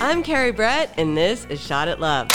I'm 0.00 0.24
Carrie 0.24 0.50
Brett, 0.50 0.92
and 0.96 1.16
this 1.16 1.46
is 1.48 1.60
Shot 1.60 1.86
at 1.86 2.00
Love. 2.00 2.28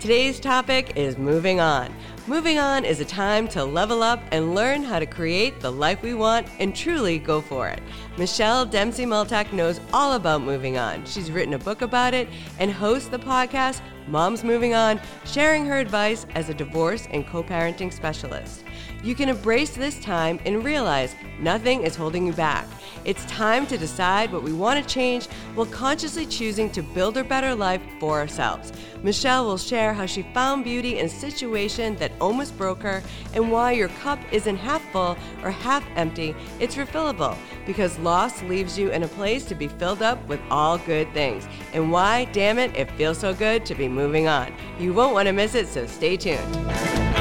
Today's 0.00 0.40
topic 0.40 0.94
is 0.96 1.18
moving 1.18 1.60
on. 1.60 1.94
Moving 2.26 2.58
on 2.58 2.86
is 2.86 3.00
a 3.00 3.04
time 3.04 3.46
to 3.48 3.62
level 3.62 4.02
up 4.02 4.22
and 4.30 4.54
learn 4.54 4.82
how 4.82 4.98
to 4.98 5.04
create 5.04 5.60
the 5.60 5.70
life 5.70 6.02
we 6.02 6.14
want 6.14 6.46
and 6.58 6.74
truly 6.74 7.18
go 7.18 7.42
for 7.42 7.68
it. 7.68 7.82
Michelle 8.16 8.64
Dempsey 8.64 9.04
Multack 9.04 9.52
knows 9.52 9.78
all 9.92 10.14
about 10.14 10.40
moving 10.40 10.78
on. 10.78 11.04
She's 11.04 11.30
written 11.30 11.52
a 11.52 11.58
book 11.58 11.82
about 11.82 12.14
it 12.14 12.28
and 12.58 12.72
hosts 12.72 13.08
the 13.08 13.18
podcast 13.18 13.82
Moms 14.08 14.44
Moving 14.44 14.74
On, 14.74 15.00
sharing 15.26 15.66
her 15.66 15.78
advice 15.78 16.24
as 16.34 16.48
a 16.48 16.54
divorce 16.54 17.06
and 17.10 17.26
co 17.26 17.42
parenting 17.42 17.92
specialist. 17.92 18.64
You 19.02 19.16
can 19.16 19.28
embrace 19.28 19.70
this 19.70 19.98
time 19.98 20.38
and 20.46 20.64
realize 20.64 21.16
nothing 21.40 21.82
is 21.82 21.96
holding 21.96 22.24
you 22.24 22.32
back. 22.32 22.68
It's 23.04 23.24
time 23.24 23.66
to 23.66 23.76
decide 23.76 24.32
what 24.32 24.44
we 24.44 24.52
want 24.52 24.80
to 24.80 24.94
change 24.94 25.26
while 25.56 25.66
consciously 25.66 26.24
choosing 26.24 26.70
to 26.70 26.82
build 26.82 27.16
a 27.16 27.24
better 27.24 27.52
life 27.52 27.82
for 27.98 28.20
ourselves. 28.20 28.72
Michelle 29.02 29.44
will 29.44 29.58
share 29.58 29.92
how 29.92 30.06
she 30.06 30.22
found 30.34 30.62
beauty 30.62 31.00
in 31.00 31.06
a 31.06 31.08
situation 31.08 31.96
that 31.96 32.12
almost 32.20 32.56
broke 32.56 32.80
her 32.82 33.02
and 33.34 33.50
why 33.50 33.72
your 33.72 33.88
cup 33.88 34.20
isn't 34.30 34.56
half 34.56 34.82
full 34.92 35.16
or 35.42 35.50
half 35.50 35.84
empty, 35.96 36.32
it's 36.60 36.76
refillable 36.76 37.36
because 37.66 37.98
loss 37.98 38.40
leaves 38.44 38.78
you 38.78 38.90
in 38.90 39.02
a 39.02 39.08
place 39.08 39.44
to 39.46 39.56
be 39.56 39.66
filled 39.66 40.02
up 40.02 40.24
with 40.28 40.40
all 40.48 40.78
good 40.78 41.12
things. 41.12 41.48
And 41.72 41.90
why, 41.90 42.26
damn 42.26 42.60
it, 42.60 42.76
it 42.76 42.88
feels 42.92 43.18
so 43.18 43.34
good 43.34 43.66
to 43.66 43.74
be 43.74 43.88
moving 43.88 44.28
on. 44.28 44.54
You 44.78 44.92
won't 44.92 45.12
want 45.12 45.26
to 45.26 45.32
miss 45.32 45.56
it, 45.56 45.66
so 45.66 45.86
stay 45.86 46.16
tuned. 46.16 47.11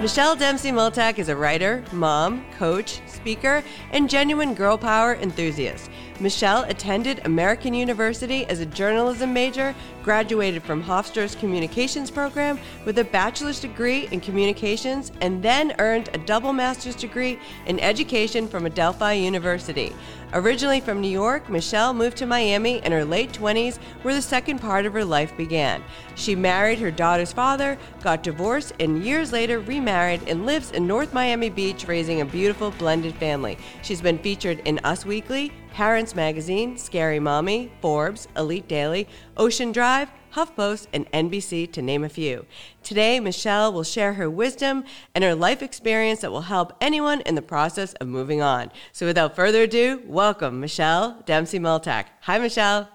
Michelle 0.00 0.36
Dempsey 0.36 0.70
Multack 0.70 1.18
is 1.18 1.28
a 1.28 1.34
writer, 1.34 1.82
mom, 1.90 2.44
coach, 2.52 3.00
speaker, 3.08 3.64
and 3.90 4.08
genuine 4.08 4.54
girl 4.54 4.78
power 4.78 5.16
enthusiast. 5.16 5.90
Michelle 6.20 6.64
attended 6.64 7.24
American 7.26 7.72
University 7.72 8.44
as 8.46 8.58
a 8.58 8.66
journalism 8.66 9.32
major, 9.32 9.72
graduated 10.02 10.64
from 10.64 10.82
Hofstra's 10.82 11.36
communications 11.36 12.10
program 12.10 12.58
with 12.84 12.98
a 12.98 13.04
bachelor's 13.04 13.60
degree 13.60 14.08
in 14.10 14.20
communications, 14.20 15.12
and 15.20 15.40
then 15.42 15.76
earned 15.78 16.10
a 16.14 16.18
double 16.18 16.52
master's 16.52 16.96
degree 16.96 17.38
in 17.66 17.78
education 17.78 18.48
from 18.48 18.66
Adelphi 18.66 19.14
University. 19.14 19.92
Originally 20.32 20.80
from 20.80 21.00
New 21.00 21.08
York, 21.08 21.48
Michelle 21.48 21.94
moved 21.94 22.16
to 22.16 22.26
Miami 22.26 22.84
in 22.84 22.92
her 22.92 23.04
late 23.04 23.32
20s, 23.32 23.78
where 24.02 24.14
the 24.14 24.20
second 24.20 24.58
part 24.58 24.86
of 24.86 24.92
her 24.92 25.04
life 25.04 25.34
began. 25.36 25.82
She 26.16 26.34
married 26.34 26.80
her 26.80 26.90
daughter's 26.90 27.32
father, 27.32 27.78
got 28.02 28.24
divorced, 28.24 28.72
and 28.80 29.04
years 29.04 29.32
later 29.32 29.60
remarried 29.60 30.28
and 30.28 30.44
lives 30.44 30.72
in 30.72 30.86
North 30.86 31.14
Miami 31.14 31.48
Beach, 31.48 31.86
raising 31.86 32.20
a 32.20 32.26
beautiful 32.26 32.72
blended 32.72 33.14
family. 33.14 33.56
She's 33.82 34.02
been 34.02 34.18
featured 34.18 34.60
in 34.66 34.80
Us 34.84 35.06
Weekly, 35.06 35.52
Parents 35.78 36.16
Magazine, 36.16 36.76
Scary 36.76 37.20
Mommy, 37.20 37.70
Forbes, 37.80 38.26
Elite 38.36 38.66
Daily, 38.66 39.06
Ocean 39.36 39.70
Drive, 39.70 40.10
HuffPost, 40.34 40.88
and 40.92 41.08
NBC, 41.12 41.70
to 41.70 41.80
name 41.80 42.02
a 42.02 42.08
few. 42.08 42.46
Today, 42.82 43.20
Michelle 43.20 43.72
will 43.72 43.84
share 43.84 44.14
her 44.14 44.28
wisdom 44.28 44.82
and 45.14 45.22
her 45.22 45.36
life 45.36 45.62
experience 45.62 46.22
that 46.22 46.32
will 46.32 46.40
help 46.40 46.72
anyone 46.80 47.20
in 47.20 47.36
the 47.36 47.42
process 47.42 47.92
of 48.00 48.08
moving 48.08 48.42
on. 48.42 48.72
So, 48.90 49.06
without 49.06 49.36
further 49.36 49.62
ado, 49.62 50.02
welcome 50.04 50.58
Michelle 50.58 51.22
Dempsey 51.26 51.60
Multack. 51.60 52.06
Hi, 52.22 52.40
Michelle. 52.40 52.88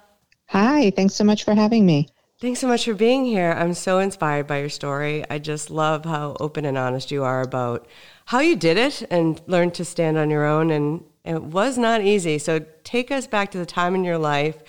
Hi, 0.49 0.91
thanks 0.91 1.13
so 1.13 1.23
much 1.23 1.45
for 1.45 1.55
having 1.55 1.85
me. 1.85 2.09
Thanks 2.41 2.59
so 2.59 2.67
much 2.67 2.83
for 2.83 2.93
being 2.93 3.23
here. 3.23 3.55
I'm 3.57 3.75
so 3.75 3.99
inspired 3.99 4.45
by 4.45 4.59
your 4.59 4.67
story. 4.67 5.23
I 5.29 5.39
just 5.39 5.69
love 5.69 6.03
how 6.03 6.35
open 6.41 6.65
and 6.65 6.77
honest 6.77 7.11
you 7.11 7.23
are 7.23 7.43
about 7.43 7.87
how 8.25 8.39
you 8.39 8.57
did 8.57 8.75
it 8.75 9.03
and 9.09 9.41
learned 9.47 9.73
to 9.75 9.85
stand 9.85 10.17
on 10.17 10.29
your 10.29 10.43
own. 10.43 10.69
And 10.69 11.05
it 11.23 11.43
was 11.43 11.77
not 11.77 12.01
easy. 12.01 12.37
So, 12.37 12.65
take 12.83 13.11
us 13.11 13.27
back 13.27 13.51
to 13.51 13.57
the 13.57 13.65
time 13.65 13.95
in 13.95 14.03
your 14.03 14.17
life 14.17 14.61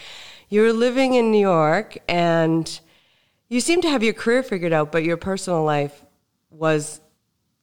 you 0.55 0.63
were 0.63 0.73
living 0.73 1.15
in 1.15 1.33
New 1.33 1.41
York 1.41 1.99
and 2.09 2.79
you 3.49 3.61
seemed 3.61 3.83
to 3.83 3.89
have 3.89 4.05
your 4.05 4.15
career 4.15 4.43
figured 4.43 4.73
out, 4.73 4.93
but 4.93 5.03
your 5.03 5.17
personal 5.17 5.65
life 5.65 6.05
was 6.51 7.01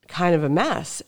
kind 0.09 0.35
of 0.35 0.43
a 0.43 0.49
mess. 0.49 1.01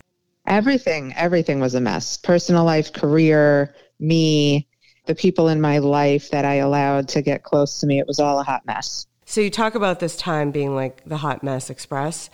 Everything, 0.48 1.14
everything 1.18 1.60
was 1.60 1.76
a 1.76 1.82
mess. 1.82 2.16
Personal 2.16 2.64
life, 2.64 2.94
career, 2.94 3.76
me, 4.00 4.66
the 5.06 5.14
people 5.16 5.50
in 5.50 5.60
my 5.60 5.80
life 5.80 6.32
that 6.32 6.46
I 6.46 6.56
allowed 6.56 7.10
to 7.10 7.22
get 7.22 7.44
close 7.44 7.82
to 7.82 7.88
me, 7.88 8.00
it 8.00 8.08
was 8.08 8.20
all 8.20 8.40
a 8.40 8.44
hot 8.44 8.66
mess. 8.66 9.08
So 9.26 9.42
you 9.42 9.50
talk 9.50 9.76
about 9.76 10.00
this 10.00 10.16
time 10.16 10.52
being 10.52 10.76
like 10.76 11.04
the 11.06 11.18
hot 11.18 11.44
mess 11.44 11.70
express 11.70 12.30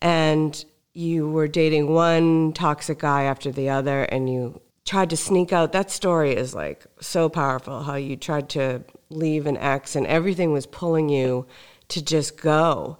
and 0.00 0.64
you 0.92 1.28
were 1.28 1.48
dating 1.48 1.92
one 1.92 2.52
toxic 2.52 3.00
guy 3.00 3.24
after 3.24 3.50
the 3.50 3.70
other 3.70 4.02
and 4.02 4.32
you 4.32 4.60
tried 4.84 5.10
to 5.10 5.16
sneak 5.16 5.52
out. 5.52 5.72
That 5.72 5.90
story 5.90 6.34
is 6.34 6.54
like 6.54 6.84
so 7.00 7.28
powerful 7.28 7.82
how 7.82 7.96
you 7.96 8.16
tried 8.16 8.48
to 8.50 8.82
leave 9.10 9.46
an 9.46 9.56
ex 9.56 9.94
and 9.96 10.06
everything 10.06 10.52
was 10.52 10.66
pulling 10.66 11.08
you 11.08 11.46
to 11.88 12.04
just 12.04 12.36
go. 12.36 12.98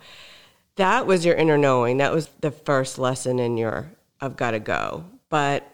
That 0.76 1.06
was 1.06 1.24
your 1.24 1.34
inner 1.34 1.58
knowing. 1.58 1.98
That 1.98 2.12
was 2.12 2.28
the 2.40 2.50
first 2.50 2.98
lesson 2.98 3.38
in 3.38 3.56
your 3.56 3.90
I've 4.20 4.36
got 4.36 4.52
to 4.52 4.60
go. 4.60 5.04
But 5.28 5.68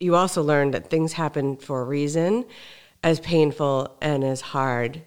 you 0.00 0.14
also 0.16 0.42
learned 0.42 0.74
that 0.74 0.90
things 0.90 1.12
happen 1.12 1.56
for 1.56 1.80
a 1.80 1.84
reason, 1.84 2.44
as 3.02 3.20
painful 3.20 3.96
and 4.00 4.24
as 4.24 4.40
hard 4.40 5.02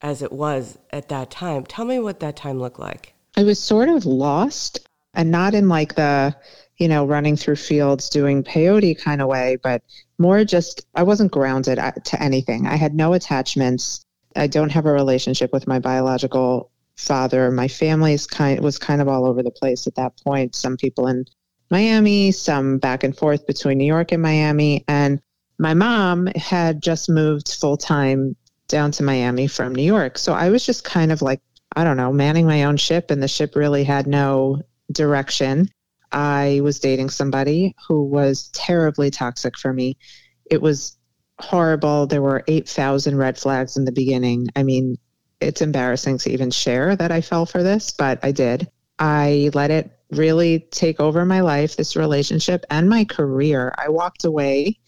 as 0.00 0.22
it 0.22 0.32
was 0.32 0.78
at 0.90 1.08
that 1.08 1.30
time. 1.30 1.64
Tell 1.64 1.84
me 1.84 1.98
what 1.98 2.20
that 2.20 2.36
time 2.36 2.58
looked 2.58 2.78
like. 2.78 3.14
I 3.36 3.44
was 3.44 3.58
sort 3.58 3.88
of 3.88 4.04
lost 4.04 4.86
and 5.14 5.30
not 5.30 5.54
in 5.54 5.68
like 5.68 5.94
the 5.94 6.34
you 6.78 6.88
know, 6.88 7.04
running 7.04 7.36
through 7.36 7.56
fields 7.56 8.08
doing 8.08 8.42
peyote 8.42 8.98
kind 8.98 9.20
of 9.20 9.28
way, 9.28 9.58
but 9.62 9.82
more 10.18 10.44
just 10.44 10.86
I 10.94 11.02
wasn't 11.02 11.32
grounded 11.32 11.78
to 11.78 12.22
anything. 12.22 12.66
I 12.66 12.76
had 12.76 12.94
no 12.94 13.12
attachments. 13.12 14.04
I 14.34 14.46
don't 14.46 14.72
have 14.72 14.86
a 14.86 14.92
relationship 14.92 15.52
with 15.52 15.66
my 15.66 15.78
biological 15.78 16.70
father. 16.96 17.50
My 17.50 17.68
family 17.68 18.14
is 18.14 18.26
kind 18.26 18.60
was 18.60 18.78
kind 18.78 19.00
of 19.00 19.08
all 19.08 19.26
over 19.26 19.42
the 19.42 19.50
place 19.50 19.86
at 19.86 19.94
that 19.96 20.12
point. 20.24 20.54
Some 20.54 20.76
people 20.76 21.06
in 21.06 21.26
Miami, 21.70 22.32
some 22.32 22.78
back 22.78 23.04
and 23.04 23.16
forth 23.16 23.46
between 23.46 23.78
New 23.78 23.86
York 23.86 24.12
and 24.12 24.22
Miami, 24.22 24.84
and 24.88 25.20
my 25.58 25.74
mom 25.74 26.26
had 26.36 26.82
just 26.82 27.08
moved 27.08 27.54
full 27.54 27.76
time 27.76 28.36
down 28.68 28.90
to 28.92 29.02
Miami 29.02 29.46
from 29.46 29.74
New 29.74 29.82
York. 29.82 30.18
So 30.18 30.32
I 30.32 30.48
was 30.48 30.64
just 30.64 30.84
kind 30.84 31.12
of 31.12 31.22
like 31.22 31.40
I 31.74 31.84
don't 31.84 31.96
know, 31.96 32.12
manning 32.12 32.46
my 32.46 32.64
own 32.64 32.76
ship, 32.76 33.10
and 33.10 33.22
the 33.22 33.28
ship 33.28 33.56
really 33.56 33.84
had 33.84 34.06
no 34.06 34.62
direction. 34.90 35.68
I 36.12 36.60
was 36.62 36.78
dating 36.78 37.10
somebody 37.10 37.74
who 37.88 38.04
was 38.04 38.48
terribly 38.48 39.10
toxic 39.10 39.58
for 39.58 39.72
me. 39.72 39.96
It 40.50 40.60
was 40.60 40.96
horrible. 41.38 42.06
There 42.06 42.22
were 42.22 42.44
8,000 42.46 43.16
red 43.16 43.38
flags 43.38 43.76
in 43.76 43.84
the 43.84 43.92
beginning. 43.92 44.48
I 44.54 44.62
mean, 44.62 44.96
it's 45.40 45.62
embarrassing 45.62 46.18
to 46.18 46.30
even 46.30 46.50
share 46.50 46.94
that 46.96 47.10
I 47.10 47.20
fell 47.20 47.46
for 47.46 47.62
this, 47.62 47.90
but 47.90 48.20
I 48.22 48.32
did. 48.32 48.68
I 48.98 49.50
let 49.54 49.70
it 49.70 49.90
really 50.10 50.60
take 50.70 51.00
over 51.00 51.24
my 51.24 51.40
life, 51.40 51.76
this 51.76 51.96
relationship, 51.96 52.64
and 52.70 52.88
my 52.88 53.04
career. 53.04 53.74
I 53.78 53.88
walked 53.88 54.24
away 54.24 54.78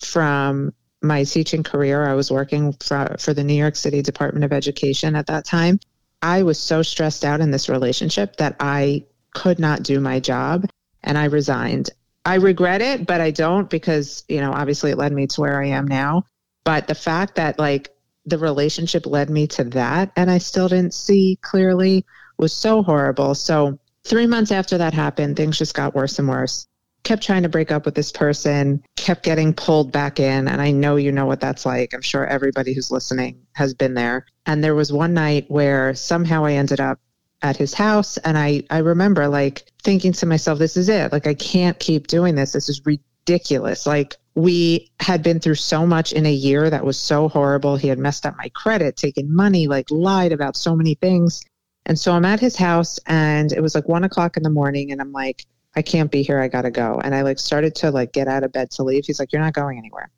from 0.00 0.74
my 1.00 1.24
teaching 1.24 1.62
career. 1.62 2.06
I 2.06 2.14
was 2.14 2.30
working 2.30 2.72
for, 2.74 3.16
for 3.18 3.32
the 3.32 3.44
New 3.44 3.54
York 3.54 3.76
City 3.76 4.02
Department 4.02 4.44
of 4.44 4.52
Education 4.52 5.16
at 5.16 5.26
that 5.26 5.44
time. 5.44 5.80
I 6.20 6.42
was 6.42 6.58
so 6.58 6.82
stressed 6.82 7.24
out 7.24 7.40
in 7.40 7.50
this 7.50 7.68
relationship 7.68 8.36
that 8.36 8.56
I 8.60 9.06
could 9.34 9.58
not 9.58 9.82
do 9.82 10.00
my 10.00 10.20
job 10.20 10.68
and 11.02 11.18
I 11.18 11.24
resigned. 11.24 11.90
I 12.24 12.36
regret 12.36 12.82
it, 12.82 13.06
but 13.06 13.20
I 13.20 13.30
don't 13.30 13.68
because, 13.68 14.24
you 14.28 14.40
know, 14.40 14.52
obviously 14.52 14.92
it 14.92 14.98
led 14.98 15.12
me 15.12 15.26
to 15.26 15.40
where 15.40 15.60
I 15.60 15.68
am 15.68 15.88
now. 15.88 16.24
But 16.64 16.86
the 16.86 16.94
fact 16.94 17.34
that 17.36 17.58
like 17.58 17.90
the 18.26 18.38
relationship 18.38 19.06
led 19.06 19.30
me 19.30 19.46
to 19.48 19.64
that 19.64 20.12
and 20.16 20.30
I 20.30 20.38
still 20.38 20.68
didn't 20.68 20.94
see 20.94 21.38
clearly 21.42 22.04
was 22.38 22.52
so 22.52 22.82
horrible. 22.82 23.34
So, 23.34 23.78
three 24.04 24.26
months 24.26 24.50
after 24.50 24.78
that 24.78 24.94
happened, 24.94 25.36
things 25.36 25.58
just 25.58 25.74
got 25.74 25.94
worse 25.94 26.18
and 26.18 26.28
worse. 26.28 26.66
Kept 27.04 27.22
trying 27.22 27.42
to 27.42 27.48
break 27.48 27.72
up 27.72 27.84
with 27.84 27.96
this 27.96 28.12
person, 28.12 28.82
kept 28.96 29.24
getting 29.24 29.52
pulled 29.52 29.90
back 29.90 30.20
in. 30.20 30.46
And 30.46 30.62
I 30.62 30.70
know 30.70 30.94
you 30.96 31.10
know 31.10 31.26
what 31.26 31.40
that's 31.40 31.66
like. 31.66 31.92
I'm 31.92 32.02
sure 32.02 32.24
everybody 32.24 32.74
who's 32.74 32.92
listening 32.92 33.42
has 33.54 33.74
been 33.74 33.94
there. 33.94 34.26
And 34.46 34.62
there 34.62 34.76
was 34.76 34.92
one 34.92 35.14
night 35.14 35.46
where 35.48 35.94
somehow 35.94 36.44
I 36.44 36.52
ended 36.52 36.78
up 36.78 37.00
at 37.42 37.56
his 37.56 37.74
house. 37.74 38.16
And 38.18 38.38
I 38.38 38.62
I 38.70 38.78
remember 38.78 39.28
like 39.28 39.64
thinking 39.82 40.12
to 40.14 40.26
myself 40.26 40.58
this 40.58 40.76
is 40.76 40.88
it. 40.88 41.12
Like 41.12 41.26
I 41.26 41.34
can't 41.34 41.78
keep 41.78 42.06
doing 42.06 42.34
this. 42.34 42.52
This 42.52 42.68
is 42.68 42.80
ridiculous. 42.84 43.86
Like 43.86 44.16
we 44.34 44.90
had 45.00 45.22
been 45.22 45.40
through 45.40 45.56
so 45.56 45.86
much 45.86 46.12
in 46.12 46.24
a 46.24 46.32
year 46.32 46.70
that 46.70 46.84
was 46.84 46.98
so 46.98 47.28
horrible. 47.28 47.76
He 47.76 47.88
had 47.88 47.98
messed 47.98 48.24
up 48.24 48.36
my 48.38 48.48
credit 48.54 48.96
taken 48.96 49.34
money 49.34 49.66
like 49.66 49.90
lied 49.90 50.32
about 50.32 50.56
so 50.56 50.74
many 50.74 50.94
things. 50.94 51.42
And 51.84 51.98
so 51.98 52.12
I'm 52.12 52.24
at 52.24 52.40
his 52.40 52.56
house 52.56 52.98
and 53.06 53.52
it 53.52 53.60
was 53.60 53.74
like 53.74 53.88
one 53.88 54.04
o'clock 54.04 54.36
in 54.36 54.42
the 54.42 54.50
morning 54.50 54.92
and 54.92 55.00
I'm 55.00 55.12
like 55.12 55.44
I 55.74 55.82
can't 55.82 56.10
be 56.10 56.22
here. 56.22 56.38
I 56.38 56.48
gotta 56.48 56.70
go. 56.70 57.00
And 57.02 57.14
I 57.14 57.22
like 57.22 57.38
started 57.38 57.74
to 57.76 57.90
like 57.90 58.12
get 58.12 58.28
out 58.28 58.44
of 58.44 58.52
bed 58.52 58.70
to 58.72 58.82
leave. 58.82 59.04
He's 59.06 59.18
like 59.18 59.32
you're 59.32 59.42
not 59.42 59.54
going 59.54 59.78
anywhere. 59.78 60.10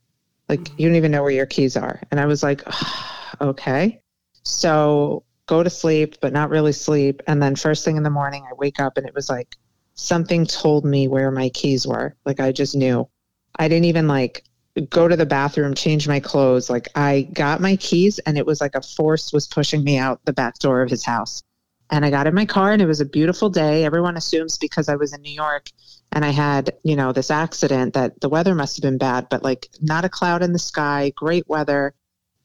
Like 0.48 0.60
mm-hmm. 0.60 0.74
you 0.78 0.88
don't 0.88 0.96
even 0.96 1.10
know 1.10 1.22
where 1.22 1.30
your 1.30 1.46
keys 1.46 1.76
are. 1.76 2.00
And 2.10 2.20
I 2.20 2.26
was 2.26 2.42
like 2.42 2.62
oh, 2.66 3.32
okay. 3.40 4.00
So 4.42 5.24
go 5.46 5.62
to 5.62 5.70
sleep, 5.70 6.16
but 6.20 6.32
not 6.32 6.50
really 6.50 6.72
sleep. 6.72 7.22
And 7.26 7.42
then 7.42 7.56
first 7.56 7.84
thing 7.84 7.96
in 7.96 8.02
the 8.02 8.10
morning, 8.10 8.44
I 8.48 8.54
wake 8.54 8.80
up 8.80 8.96
and 8.96 9.06
it 9.06 9.14
was 9.14 9.28
like 9.28 9.56
something 9.94 10.46
told 10.46 10.84
me 10.84 11.08
where 11.08 11.30
my 11.30 11.48
keys 11.50 11.86
were. 11.86 12.16
Like 12.24 12.40
I 12.40 12.52
just 12.52 12.74
knew. 12.74 13.08
I 13.56 13.68
didn't 13.68 13.84
even 13.84 14.08
like 14.08 14.44
go 14.90 15.06
to 15.06 15.16
the 15.16 15.26
bathroom, 15.26 15.74
change 15.74 16.08
my 16.08 16.20
clothes. 16.20 16.68
Like 16.68 16.88
I 16.94 17.28
got 17.32 17.60
my 17.60 17.76
keys 17.76 18.18
and 18.20 18.36
it 18.36 18.46
was 18.46 18.60
like 18.60 18.74
a 18.74 18.82
force 18.82 19.32
was 19.32 19.46
pushing 19.46 19.84
me 19.84 19.98
out 19.98 20.24
the 20.24 20.32
back 20.32 20.58
door 20.58 20.82
of 20.82 20.90
his 20.90 21.04
house. 21.04 21.42
And 21.90 22.04
I 22.04 22.10
got 22.10 22.26
in 22.26 22.34
my 22.34 22.46
car 22.46 22.72
and 22.72 22.82
it 22.82 22.86
was 22.86 23.00
a 23.00 23.04
beautiful 23.04 23.50
day. 23.50 23.84
Everyone 23.84 24.16
assumes 24.16 24.58
because 24.58 24.88
I 24.88 24.96
was 24.96 25.12
in 25.12 25.20
New 25.22 25.32
York 25.32 25.68
and 26.10 26.24
I 26.24 26.30
had, 26.30 26.72
you 26.82 26.96
know, 26.96 27.12
this 27.12 27.30
accident 27.30 27.94
that 27.94 28.20
the 28.20 28.28
weather 28.28 28.54
must 28.54 28.76
have 28.76 28.82
been 28.82 28.98
bad, 28.98 29.28
but 29.28 29.44
like 29.44 29.68
not 29.80 30.04
a 30.04 30.08
cloud 30.08 30.42
in 30.42 30.52
the 30.52 30.58
sky, 30.58 31.12
great 31.14 31.46
weather. 31.48 31.94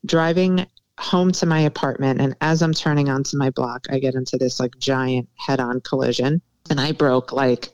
Driving 0.05 0.65
home 0.99 1.31
to 1.31 1.45
my 1.45 1.61
apartment 1.61 2.19
and 2.19 2.35
as 2.41 2.61
I'm 2.61 2.73
turning 2.73 3.09
onto 3.09 3.37
my 3.37 3.49
block, 3.49 3.87
I 3.89 3.99
get 3.99 4.15
into 4.15 4.37
this 4.37 4.59
like 4.59 4.77
giant 4.77 5.29
head-on 5.35 5.81
collision 5.81 6.41
and 6.69 6.79
I 6.79 6.91
broke 6.91 7.31
like 7.31 7.69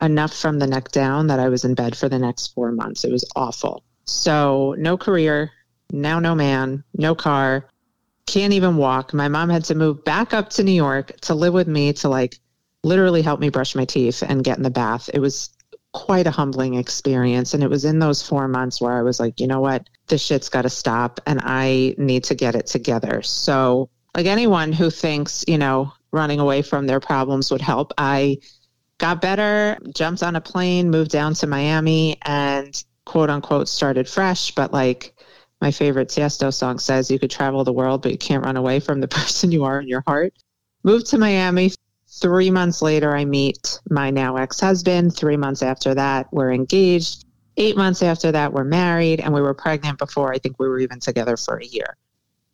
enough 0.00 0.34
from 0.36 0.58
the 0.58 0.66
neck 0.66 0.90
down 0.90 1.28
that 1.28 1.38
I 1.38 1.48
was 1.48 1.64
in 1.64 1.74
bed 1.74 1.96
for 1.96 2.08
the 2.08 2.18
next 2.18 2.48
4 2.54 2.72
months. 2.72 3.04
It 3.04 3.12
was 3.12 3.24
awful. 3.36 3.84
So, 4.06 4.74
no 4.76 4.98
career, 4.98 5.50
now 5.92 6.18
no 6.18 6.34
man, 6.34 6.82
no 6.94 7.14
car, 7.14 7.68
can't 8.26 8.52
even 8.52 8.76
walk. 8.76 9.14
My 9.14 9.28
mom 9.28 9.50
had 9.50 9.64
to 9.66 9.74
move 9.74 10.04
back 10.04 10.34
up 10.34 10.50
to 10.50 10.64
New 10.64 10.72
York 10.72 11.18
to 11.22 11.34
live 11.34 11.54
with 11.54 11.68
me 11.68 11.92
to 11.94 12.08
like 12.08 12.38
literally 12.82 13.22
help 13.22 13.40
me 13.40 13.48
brush 13.48 13.74
my 13.74 13.84
teeth 13.84 14.22
and 14.26 14.44
get 14.44 14.56
in 14.56 14.62
the 14.62 14.70
bath. 14.70 15.08
It 15.14 15.20
was 15.20 15.50
quite 15.94 16.26
a 16.26 16.30
humbling 16.30 16.74
experience. 16.74 17.54
And 17.54 17.62
it 17.62 17.70
was 17.70 17.84
in 17.84 18.00
those 18.00 18.20
four 18.20 18.48
months 18.48 18.80
where 18.80 18.92
I 18.92 19.02
was 19.02 19.20
like, 19.20 19.40
you 19.40 19.46
know 19.46 19.60
what? 19.60 19.88
This 20.08 20.22
shit's 20.22 20.48
got 20.50 20.62
to 20.62 20.70
stop 20.70 21.20
and 21.24 21.40
I 21.42 21.94
need 21.96 22.24
to 22.24 22.34
get 22.34 22.54
it 22.54 22.66
together. 22.66 23.22
So, 23.22 23.88
like 24.14 24.26
anyone 24.26 24.72
who 24.72 24.90
thinks, 24.90 25.44
you 25.48 25.56
know, 25.56 25.92
running 26.12 26.40
away 26.40 26.62
from 26.62 26.86
their 26.86 27.00
problems 27.00 27.50
would 27.50 27.60
help, 27.60 27.92
I 27.96 28.38
got 28.98 29.20
better, 29.20 29.78
jumped 29.94 30.22
on 30.22 30.36
a 30.36 30.40
plane, 30.40 30.90
moved 30.90 31.10
down 31.10 31.34
to 31.34 31.46
Miami, 31.46 32.18
and 32.22 32.84
quote 33.06 33.30
unquote 33.30 33.68
started 33.68 34.08
fresh, 34.08 34.52
but 34.54 34.72
like 34.72 35.14
my 35.60 35.70
favorite 35.70 36.08
Tiesto 36.08 36.52
song 36.52 36.78
says, 36.78 37.10
you 37.10 37.18
could 37.18 37.30
travel 37.30 37.64
the 37.64 37.72
world, 37.72 38.02
but 38.02 38.12
you 38.12 38.18
can't 38.18 38.44
run 38.44 38.56
away 38.56 38.80
from 38.80 39.00
the 39.00 39.08
person 39.16 39.52
you 39.52 39.64
are 39.64 39.80
in 39.80 39.88
your 39.88 40.02
heart. 40.06 40.34
Moved 40.82 41.06
to 41.06 41.18
Miami. 41.18 41.72
Three 42.20 42.50
months 42.50 42.80
later, 42.80 43.16
I 43.16 43.24
meet 43.24 43.80
my 43.90 44.10
now 44.10 44.36
ex 44.36 44.60
husband. 44.60 45.16
Three 45.16 45.36
months 45.36 45.62
after 45.62 45.94
that, 45.94 46.32
we're 46.32 46.52
engaged. 46.52 47.24
Eight 47.56 47.76
months 47.76 48.02
after 48.02 48.30
that, 48.32 48.52
we're 48.52 48.64
married, 48.64 49.20
and 49.20 49.32
we 49.32 49.40
were 49.40 49.54
pregnant 49.54 49.98
before 49.98 50.32
I 50.32 50.38
think 50.38 50.58
we 50.58 50.68
were 50.68 50.78
even 50.78 51.00
together 51.00 51.36
for 51.36 51.56
a 51.56 51.64
year. 51.64 51.96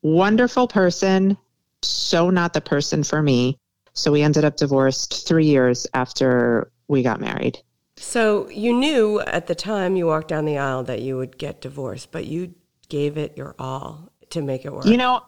Wonderful 0.02 0.66
person, 0.66 1.36
so 1.82 2.30
not 2.30 2.54
the 2.54 2.60
person 2.60 3.02
for 3.04 3.22
me. 3.22 3.58
So 3.92 4.12
we 4.12 4.22
ended 4.22 4.44
up 4.44 4.56
divorced 4.56 5.26
three 5.26 5.46
years 5.46 5.86
after 5.94 6.70
we 6.88 7.02
got 7.02 7.20
married. 7.20 7.58
So 7.96 8.48
you 8.48 8.72
knew 8.72 9.20
at 9.20 9.46
the 9.46 9.54
time 9.54 9.94
you 9.94 10.06
walked 10.06 10.28
down 10.28 10.46
the 10.46 10.56
aisle 10.56 10.84
that 10.84 11.02
you 11.02 11.18
would 11.18 11.36
get 11.36 11.60
divorced, 11.60 12.10
but 12.10 12.24
you 12.24 12.54
gave 12.88 13.18
it 13.18 13.36
your 13.36 13.54
all 13.58 14.10
to 14.30 14.40
make 14.40 14.64
it 14.64 14.72
work. 14.72 14.86
You 14.86 14.96
know, 14.96 15.22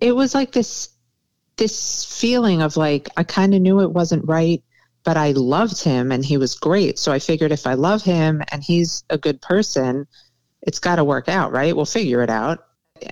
it 0.00 0.16
was 0.16 0.34
like 0.34 0.50
this 0.50 0.88
this 1.58 2.04
feeling 2.04 2.62
of 2.62 2.76
like 2.76 3.08
I 3.16 3.24
kind 3.24 3.54
of 3.54 3.60
knew 3.60 3.80
it 3.80 3.92
wasn't 3.92 4.26
right, 4.26 4.62
but 5.04 5.16
I 5.16 5.32
loved 5.32 5.82
him 5.82 6.10
and 6.12 6.24
he 6.24 6.36
was 6.36 6.54
great. 6.54 6.98
So 6.98 7.12
I 7.12 7.18
figured 7.18 7.52
if 7.52 7.66
I 7.66 7.74
love 7.74 8.02
him 8.02 8.42
and 8.50 8.62
he's 8.62 9.04
a 9.10 9.18
good 9.18 9.42
person, 9.42 10.06
it's 10.62 10.78
got 10.78 10.96
to 10.96 11.04
work 11.04 11.28
out, 11.28 11.52
right? 11.52 11.74
We'll 11.74 11.84
figure 11.84 12.22
it 12.22 12.30
out. 12.30 12.64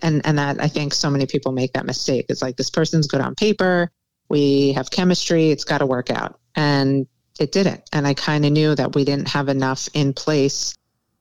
And 0.03 0.25
and 0.27 0.39
that 0.39 0.61
I 0.61 0.69
think 0.69 0.95
so 0.95 1.11
many 1.11 1.27
people 1.27 1.53
make 1.53 1.75
that 1.75 1.87
mistake. 1.87 2.27
It's 2.29 2.43
like 2.43 2.57
this 2.57 2.71
person's 2.71 3.07
good 3.07 3.21
on 3.21 3.35
paper, 3.35 3.91
we 4.29 4.73
have 4.73 4.91
chemistry, 4.91 5.51
it's 5.51 5.65
got 5.65 5.79
to 5.79 5.87
work 5.87 6.11
out. 6.11 6.41
And 6.55 7.07
it 7.39 7.53
didn't. 7.53 7.83
And 7.93 8.07
I 8.07 8.15
kind 8.15 8.47
of 8.47 8.53
knew 8.53 8.75
that 8.75 8.95
we 8.95 9.05
didn't 9.05 9.29
have 9.29 9.49
enough 9.49 9.89
in 9.95 10.15
place 10.15 10.75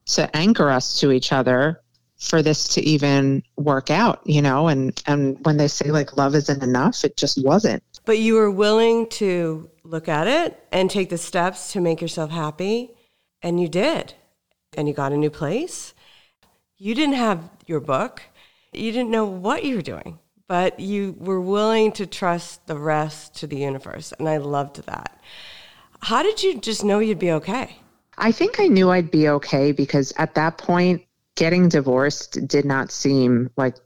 to 0.06 0.34
anchor 0.34 0.70
us 0.70 1.00
to 1.00 1.12
each 1.12 1.32
other 1.32 1.82
for 2.18 2.42
this 2.42 2.68
to 2.68 2.80
even 2.80 3.42
work 3.56 3.90
out, 3.90 4.20
you 4.24 4.40
know, 4.40 4.68
and 4.68 5.02
and 5.06 5.38
when 5.44 5.56
they 5.56 5.68
say 5.68 5.90
like 5.90 6.16
love 6.16 6.34
isn't 6.34 6.62
enough, 6.62 7.04
it 7.04 7.16
just 7.16 7.42
wasn't. 7.44 7.82
But 8.04 8.18
you 8.18 8.34
were 8.34 8.50
willing 8.50 9.08
to 9.10 9.70
look 9.84 10.08
at 10.08 10.26
it 10.26 10.58
and 10.72 10.90
take 10.90 11.10
the 11.10 11.18
steps 11.18 11.72
to 11.72 11.80
make 11.80 12.00
yourself 12.00 12.30
happy, 12.30 12.92
and 13.42 13.60
you 13.60 13.68
did. 13.68 14.14
And 14.76 14.88
you 14.88 14.94
got 14.94 15.12
a 15.12 15.16
new 15.16 15.30
place. 15.30 15.94
You 16.76 16.94
didn't 16.94 17.14
have 17.14 17.48
your 17.66 17.80
book. 17.80 18.22
You 18.72 18.92
didn't 18.92 19.10
know 19.10 19.24
what 19.24 19.64
you 19.64 19.76
were 19.76 19.82
doing, 19.82 20.18
but 20.48 20.78
you 20.80 21.16
were 21.18 21.40
willing 21.40 21.92
to 21.92 22.06
trust 22.06 22.66
the 22.66 22.76
rest 22.76 23.34
to 23.36 23.46
the 23.46 23.56
universe, 23.56 24.12
and 24.18 24.28
I 24.28 24.36
loved 24.36 24.84
that. 24.86 25.18
How 26.00 26.22
did 26.22 26.42
you 26.42 26.60
just 26.60 26.84
know 26.84 26.98
you'd 26.98 27.18
be 27.18 27.32
okay? 27.32 27.76
I 28.18 28.32
think 28.32 28.60
I 28.60 28.66
knew 28.66 28.90
I'd 28.90 29.10
be 29.10 29.28
okay 29.28 29.72
because 29.72 30.12
at 30.16 30.34
that 30.34 30.58
point, 30.58 31.02
getting 31.36 31.68
divorced 31.68 32.46
did 32.48 32.64
not 32.64 32.90
seem 32.90 33.50
like 33.56 33.76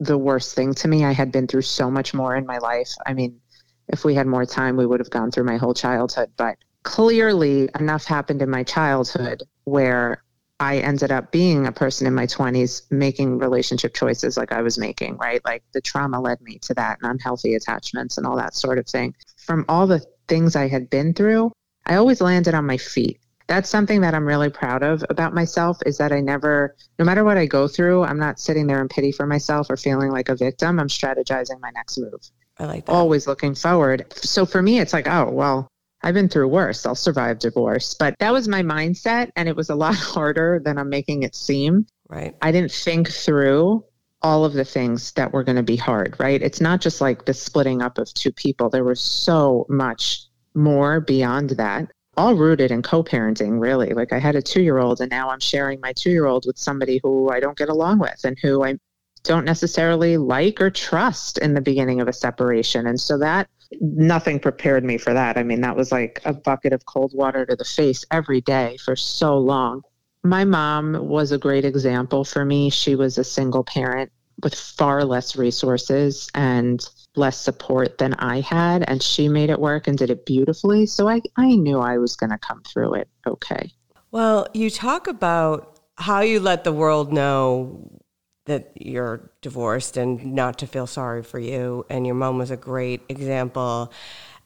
the 0.00 0.18
worst 0.18 0.54
thing 0.54 0.74
to 0.74 0.88
me. 0.88 1.04
I 1.04 1.12
had 1.12 1.30
been 1.30 1.46
through 1.46 1.62
so 1.62 1.90
much 1.90 2.12
more 2.12 2.34
in 2.34 2.46
my 2.46 2.58
life. 2.58 2.92
I 3.06 3.14
mean, 3.14 3.40
if 3.88 4.04
we 4.04 4.14
had 4.14 4.26
more 4.26 4.44
time, 4.44 4.76
we 4.76 4.86
would 4.86 5.00
have 5.00 5.10
gone 5.10 5.30
through 5.30 5.44
my 5.44 5.56
whole 5.56 5.74
childhood. 5.74 6.30
But 6.36 6.56
clearly, 6.82 7.68
enough 7.78 8.04
happened 8.04 8.42
in 8.42 8.50
my 8.50 8.64
childhood 8.64 9.42
where 9.64 10.22
I 10.60 10.78
ended 10.78 11.12
up 11.12 11.32
being 11.32 11.66
a 11.66 11.72
person 11.72 12.06
in 12.06 12.14
my 12.14 12.26
20s 12.26 12.82
making 12.90 13.38
relationship 13.38 13.94
choices 13.94 14.36
like 14.36 14.52
I 14.52 14.62
was 14.62 14.78
making, 14.78 15.16
right? 15.18 15.44
Like 15.44 15.62
the 15.72 15.80
trauma 15.80 16.20
led 16.20 16.40
me 16.40 16.58
to 16.62 16.74
that 16.74 16.98
and 17.02 17.10
unhealthy 17.10 17.54
attachments 17.54 18.16
and 18.16 18.26
all 18.26 18.36
that 18.36 18.54
sort 18.54 18.78
of 18.78 18.86
thing. 18.86 19.14
From 19.36 19.64
all 19.68 19.86
the 19.86 20.04
things 20.28 20.56
I 20.56 20.68
had 20.68 20.88
been 20.88 21.12
through, 21.12 21.52
I 21.84 21.96
always 21.96 22.20
landed 22.20 22.54
on 22.54 22.66
my 22.66 22.78
feet. 22.78 23.20
That's 23.46 23.68
something 23.68 24.00
that 24.00 24.14
I'm 24.14 24.26
really 24.26 24.50
proud 24.50 24.82
of 24.82 25.04
about 25.10 25.34
myself 25.34 25.78
is 25.84 25.98
that 25.98 26.12
I 26.12 26.20
never, 26.20 26.76
no 26.98 27.04
matter 27.04 27.24
what 27.24 27.36
I 27.36 27.46
go 27.46 27.68
through, 27.68 28.04
I'm 28.04 28.18
not 28.18 28.40
sitting 28.40 28.66
there 28.66 28.80
in 28.80 28.88
pity 28.88 29.12
for 29.12 29.26
myself 29.26 29.68
or 29.68 29.76
feeling 29.76 30.10
like 30.10 30.28
a 30.28 30.36
victim. 30.36 30.80
I'm 30.80 30.88
strategizing 30.88 31.60
my 31.60 31.70
next 31.74 31.98
move. 31.98 32.30
I 32.58 32.66
like 32.66 32.86
that. 32.86 32.92
Always 32.92 33.26
looking 33.26 33.54
forward. 33.54 34.12
So 34.14 34.46
for 34.46 34.62
me, 34.62 34.78
it's 34.78 34.92
like, 34.92 35.08
oh, 35.08 35.30
well, 35.30 35.68
I've 36.02 36.14
been 36.14 36.28
through 36.28 36.48
worse. 36.48 36.86
I'll 36.86 36.94
survive 36.94 37.38
divorce. 37.38 37.94
But 37.94 38.14
that 38.18 38.32
was 38.32 38.48
my 38.48 38.62
mindset. 38.62 39.30
And 39.36 39.48
it 39.48 39.56
was 39.56 39.70
a 39.70 39.74
lot 39.74 39.94
harder 39.94 40.60
than 40.64 40.78
I'm 40.78 40.88
making 40.88 41.22
it 41.22 41.34
seem. 41.34 41.86
Right. 42.08 42.34
I 42.42 42.52
didn't 42.52 42.72
think 42.72 43.08
through 43.08 43.84
all 44.22 44.44
of 44.44 44.54
the 44.54 44.64
things 44.64 45.12
that 45.12 45.32
were 45.32 45.44
going 45.44 45.56
to 45.56 45.62
be 45.62 45.76
hard, 45.76 46.16
right? 46.18 46.40
It's 46.42 46.60
not 46.60 46.80
just 46.80 47.00
like 47.00 47.26
the 47.26 47.34
splitting 47.34 47.82
up 47.82 47.98
of 47.98 48.12
two 48.14 48.32
people. 48.32 48.70
There 48.70 48.84
was 48.84 49.00
so 49.00 49.66
much 49.68 50.24
more 50.54 51.00
beyond 51.00 51.50
that, 51.50 51.90
all 52.16 52.34
rooted 52.34 52.70
in 52.70 52.82
co 52.82 53.02
parenting, 53.02 53.60
really. 53.60 53.94
Like 53.94 54.12
I 54.12 54.18
had 54.18 54.36
a 54.36 54.42
two 54.42 54.62
year 54.62 54.78
old, 54.78 55.00
and 55.00 55.10
now 55.10 55.30
I'm 55.30 55.40
sharing 55.40 55.80
my 55.80 55.92
two 55.92 56.10
year 56.10 56.26
old 56.26 56.44
with 56.46 56.58
somebody 56.58 57.00
who 57.02 57.30
I 57.30 57.40
don't 57.40 57.56
get 57.56 57.68
along 57.68 57.98
with 57.98 58.20
and 58.24 58.38
who 58.40 58.64
I 58.64 58.78
don't 59.24 59.44
necessarily 59.44 60.16
like 60.16 60.60
or 60.60 60.70
trust 60.70 61.38
in 61.38 61.54
the 61.54 61.60
beginning 61.60 62.00
of 62.00 62.08
a 62.08 62.12
separation. 62.12 62.86
And 62.86 63.00
so 63.00 63.18
that 63.18 63.48
nothing 63.80 64.38
prepared 64.38 64.84
me 64.84 64.98
for 64.98 65.14
that. 65.14 65.36
I 65.36 65.42
mean, 65.42 65.62
that 65.62 65.76
was 65.76 65.90
like 65.90 66.20
a 66.24 66.32
bucket 66.32 66.72
of 66.72 66.84
cold 66.86 67.12
water 67.14 67.44
to 67.46 67.56
the 67.56 67.64
face 67.64 68.04
every 68.10 68.40
day 68.40 68.76
for 68.84 68.94
so 68.94 69.38
long. 69.38 69.82
My 70.22 70.44
mom 70.44 71.08
was 71.08 71.32
a 71.32 71.38
great 71.38 71.64
example 71.64 72.24
for 72.24 72.44
me. 72.44 72.70
She 72.70 72.94
was 72.94 73.18
a 73.18 73.24
single 73.24 73.64
parent 73.64 74.12
with 74.42 74.54
far 74.54 75.04
less 75.04 75.36
resources 75.36 76.28
and 76.34 76.86
less 77.16 77.40
support 77.40 77.98
than 77.98 78.14
I 78.14 78.40
had. 78.40 78.84
And 78.88 79.02
she 79.02 79.28
made 79.28 79.50
it 79.50 79.60
work 79.60 79.86
and 79.86 79.96
did 79.96 80.10
it 80.10 80.26
beautifully. 80.26 80.86
So 80.86 81.08
I, 81.08 81.20
I 81.36 81.54
knew 81.54 81.78
I 81.78 81.98
was 81.98 82.16
going 82.16 82.30
to 82.30 82.38
come 82.38 82.62
through 82.62 82.94
it 82.94 83.08
okay. 83.26 83.72
Well, 84.10 84.46
you 84.54 84.70
talk 84.70 85.06
about 85.06 85.80
how 85.96 86.20
you 86.20 86.40
let 86.40 86.64
the 86.64 86.72
world 86.72 87.12
know 87.12 88.00
that 88.46 88.72
you're 88.74 89.30
divorced 89.40 89.96
and 89.96 90.34
not 90.34 90.58
to 90.58 90.66
feel 90.66 90.86
sorry 90.86 91.22
for 91.22 91.38
you. 91.38 91.86
And 91.88 92.06
your 92.06 92.14
mom 92.14 92.38
was 92.38 92.50
a 92.50 92.56
great 92.56 93.02
example. 93.08 93.92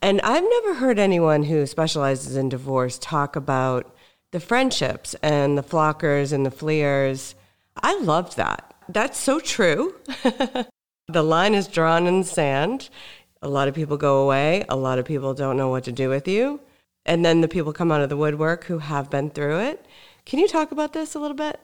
And 0.00 0.20
I've 0.20 0.44
never 0.44 0.74
heard 0.74 0.98
anyone 0.98 1.44
who 1.44 1.66
specializes 1.66 2.36
in 2.36 2.48
divorce 2.48 2.98
talk 2.98 3.34
about 3.34 3.94
the 4.30 4.40
friendships 4.40 5.14
and 5.22 5.58
the 5.58 5.62
flockers 5.62 6.32
and 6.32 6.46
the 6.46 6.50
fleers. 6.50 7.34
I 7.82 7.98
loved 7.98 8.36
that. 8.36 8.74
That's 8.88 9.18
so 9.18 9.40
true. 9.40 9.96
the 11.08 11.22
line 11.22 11.54
is 11.54 11.66
drawn 11.66 12.06
in 12.06 12.20
the 12.20 12.26
sand. 12.26 12.90
A 13.42 13.48
lot 13.48 13.68
of 13.68 13.74
people 13.74 13.96
go 13.96 14.22
away. 14.22 14.64
A 14.68 14.76
lot 14.76 14.98
of 14.98 15.04
people 15.04 15.32
don't 15.34 15.56
know 15.56 15.68
what 15.68 15.84
to 15.84 15.92
do 15.92 16.08
with 16.08 16.28
you. 16.28 16.60
And 17.06 17.24
then 17.24 17.40
the 17.40 17.48
people 17.48 17.72
come 17.72 17.90
out 17.90 18.02
of 18.02 18.10
the 18.10 18.16
woodwork 18.16 18.64
who 18.64 18.78
have 18.78 19.08
been 19.08 19.30
through 19.30 19.60
it. 19.60 19.86
Can 20.26 20.38
you 20.38 20.46
talk 20.46 20.72
about 20.72 20.92
this 20.92 21.14
a 21.14 21.18
little 21.18 21.36
bit? 21.36 21.58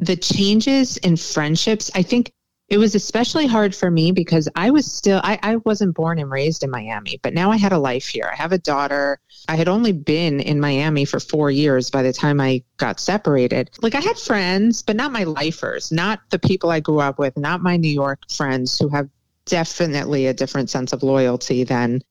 The 0.00 0.16
changes 0.16 0.96
in 0.96 1.16
friendships, 1.16 1.90
I 1.94 2.02
think 2.02 2.32
it 2.70 2.78
was 2.78 2.94
especially 2.94 3.48
hard 3.48 3.74
for 3.74 3.90
me 3.90 4.12
because 4.12 4.48
I 4.54 4.70
was 4.70 4.90
still, 4.90 5.20
I, 5.24 5.40
I 5.42 5.56
wasn't 5.56 5.96
born 5.96 6.20
and 6.20 6.30
raised 6.30 6.62
in 6.62 6.70
Miami, 6.70 7.18
but 7.20 7.34
now 7.34 7.50
I 7.50 7.56
had 7.56 7.72
a 7.72 7.78
life 7.78 8.06
here. 8.06 8.30
I 8.32 8.36
have 8.36 8.52
a 8.52 8.58
daughter. 8.58 9.18
I 9.48 9.56
had 9.56 9.66
only 9.66 9.90
been 9.90 10.38
in 10.38 10.60
Miami 10.60 11.04
for 11.04 11.18
four 11.18 11.50
years 11.50 11.90
by 11.90 12.02
the 12.02 12.12
time 12.12 12.40
I 12.40 12.62
got 12.76 13.00
separated. 13.00 13.70
Like 13.82 13.96
I 13.96 14.00
had 14.00 14.16
friends, 14.16 14.82
but 14.82 14.94
not 14.94 15.10
my 15.10 15.24
lifers, 15.24 15.90
not 15.90 16.20
the 16.30 16.38
people 16.38 16.70
I 16.70 16.78
grew 16.78 17.00
up 17.00 17.18
with, 17.18 17.36
not 17.36 17.60
my 17.60 17.76
New 17.76 17.90
York 17.90 18.20
friends 18.30 18.78
who 18.78 18.88
have 18.90 19.08
definitely 19.46 20.28
a 20.28 20.34
different 20.34 20.70
sense 20.70 20.92
of 20.92 21.02
loyalty 21.02 21.64
than 21.64 22.02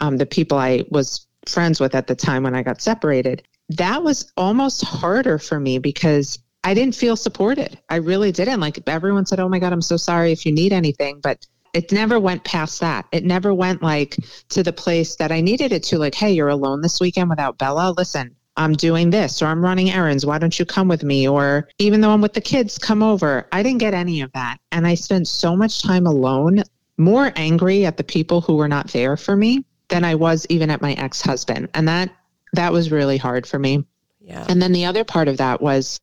um, 0.00 0.16
the 0.16 0.26
people 0.26 0.58
I 0.58 0.84
was 0.90 1.24
friends 1.46 1.78
with 1.78 1.94
at 1.94 2.08
the 2.08 2.16
time 2.16 2.42
when 2.42 2.56
I 2.56 2.64
got 2.64 2.82
separated. 2.82 3.44
That 3.68 4.02
was 4.02 4.32
almost 4.36 4.84
harder 4.84 5.38
for 5.38 5.60
me 5.60 5.78
because 5.78 6.40
I 6.62 6.74
didn't 6.74 6.94
feel 6.94 7.16
supported. 7.16 7.78
I 7.88 7.96
really 7.96 8.32
didn't. 8.32 8.60
Like 8.60 8.78
everyone 8.86 9.26
said, 9.26 9.40
Oh 9.40 9.48
my 9.48 9.58
God, 9.58 9.72
I'm 9.72 9.82
so 9.82 9.96
sorry 9.96 10.32
if 10.32 10.44
you 10.44 10.52
need 10.52 10.72
anything. 10.72 11.20
But 11.20 11.46
it 11.72 11.92
never 11.92 12.18
went 12.18 12.44
past 12.44 12.80
that. 12.80 13.06
It 13.12 13.24
never 13.24 13.54
went 13.54 13.82
like 13.82 14.16
to 14.50 14.62
the 14.62 14.72
place 14.72 15.16
that 15.16 15.32
I 15.32 15.40
needed 15.40 15.72
it 15.72 15.84
to, 15.84 15.98
like, 15.98 16.14
hey, 16.14 16.32
you're 16.32 16.48
alone 16.48 16.80
this 16.80 17.00
weekend 17.00 17.30
without 17.30 17.58
Bella. 17.58 17.94
Listen, 17.96 18.34
I'm 18.56 18.74
doing 18.74 19.10
this 19.10 19.40
or 19.40 19.46
I'm 19.46 19.64
running 19.64 19.90
errands. 19.90 20.26
Why 20.26 20.38
don't 20.38 20.58
you 20.58 20.64
come 20.66 20.88
with 20.88 21.02
me? 21.02 21.28
Or 21.28 21.68
even 21.78 22.00
though 22.00 22.10
I'm 22.10 22.20
with 22.20 22.32
the 22.32 22.40
kids, 22.40 22.78
come 22.78 23.02
over. 23.02 23.46
I 23.52 23.62
didn't 23.62 23.78
get 23.78 23.94
any 23.94 24.20
of 24.20 24.32
that. 24.32 24.58
And 24.72 24.86
I 24.86 24.94
spent 24.94 25.28
so 25.28 25.56
much 25.56 25.82
time 25.82 26.06
alone, 26.06 26.64
more 26.98 27.32
angry 27.36 27.86
at 27.86 27.96
the 27.96 28.04
people 28.04 28.40
who 28.40 28.56
were 28.56 28.68
not 28.68 28.88
there 28.88 29.16
for 29.16 29.36
me 29.36 29.64
than 29.88 30.04
I 30.04 30.14
was 30.16 30.46
even 30.50 30.70
at 30.70 30.82
my 30.82 30.92
ex 30.94 31.22
husband. 31.22 31.68
And 31.74 31.88
that, 31.88 32.10
that 32.52 32.72
was 32.72 32.90
really 32.90 33.16
hard 33.16 33.46
for 33.46 33.58
me. 33.58 33.84
Yeah. 34.20 34.44
And 34.48 34.60
then 34.60 34.72
the 34.72 34.84
other 34.84 35.04
part 35.04 35.28
of 35.28 35.38
that 35.38 35.62
was 35.62 36.00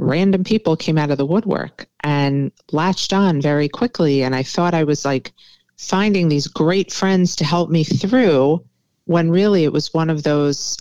random 0.00 0.44
people 0.44 0.76
came 0.76 0.98
out 0.98 1.10
of 1.10 1.18
the 1.18 1.26
woodwork 1.26 1.86
and 2.00 2.50
latched 2.72 3.12
on 3.12 3.40
very 3.40 3.68
quickly. 3.68 4.22
And 4.22 4.34
I 4.34 4.42
thought 4.42 4.74
I 4.74 4.84
was 4.84 5.04
like 5.04 5.32
finding 5.76 6.28
these 6.28 6.46
great 6.46 6.92
friends 6.92 7.36
to 7.36 7.44
help 7.44 7.70
me 7.70 7.84
through 7.84 8.64
when 9.04 9.30
really 9.30 9.64
it 9.64 9.72
was 9.72 9.94
one 9.94 10.10
of 10.10 10.22
those 10.22 10.76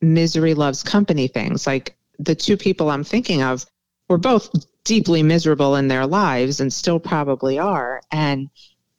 misery 0.00 0.54
loves 0.54 0.82
company 0.82 1.28
things. 1.28 1.66
Like 1.66 1.96
the 2.18 2.34
two 2.34 2.56
people 2.56 2.90
I'm 2.90 3.04
thinking 3.04 3.42
of 3.42 3.66
were 4.08 4.18
both 4.18 4.50
deeply 4.84 5.22
miserable 5.22 5.76
in 5.76 5.88
their 5.88 6.06
lives 6.06 6.60
and 6.60 6.72
still 6.72 6.98
probably 6.98 7.58
are. 7.58 8.02
And 8.10 8.48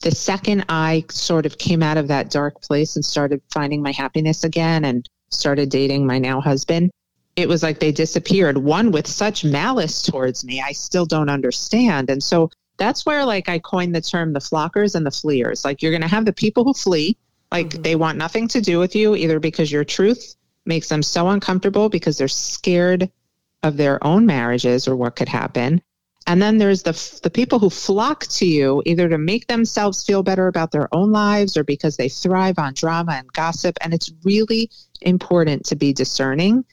the 0.02 0.12
second 0.12 0.66
I 0.70 1.06
sort 1.10 1.46
of 1.46 1.58
came 1.58 1.84
out 1.84 1.98
of 1.98 2.08
that 2.08 2.30
dark 2.30 2.62
place 2.62 2.96
and 2.96 3.06
started 3.06 3.42
finding 3.52 3.82
my 3.82 3.92
happiness 3.92 4.44
again 4.44 4.86
and 4.86 5.08
started 5.30 5.70
dating 5.70 6.06
my 6.06 6.18
now 6.18 6.42
husband, 6.42 6.92
it 7.36 7.48
was 7.48 7.64
like 7.64 7.80
they 7.80 7.92
disappeared. 7.92 8.58
One 8.58 8.92
with 8.92 9.08
such 9.08 9.46
malice 9.46 10.02
towards 10.02 10.44
me, 10.44 10.62
I 10.62 10.74
still 10.74 11.06
don't 11.06 11.30
understand. 11.30 12.10
And 12.10 12.22
so 12.22 12.52
that's 12.78 13.06
where 13.06 13.26
like 13.26 13.48
I 13.48 13.60
coined 13.60 13.96
the 13.96 14.02
term 14.02 14.34
the 14.34 14.40
flockers 14.40 14.96
and 14.96 15.06
the 15.06 15.12
fleers. 15.12 15.64
Like 15.64 15.82
you're 15.82 15.92
going 15.92 16.02
to 16.02 16.08
have 16.08 16.26
the 16.26 16.34
people 16.34 16.64
who 16.64 16.74
flee, 16.74 17.18
like 17.52 17.70
mm-hmm. 17.70 17.82
they 17.84 17.96
want 17.96 18.18
nothing 18.18 18.48
to 18.50 18.62
do 18.62 18.80
with 18.80 18.96
you, 18.96 19.16
either 19.16 19.40
because 19.40 19.72
your 19.72 19.86
truth 19.86 20.36
makes 20.66 20.90
them 20.90 21.04
so 21.04 21.30
uncomfortable 21.30 21.90
because 21.90 22.18
they're 22.18 22.28
scared 22.28 23.10
of 23.64 23.78
their 23.78 24.04
own 24.06 24.26
marriages 24.26 24.88
or 24.88 24.96
what 24.96 25.16
could 25.16 25.30
happen. 25.30 25.82
And 26.28 26.42
then 26.42 26.60
there's 26.60 26.84
the 26.84 27.20
the 27.24 27.32
people 27.32 27.60
who 27.60 27.70
flock 27.70 28.28
to 28.28 28.46
you 28.46 28.84
either 28.86 29.10
to 29.10 29.18
make 29.18 29.48
themselves 29.48 30.04
feel 30.04 30.22
better 30.22 30.48
about 30.48 30.72
their 30.72 30.88
own 30.94 31.12
lives 31.12 31.58
or 31.58 31.64
because 31.64 31.98
they 31.98 32.10
thrive 32.10 32.60
on 32.60 32.74
drama 32.74 33.14
and 33.14 33.34
gossip 33.34 33.78
and 33.82 33.94
it's 33.94 34.12
really 34.24 34.70
important 35.02 35.66
to 35.66 35.76
be 35.76 35.94
discerning 35.94 36.64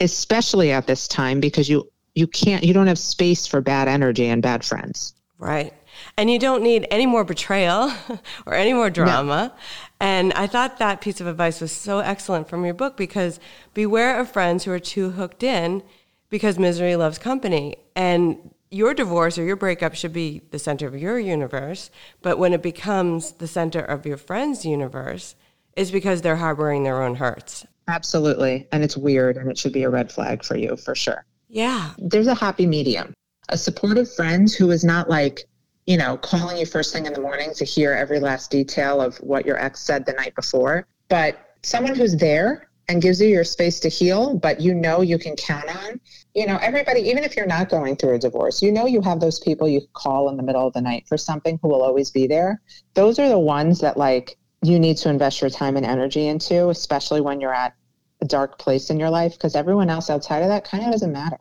especially 0.00 0.72
at 0.72 0.86
this 0.86 1.08
time 1.08 1.40
because 1.40 1.68
you 1.68 1.90
you 2.14 2.26
can't 2.26 2.64
you 2.64 2.72
don't 2.74 2.86
have 2.86 2.98
space 2.98 3.46
for 3.46 3.60
bad 3.60 3.88
energy 3.88 4.26
and 4.26 4.42
bad 4.42 4.64
friends. 4.64 5.14
Right. 5.38 5.72
And 6.16 6.30
you 6.30 6.38
don't 6.38 6.62
need 6.62 6.86
any 6.90 7.06
more 7.06 7.24
betrayal 7.24 7.92
or 8.46 8.54
any 8.54 8.72
more 8.72 8.90
drama. 8.90 9.52
No. 9.54 9.62
And 10.00 10.32
I 10.34 10.46
thought 10.46 10.78
that 10.78 11.00
piece 11.00 11.20
of 11.20 11.26
advice 11.26 11.60
was 11.60 11.72
so 11.72 12.00
excellent 12.00 12.48
from 12.48 12.64
your 12.64 12.74
book 12.74 12.96
because 12.96 13.40
beware 13.74 14.18
of 14.18 14.30
friends 14.30 14.64
who 14.64 14.72
are 14.72 14.78
too 14.78 15.10
hooked 15.10 15.42
in 15.42 15.82
because 16.28 16.58
misery 16.58 16.96
loves 16.96 17.18
company. 17.18 17.76
And 17.94 18.50
your 18.70 18.94
divorce 18.94 19.38
or 19.38 19.44
your 19.44 19.56
breakup 19.56 19.94
should 19.94 20.12
be 20.12 20.42
the 20.50 20.58
center 20.58 20.86
of 20.86 20.96
your 20.96 21.18
universe. 21.18 21.90
But 22.20 22.38
when 22.38 22.52
it 22.52 22.62
becomes 22.62 23.32
the 23.32 23.46
center 23.46 23.80
of 23.80 24.04
your 24.04 24.16
friend's 24.16 24.64
universe, 24.64 25.34
is 25.76 25.90
because 25.90 26.22
they're 26.22 26.36
harboring 26.36 26.82
their 26.82 27.02
own 27.02 27.14
hurts. 27.14 27.66
Absolutely. 27.88 28.66
And 28.72 28.82
it's 28.82 28.96
weird 28.96 29.36
and 29.36 29.50
it 29.50 29.58
should 29.58 29.72
be 29.72 29.84
a 29.84 29.90
red 29.90 30.10
flag 30.10 30.44
for 30.44 30.56
you 30.56 30.76
for 30.76 30.94
sure. 30.94 31.24
Yeah. 31.48 31.92
There's 31.98 32.26
a 32.26 32.34
happy 32.34 32.66
medium. 32.66 33.14
A 33.50 33.56
supportive 33.56 34.12
friend 34.12 34.50
who 34.50 34.70
is 34.72 34.82
not 34.82 35.08
like, 35.08 35.44
you 35.86 35.96
know, 35.96 36.16
calling 36.16 36.56
you 36.56 36.66
first 36.66 36.92
thing 36.92 37.06
in 37.06 37.12
the 37.12 37.20
morning 37.20 37.52
to 37.54 37.64
hear 37.64 37.92
every 37.92 38.18
last 38.18 38.50
detail 38.50 39.00
of 39.00 39.16
what 39.18 39.46
your 39.46 39.56
ex 39.62 39.80
said 39.80 40.04
the 40.04 40.14
night 40.14 40.34
before, 40.34 40.86
but 41.08 41.54
someone 41.62 41.94
who's 41.94 42.16
there 42.16 42.68
and 42.88 43.02
gives 43.02 43.20
you 43.20 43.28
your 43.28 43.44
space 43.44 43.80
to 43.80 43.88
heal, 43.88 44.36
but 44.36 44.60
you 44.60 44.74
know 44.74 45.00
you 45.00 45.18
can 45.18 45.36
count 45.36 45.68
on. 45.68 46.00
You 46.34 46.46
know, 46.46 46.58
everybody, 46.58 47.00
even 47.00 47.24
if 47.24 47.36
you're 47.36 47.46
not 47.46 47.68
going 47.68 47.96
through 47.96 48.14
a 48.14 48.18
divorce, 48.18 48.62
you 48.62 48.72
know 48.72 48.86
you 48.86 49.00
have 49.02 49.20
those 49.20 49.40
people 49.40 49.68
you 49.68 49.80
call 49.92 50.28
in 50.28 50.36
the 50.36 50.42
middle 50.42 50.66
of 50.66 50.72
the 50.72 50.80
night 50.80 51.06
for 51.08 51.16
something 51.16 51.58
who 51.62 51.68
will 51.68 51.82
always 51.82 52.10
be 52.10 52.26
there. 52.26 52.60
Those 52.94 53.18
are 53.18 53.28
the 53.28 53.38
ones 53.38 53.80
that 53.80 53.96
like 53.96 54.36
you 54.62 54.78
need 54.78 54.96
to 54.98 55.08
invest 55.08 55.40
your 55.40 55.50
time 55.50 55.76
and 55.76 55.86
energy 55.86 56.26
into, 56.26 56.68
especially 56.68 57.20
when 57.20 57.40
you're 57.40 57.54
at 57.54 57.74
a 58.20 58.24
dark 58.24 58.58
place 58.58 58.90
in 58.90 58.98
your 58.98 59.10
life, 59.10 59.32
because 59.32 59.54
everyone 59.54 59.90
else 59.90 60.08
outside 60.10 60.42
of 60.42 60.48
that 60.48 60.64
kind 60.64 60.84
of 60.84 60.92
doesn't 60.92 61.12
matter. 61.12 61.38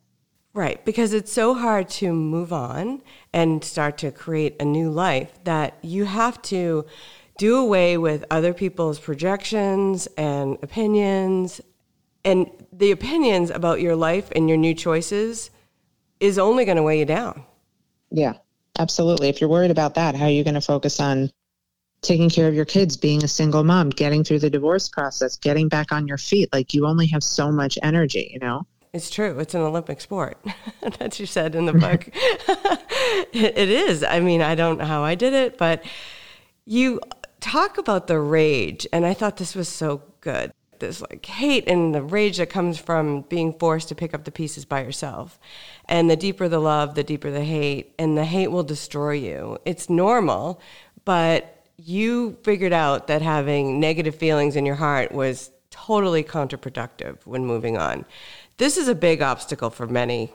Right, 0.53 0.83
because 0.85 1.13
it's 1.13 1.31
so 1.31 1.53
hard 1.53 1.89
to 1.89 2.13
move 2.13 2.53
on 2.53 3.01
and 3.33 3.63
start 3.63 3.97
to 3.99 4.11
create 4.11 4.55
a 4.61 4.65
new 4.65 4.89
life 4.89 5.37
that 5.43 5.77
you 5.81 6.05
have 6.05 6.41
to 6.43 6.85
do 7.37 7.57
away 7.57 7.97
with 7.97 8.23
other 8.31 8.53
people's 8.53 8.97
projections 8.97 10.07
and 10.17 10.57
opinions. 10.61 11.59
And 12.23 12.49
the 12.71 12.91
opinions 12.91 13.49
about 13.49 13.81
your 13.81 13.95
life 13.95 14.31
and 14.33 14.47
your 14.47 14.57
new 14.57 14.73
choices 14.73 15.49
is 16.21 16.39
only 16.39 16.63
going 16.63 16.77
to 16.77 16.83
weigh 16.83 16.99
you 16.99 17.05
down. 17.05 17.43
Yeah, 18.09 18.35
absolutely. 18.79 19.27
If 19.27 19.41
you're 19.41 19.49
worried 19.49 19.71
about 19.71 19.95
that, 19.95 20.15
how 20.15 20.25
are 20.25 20.31
you 20.31 20.45
going 20.45 20.53
to 20.53 20.61
focus 20.61 21.01
on 21.01 21.31
taking 22.05 22.29
care 22.29 22.47
of 22.47 22.53
your 22.53 22.65
kids, 22.65 22.95
being 22.95 23.23
a 23.23 23.27
single 23.27 23.63
mom, 23.63 23.89
getting 23.89 24.23
through 24.23 24.39
the 24.39 24.49
divorce 24.49 24.87
process, 24.89 25.37
getting 25.37 25.67
back 25.67 25.91
on 25.91 26.07
your 26.07 26.17
feet. 26.17 26.49
Like 26.53 26.73
you 26.73 26.85
only 26.85 27.07
have 27.07 27.23
so 27.23 27.51
much 27.51 27.77
energy, 27.83 28.29
you 28.31 28.39
know? 28.39 28.65
It's 28.95 29.09
true. 29.09 29.37
It's 29.39 29.53
an 29.53 29.59
Olympic 29.59 29.99
sport. 29.99 30.37
that 30.99 31.19
you 31.19 31.25
said 31.25 31.53
in 31.53 31.65
the 31.65 31.73
book. 31.73 32.07
it, 32.07 33.33
it 33.33 33.69
is. 33.69 34.03
I 34.03 34.21
mean, 34.21 34.41
I 34.41 34.55
don't 34.55 34.77
know 34.77 34.85
how 34.85 35.03
I 35.03 35.15
did 35.15 35.33
it, 35.33 35.57
but 35.57 35.83
you 36.65 37.01
talk 37.41 37.77
about 37.77 38.07
the 38.07 38.19
rage, 38.19 38.87
and 38.93 39.05
I 39.05 39.13
thought 39.13 39.35
this 39.35 39.53
was 39.53 39.67
so 39.67 40.01
good. 40.21 40.53
This 40.79 41.01
like 41.01 41.25
hate 41.25 41.67
and 41.67 41.93
the 41.93 42.01
rage 42.01 42.37
that 42.37 42.49
comes 42.49 42.77
from 42.77 43.21
being 43.23 43.53
forced 43.53 43.89
to 43.89 43.95
pick 43.95 44.13
up 44.13 44.23
the 44.25 44.31
pieces 44.31 44.65
by 44.65 44.81
yourself. 44.83 45.39
And 45.89 46.09
the 46.09 46.15
deeper 46.15 46.47
the 46.47 46.59
love, 46.59 46.95
the 46.95 47.03
deeper 47.03 47.31
the 47.31 47.43
hate, 47.43 47.93
and 47.99 48.17
the 48.17 48.25
hate 48.25 48.47
will 48.47 48.63
destroy 48.63 49.11
you. 49.13 49.57
It's 49.65 49.89
normal, 49.89 50.61
but 51.05 51.54
you 51.77 52.37
figured 52.43 52.73
out 52.73 53.07
that 53.07 53.21
having 53.21 53.79
negative 53.79 54.15
feelings 54.15 54.55
in 54.55 54.65
your 54.65 54.75
heart 54.75 55.11
was 55.11 55.51
totally 55.69 56.23
counterproductive 56.23 57.17
when 57.25 57.45
moving 57.45 57.77
on. 57.77 58.05
This 58.57 58.77
is 58.77 58.87
a 58.87 58.95
big 58.95 59.21
obstacle 59.21 59.69
for 59.69 59.87
many 59.87 60.31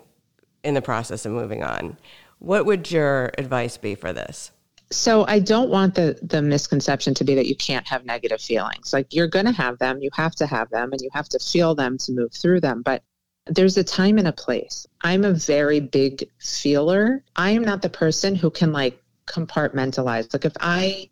in 0.62 0.74
the 0.74 0.82
process 0.82 1.24
of 1.24 1.32
moving 1.32 1.62
on. 1.62 1.96
What 2.38 2.66
would 2.66 2.90
your 2.90 3.30
advice 3.38 3.76
be 3.76 3.94
for 3.94 4.12
this? 4.12 4.50
So 4.92 5.24
I 5.26 5.38
don't 5.38 5.70
want 5.70 5.94
the 5.94 6.18
the 6.20 6.42
misconception 6.42 7.14
to 7.14 7.24
be 7.24 7.36
that 7.36 7.46
you 7.46 7.54
can't 7.54 7.86
have 7.86 8.04
negative 8.04 8.40
feelings. 8.40 8.92
Like 8.92 9.14
you're 9.14 9.28
going 9.28 9.44
to 9.44 9.52
have 9.52 9.78
them, 9.78 10.00
you 10.02 10.10
have 10.14 10.34
to 10.36 10.46
have 10.46 10.68
them 10.70 10.92
and 10.92 11.00
you 11.00 11.08
have 11.12 11.28
to 11.28 11.38
feel 11.38 11.74
them 11.74 11.96
to 11.98 12.12
move 12.12 12.32
through 12.32 12.60
them, 12.60 12.82
but 12.82 13.02
there's 13.46 13.76
a 13.76 13.84
time 13.84 14.18
and 14.18 14.28
a 14.28 14.32
place. 14.32 14.86
I'm 15.02 15.24
a 15.24 15.32
very 15.32 15.80
big 15.80 16.28
feeler. 16.38 17.24
I 17.36 17.50
am 17.50 17.62
not 17.62 17.82
the 17.82 17.88
person 17.88 18.34
who 18.34 18.50
can 18.50 18.72
like 18.72 19.00
compartmentalize. 19.26 20.32
Like 20.32 20.44
if 20.44 20.56
I 20.60 21.08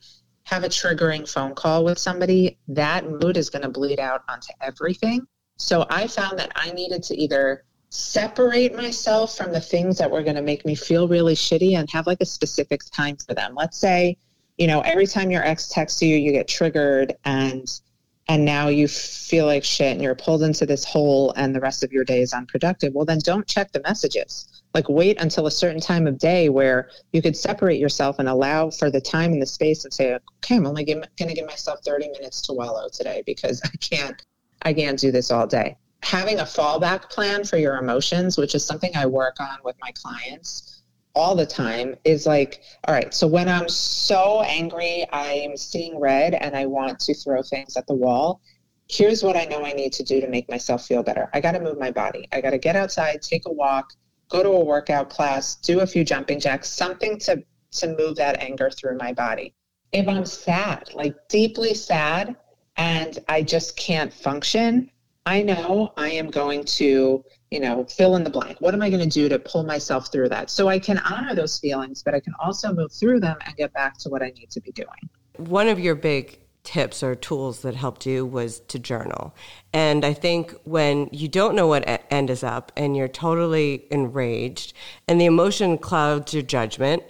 have 0.49 0.65
a 0.65 0.69
triggering 0.69 1.29
phone 1.29 1.55
call 1.55 1.85
with 1.85 1.99
somebody, 1.99 2.59
that 2.69 3.07
mood 3.07 3.37
is 3.37 3.51
going 3.51 3.63
to 3.63 3.69
bleed 3.69 4.01
out 4.01 4.23
onto 4.31 4.49
everything. 4.63 5.27
So 5.59 5.85
I 5.91 6.07
found 6.07 6.39
that 6.39 6.53
I 6.57 6.71
needed 6.71 7.03
to 7.05 7.17
either 7.17 7.65
separate 7.91 8.75
myself 8.75 9.37
from 9.37 9.53
the 9.53 9.61
things 9.61 9.99
that 9.99 10.11
were 10.11 10.23
going 10.23 10.37
to 10.37 10.43
make 10.43 10.65
me 10.65 10.75
feel 10.75 11.07
really 11.07 11.35
shitty 11.35 11.77
and 11.77 11.91
have 11.91 12.07
like 12.07 12.23
a 12.23 12.25
specific 12.25 12.81
time 12.91 13.17
for 13.17 13.35
them. 13.35 13.55
Let's 13.55 13.77
say, 13.77 14.17
you 14.57 14.67
know, 14.67 14.81
every 14.81 15.07
time 15.07 15.31
your 15.31 15.45
ex 15.45 15.69
texts 15.69 16.01
you, 16.01 16.17
you 16.17 16.33
get 16.33 16.49
triggered 16.49 17.15
and 17.27 17.69
and 18.29 18.45
now 18.45 18.69
you 18.69 18.87
feel 18.89 19.47
like 19.47 19.65
shit 19.65 19.93
and 19.93 20.03
you're 20.03 20.15
pulled 20.15 20.43
into 20.43 20.67
this 20.67 20.85
hole 20.85 21.33
and 21.37 21.55
the 21.55 21.61
rest 21.61 21.83
of 21.83 21.93
your 21.93 22.05
day 22.05 22.21
is 22.21 22.33
unproductive. 22.33 22.95
Well, 22.95 23.07
then 23.07 23.19
don't 23.19 23.47
check 23.47 23.73
the 23.73 23.81
messages 23.81 24.59
like 24.75 24.89
wait 24.89 25.21
until 25.21 25.47
a 25.47 25.51
certain 25.51 25.81
time 25.81 26.07
of 26.07 26.19
day 26.19 26.49
where 26.49 26.91
you 27.13 27.23
could 27.23 27.37
separate 27.37 27.81
yourself 27.81 28.19
and 28.19 28.29
allow 28.29 28.71
for 28.71 28.91
the 28.91 29.01
time 29.01 29.33
and 29.33 29.43
the 29.43 29.47
space 29.47 29.85
and 29.85 29.93
say 29.93 30.15
okay 30.15 30.57
i'm 30.57 30.67
only 30.67 30.85
going 30.85 31.03
to 31.17 31.35
give 31.35 31.47
myself 31.47 31.81
30 31.85 32.09
minutes 32.11 32.41
to 32.43 32.53
wallow 32.53 32.89
today 32.93 33.23
because 33.27 33.61
i 33.65 33.77
can't 33.81 34.25
i 34.63 34.73
can't 34.73 34.99
do 34.99 35.11
this 35.11 35.31
all 35.31 35.47
day 35.47 35.77
having 36.03 36.39
a 36.39 36.45
fallback 36.45 37.11
plan 37.11 37.45
for 37.45 37.57
your 37.57 37.77
emotions 37.77 38.37
which 38.37 38.55
is 38.55 38.65
something 38.65 38.95
i 38.97 39.07
work 39.07 39.41
on 39.41 39.59
with 39.65 39.77
my 39.81 39.91
clients 39.93 40.78
all 41.19 41.35
the 41.35 41.47
time 41.47 41.95
is 42.05 42.27
like 42.27 42.63
all 42.87 42.95
right 42.95 43.13
so 43.13 43.27
when 43.27 43.49
i'm 43.49 43.69
so 43.69 44.43
angry 44.43 45.05
i'm 45.13 45.57
seeing 45.57 45.99
red 45.99 46.35
and 46.35 46.57
i 46.57 46.65
want 46.65 46.99
to 46.99 47.15
throw 47.15 47.43
things 47.43 47.77
at 47.77 47.87
the 47.87 47.95
wall 47.95 48.41
here's 48.89 49.23
what 49.23 49.37
i 49.37 49.45
know 49.45 49.65
i 49.65 49.73
need 49.73 49.93
to 49.93 50.03
do 50.03 50.21
to 50.21 50.29
make 50.29 50.49
myself 50.49 50.87
feel 50.87 51.03
better 51.03 51.29
i 51.35 51.41
got 51.41 51.53
to 51.53 51.61
move 51.61 51.79
my 51.79 51.91
body 51.91 52.27
i 52.33 52.41
got 52.41 52.51
to 52.51 52.59
get 52.59 52.77
outside 52.77 53.21
take 53.21 53.47
a 53.47 53.53
walk 53.53 53.93
go 54.29 54.43
to 54.43 54.51
a 54.51 54.65
workout 54.65 55.11
class, 55.11 55.57
do 55.57 55.81
a 55.81 55.87
few 55.87 56.05
jumping 56.05 56.41
jacks, 56.41 56.69
something 56.69 57.19
to 57.19 57.43
to 57.71 57.95
move 57.99 58.17
that 58.17 58.41
anger 58.43 58.71
through 58.71 58.97
my 58.97 59.13
body. 59.13 59.53
If 59.93 60.09
I'm 60.09 60.25
sad, 60.25 60.89
like 60.95 61.15
deeply 61.29 61.75
sad, 61.75 62.35
and 62.77 63.19
I 63.29 63.43
just 63.43 63.77
can't 63.77 64.13
function, 64.13 64.91
I 65.27 65.43
know 65.43 65.93
I 65.97 66.11
am 66.11 66.31
going 66.31 66.65
to 66.65 67.25
you 67.51 67.61
know, 67.61 67.85
fill 67.85 68.17
in 68.17 68.25
the 68.25 68.31
blank. 68.31 68.61
What 68.61 68.75
am 68.75 68.83
I 68.83 68.91
going 68.91 69.09
to 69.09 69.09
do 69.09 69.29
to 69.29 69.39
pull 69.39 69.65
myself 69.65 70.13
through 70.13 70.29
that? 70.31 70.51
So 70.51 70.69
I 70.69 70.79
can 70.79 70.99
honor 70.99 71.35
those 71.35 71.59
feelings, 71.59 72.03
but 72.03 72.15
I 72.15 72.21
can 72.21 72.35
also 72.39 72.73
move 72.73 72.93
through 72.93 73.21
them 73.21 73.37
and 73.47 73.57
get 73.57 73.73
back 73.73 73.97
to 73.99 74.09
what 74.09 74.23
I 74.23 74.31
need 74.31 74.51
to 74.51 74.61
be 74.61 74.73
doing. 74.73 74.89
One 75.37 75.69
of 75.69 75.79
your 75.79 75.95
big 75.95 76.41
tips 76.65 77.03
or 77.03 77.15
tools 77.15 77.61
that 77.61 77.75
helped 77.75 78.05
you 78.05 78.27
was 78.27 78.61
to 78.61 78.79
journal. 78.79 79.35
And 79.73 80.05
I 80.05 80.13
think 80.13 80.55
when 80.65 81.09
you 81.13 81.27
don't 81.27 81.55
know 81.55 81.67
what 81.67 82.05
end 82.11 82.29
is 82.29 82.45
up 82.45 82.73
and 82.77 82.95
you're 82.95 83.09
totally 83.09 83.87
enraged 83.91 84.75
and 85.07 85.19
the 85.19 85.25
emotion 85.25 85.79
clouds 85.79 86.35
your 86.35 86.43
judgment, 86.43 87.03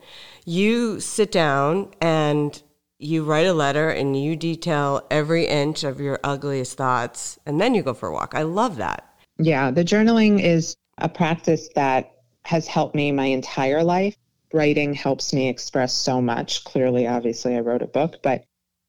you 0.45 1.01
sit 1.01 1.33
down 1.33 1.93
and 2.01 2.63
you 3.01 3.25
write 3.25 3.47
a 3.47 3.53
letter 3.53 3.91
and 3.91 4.21
you 4.23 4.37
detail 4.37 5.05
every 5.11 5.47
inch 5.47 5.83
of 5.83 6.01
your 6.01 6.21
ugliest 6.23 6.77
thoughts 6.77 7.39
and 7.45 7.61
then 7.61 7.75
you 7.75 7.83
go 7.83 7.95
for 7.95 8.09
a 8.09 8.13
walk. 8.13 8.35
I 8.37 8.43
love 8.43 8.77
that. 8.77 9.08
Yeah, 9.39 9.71
the 9.71 9.85
journaling 9.85 10.43
is 10.43 10.77
a 10.99 11.09
practice 11.09 11.69
that 11.77 12.13
has 12.45 12.67
helped 12.67 12.97
me 12.97 13.13
my 13.13 13.27
entire 13.27 13.85
life. 13.85 14.17
Writing 14.53 14.95
helps 14.95 15.33
me 15.33 15.49
express 15.49 15.95
so 15.95 16.21
much. 16.21 16.65
Clearly, 16.65 17.07
obviously, 17.07 17.55
I 17.55 17.61
wrote 17.61 17.83
a 17.83 17.87
book, 17.87 18.17
but 18.23 18.45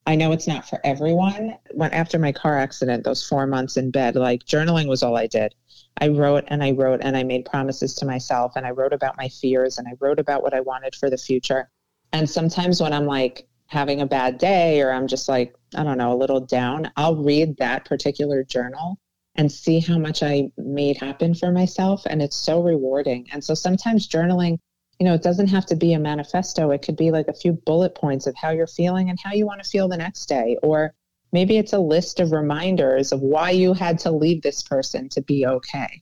I 0.08 0.16
know 0.16 0.32
it's 0.32 0.48
not 0.48 0.68
for 0.68 0.80
everyone. 0.84 1.56
When 1.72 1.92
after 1.92 2.18
my 2.18 2.32
car 2.32 2.58
accident, 2.58 3.04
those 3.04 3.28
four 3.28 3.46
months 3.46 3.78
in 3.78 3.92
bed, 3.92 4.16
like 4.16 4.44
journaling 4.46 4.88
was 4.88 5.04
all 5.04 5.16
I 5.16 5.28
did. 5.28 5.54
I 6.02 6.08
wrote 6.08 6.46
and 6.48 6.64
I 6.64 6.72
wrote 6.72 7.02
and 7.04 7.16
I 7.16 7.24
made 7.24 7.46
promises 7.46 7.94
to 7.96 8.06
myself 8.06 8.54
and 8.56 8.66
I 8.66 8.72
wrote 8.72 8.94
about 8.94 9.18
my 9.18 9.28
fears 9.28 9.78
and 9.78 9.88
I 9.88 9.92
wrote 10.00 10.18
about 10.18 10.42
what 10.42 10.56
I 10.56 10.62
wanted 10.62 10.96
for 10.96 11.12
the 11.12 11.18
future. 11.18 11.70
And 12.12 12.28
sometimes 12.28 12.82
when 12.82 12.94
I'm 12.94 13.06
like 13.06 13.48
having 13.68 14.02
a 14.02 14.08
bad 14.08 14.40
day 14.40 14.82
or 14.82 14.92
I'm 14.92 15.08
just 15.08 15.30
like, 15.30 15.54
I 15.76 15.84
don't 15.84 16.00
know, 16.00 16.14
a 16.14 16.18
little 16.18 16.40
down, 16.40 16.92
I'll 16.96 17.18
read 17.18 17.58
that 17.58 17.86
particular 17.86 18.44
journal 18.44 18.98
and 19.40 19.50
see 19.50 19.80
how 19.80 19.98
much 19.98 20.22
I 20.22 20.52
made 20.58 20.98
happen 20.98 21.34
for 21.34 21.50
myself. 21.50 22.06
And 22.06 22.22
it's 22.22 22.36
so 22.36 22.62
rewarding. 22.62 23.26
And 23.32 23.42
so 23.42 23.54
sometimes 23.54 24.06
journaling, 24.06 24.58
you 25.00 25.06
know, 25.06 25.14
it 25.14 25.24
doesn't 25.24 25.48
have 25.48 25.66
to 25.68 25.78
be 25.78 25.94
a 25.94 26.00
manifesto. 26.00 26.72
It 26.72 26.82
could 26.82 26.98
be 26.98 27.10
like 27.10 27.30
a 27.30 27.34
few 27.34 27.54
bullet 27.54 27.96
points 27.96 28.28
of 28.28 28.36
how 28.36 28.50
you're 28.50 28.68
feeling 28.68 29.10
and 29.10 29.18
how 29.24 29.32
you 29.32 29.46
want 29.46 29.64
to 29.64 29.70
feel 29.70 29.88
the 29.88 29.96
next 29.96 30.26
day. 30.26 30.58
Or 30.62 30.94
maybe 31.32 31.58
it's 31.58 31.72
a 31.72 31.80
list 31.80 32.20
of 32.20 32.34
reminders 32.34 33.14
of 33.14 33.22
why 33.22 33.52
you 33.52 33.74
had 33.74 33.98
to 34.00 34.12
leave 34.12 34.42
this 34.42 34.62
person 34.62 35.08
to 35.08 35.22
be 35.22 35.48
okay. 35.48 36.02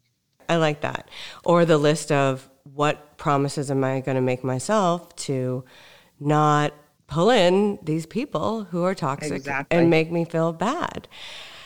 I 0.49 0.55
like 0.55 0.81
that. 0.81 1.07
Or 1.45 1.63
the 1.63 1.77
list 1.77 2.11
of 2.11 2.49
what 2.63 3.19
promises 3.19 3.69
am 3.69 3.83
I 3.83 3.99
going 3.99 4.15
to 4.15 4.21
make 4.21 4.43
myself 4.43 5.15
to 5.27 5.63
not 6.19 6.73
pull 7.05 7.29
in 7.29 7.77
these 7.83 8.07
people 8.07 8.63
who 8.63 8.83
are 8.83 8.95
toxic 8.95 9.31
exactly. 9.33 9.77
and 9.77 9.91
make 9.91 10.11
me 10.11 10.25
feel 10.25 10.53
bad. 10.53 11.07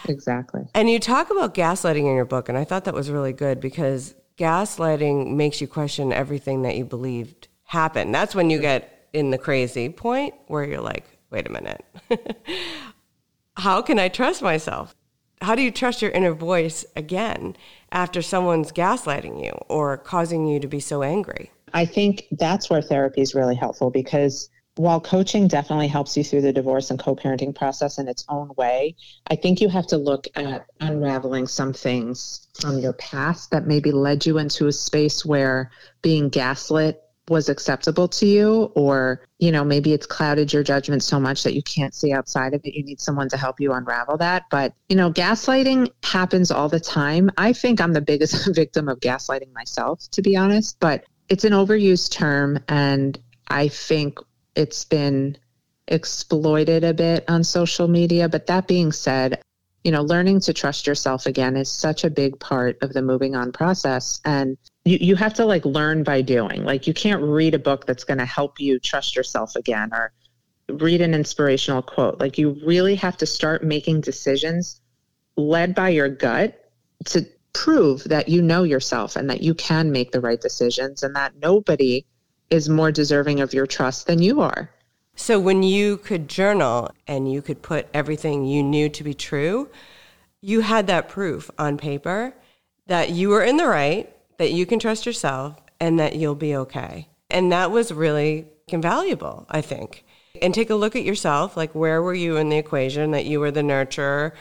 Exactly. 0.08 0.68
And 0.74 0.90
you 0.90 1.00
talk 1.00 1.30
about 1.30 1.54
gaslighting 1.54 2.00
in 2.00 2.16
your 2.16 2.26
book, 2.26 2.50
and 2.50 2.58
I 2.58 2.64
thought 2.64 2.86
that 2.86 2.94
was 2.94 3.10
really 3.10 3.34
good 3.34 3.60
because 3.60 4.16
gaslighting 4.38 5.36
makes 5.36 5.62
you 5.62 5.68
question 5.68 6.12
everything 6.12 6.64
that 6.64 6.76
you 6.76 6.86
believed 6.86 7.48
happened. 7.64 8.14
That's 8.14 8.36
when 8.36 8.50
you 8.50 8.60
get 8.60 9.08
in 9.14 9.32
the 9.32 9.38
crazy 9.38 9.90
point 9.90 10.34
where 10.48 10.64
you're 10.64 10.82
like, 10.82 11.06
wait 11.30 11.48
a 11.48 11.52
minute. 11.52 11.84
How 13.58 13.82
can 13.82 14.00
I 14.00 14.08
trust 14.08 14.42
myself? 14.42 14.96
How 15.42 15.56
do 15.56 15.62
you 15.62 15.72
trust 15.72 16.02
your 16.02 16.12
inner 16.12 16.34
voice 16.34 16.86
again 16.96 17.56
after 17.92 18.22
someone's 18.22 18.72
gaslighting 18.72 19.44
you 19.44 19.52
or 19.70 19.98
causing 19.98 20.48
you 20.48 20.60
to 20.60 20.68
be 20.68 20.80
so 20.80 21.02
angry? 21.02 21.52
I 21.74 21.86
think 21.86 22.28
that's 22.32 22.70
where 22.70 22.82
therapy 22.82 23.22
is 23.22 23.34
really 23.34 23.56
helpful 23.56 23.90
because 23.90 24.50
while 24.82 25.00
coaching 25.00 25.48
definitely 25.48 25.88
helps 25.88 26.18
you 26.18 26.24
through 26.24 26.42
the 26.42 26.52
divorce 26.52 26.90
and 26.90 27.00
co-parenting 27.00 27.54
process 27.54 28.00
in 28.00 28.08
its 28.08 28.26
own 28.30 28.50
way, 28.58 28.96
I 29.28 29.36
think 29.36 29.62
you 29.62 29.70
have 29.70 29.86
to 29.88 29.98
look 29.98 30.28
at 30.36 30.66
unraveling 30.80 31.46
some 31.46 31.72
things 31.72 32.48
from 32.60 32.80
your 32.80 32.94
past 32.94 33.52
that 33.52 33.68
maybe 33.68 33.92
led 33.92 34.26
you 34.26 34.40
into 34.40 34.66
a 34.66 34.72
space 34.72 35.24
where 35.24 35.70
being 36.02 36.30
gaslit 36.30 37.00
was 37.30 37.48
acceptable 37.48 38.08
to 38.08 38.26
you 38.26 38.72
or 38.76 39.22
you 39.38 39.52
know 39.52 39.64
maybe 39.64 39.94
it's 39.94 40.08
clouded 40.08 40.52
your 40.52 40.64
judgment 40.64 41.04
so 41.04 41.20
much 41.20 41.44
that 41.44 41.54
you 41.54 41.62
can't 41.62 41.94
see 41.94 42.12
outside 42.12 42.54
of 42.56 42.62
it 42.64 42.74
you 42.74 42.84
need 42.84 43.00
someone 43.00 43.30
to 43.30 43.38
help 43.38 43.60
you 43.60 43.72
unravel 43.72 44.18
that. 44.18 44.44
But 44.50 44.74
you 44.90 44.96
know 44.96 45.12
gaslighting 45.12 45.92
happens 46.04 46.50
all 46.50 46.68
the 46.68 46.80
time. 46.80 47.30
I 47.38 47.54
think 47.54 47.80
i'm 47.80 47.94
the 47.94 48.02
biggest 48.02 48.54
victim 48.56 48.90
of 48.90 49.00
gaslighting 49.00 49.54
myself 49.54 50.10
to 50.12 50.24
be 50.24 50.36
honest 50.36 50.78
but 50.80 51.06
it's 51.30 51.44
an 51.44 51.54
overused 51.54 52.12
term 52.12 52.60
and 52.68 53.20
i 53.48 53.68
think 53.68 54.18
it's 54.56 54.86
been 54.86 55.38
exploited 55.88 56.84
a 56.84 56.94
bit 56.94 57.24
on 57.28 57.44
social 57.44 57.88
media. 57.88 58.30
But 58.30 58.48
that 58.48 58.68
being 58.68 58.92
said, 58.92 59.42
you 59.84 59.92
know, 59.92 60.02
learning 60.02 60.40
to 60.42 60.54
trust 60.54 60.86
yourself 60.86 61.26
again 61.26 61.56
is 61.56 61.72
such 61.72 62.04
a 62.04 62.10
big 62.10 62.40
part 62.40 62.78
of 62.82 62.94
the 62.94 63.02
moving 63.02 63.36
on 63.36 63.52
process. 63.52 64.20
And 64.26 64.58
you, 64.86 64.98
you 65.02 65.16
have 65.16 65.34
to 65.36 65.46
like 65.46 65.66
learn 65.66 66.04
by 66.04 66.22
doing. 66.22 66.64
Like 66.64 66.88
you 66.88 66.94
can't 66.94 67.22
read 67.22 67.54
a 67.54 67.60
book 67.60 67.86
that's 67.86 68.04
going 68.04 68.20
to 68.20 68.26
help 68.26 68.60
you 68.60 68.80
trust 68.80 69.16
yourself 69.16 69.56
again 69.56 69.90
or 69.92 70.12
read 70.70 71.02
an 71.02 71.14
inspirational 71.14 71.82
quote. 71.82 72.20
Like 72.20 72.38
you 72.38 72.60
really 72.66 72.96
have 72.96 73.18
to 73.18 73.26
start 73.26 73.64
making 73.64 74.02
decisions 74.02 74.82
led 75.36 75.74
by 75.74 75.90
your 75.90 76.10
gut 76.10 76.58
to 77.06 77.26
prove 77.54 78.04
that 78.06 78.30
you 78.30 78.42
know 78.42 78.64
yourself 78.64 79.16
and 79.16 79.30
that 79.30 79.42
you 79.42 79.54
can 79.54 79.92
make 79.92 80.12
the 80.12 80.22
right 80.22 80.40
decisions 80.40 81.04
and 81.04 81.16
that 81.16 81.34
nobody 81.42 82.06
is 82.52 82.70
more 82.70 82.92
deserving 82.92 83.40
of 83.40 83.54
your 83.54 83.66
trust 83.66 84.06
than 84.06 84.22
you 84.22 84.42
are. 84.42 84.70
So 85.16 85.40
when 85.40 85.64
you 85.64 85.98
could 85.98 86.28
journal 86.28 86.92
and 87.08 87.32
you 87.32 87.42
could 87.42 87.62
put 87.62 87.88
everything 87.94 88.46
you 88.46 88.62
knew 88.62 88.90
to 88.90 89.04
be 89.04 89.14
true, 89.14 89.70
you 90.42 90.62
had 90.62 90.88
that 90.88 91.10
proof 91.10 91.50
on 91.58 91.78
paper 91.78 92.34
that 92.88 93.10
you 93.10 93.30
were 93.30 93.44
in 93.44 93.58
the 93.58 93.68
right, 93.68 94.14
that 94.38 94.52
you 94.52 94.66
can 94.66 94.80
trust 94.80 95.06
yourself, 95.06 95.60
and 95.80 96.00
that 96.00 96.16
you'll 96.16 96.36
be 96.36 96.56
okay. 96.56 97.08
And 97.30 97.52
that 97.52 97.72
was 97.72 97.92
really 97.94 98.48
invaluable, 98.68 99.46
I 99.50 99.62
think. 99.62 100.04
And 100.42 100.54
take 100.54 100.70
a 100.70 100.76
look 100.76 100.96
at 100.96 101.04
yourself 101.04 101.56
like, 101.56 101.74
where 101.74 102.02
were 102.02 102.14
you 102.14 102.38
in 102.38 102.50
the 102.50 102.58
equation 102.58 103.12
that 103.12 103.26
you 103.26 103.40
were 103.40 103.52
the 103.52 103.62
nurturer, 103.62 104.32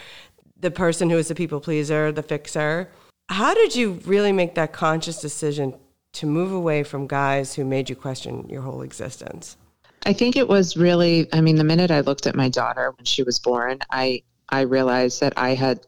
the 0.58 0.70
person 0.70 1.10
who 1.10 1.16
was 1.16 1.28
the 1.28 1.34
people 1.34 1.60
pleaser, 1.60 2.12
the 2.12 2.22
fixer? 2.22 2.90
How 3.28 3.54
did 3.54 3.76
you 3.76 4.00
really 4.04 4.32
make 4.32 4.54
that 4.54 4.72
conscious 4.72 5.20
decision 5.20 5.74
to 6.12 6.26
move 6.26 6.52
away 6.52 6.82
from 6.82 7.06
guys 7.06 7.54
who 7.54 7.64
made 7.64 7.88
you 7.88 7.96
question 7.96 8.48
your 8.48 8.62
whole 8.62 8.82
existence? 8.82 9.56
I 10.04 10.12
think 10.12 10.36
it 10.36 10.48
was 10.48 10.76
really 10.76 11.28
I 11.32 11.40
mean 11.40 11.56
the 11.56 11.64
minute 11.64 11.90
I 11.90 12.00
looked 12.00 12.26
at 12.26 12.34
my 12.34 12.48
daughter 12.48 12.92
when 12.96 13.04
she 13.04 13.22
was 13.22 13.38
born, 13.38 13.78
I 13.90 14.22
I 14.48 14.62
realized 14.62 15.20
that 15.20 15.34
I 15.36 15.54
had 15.54 15.86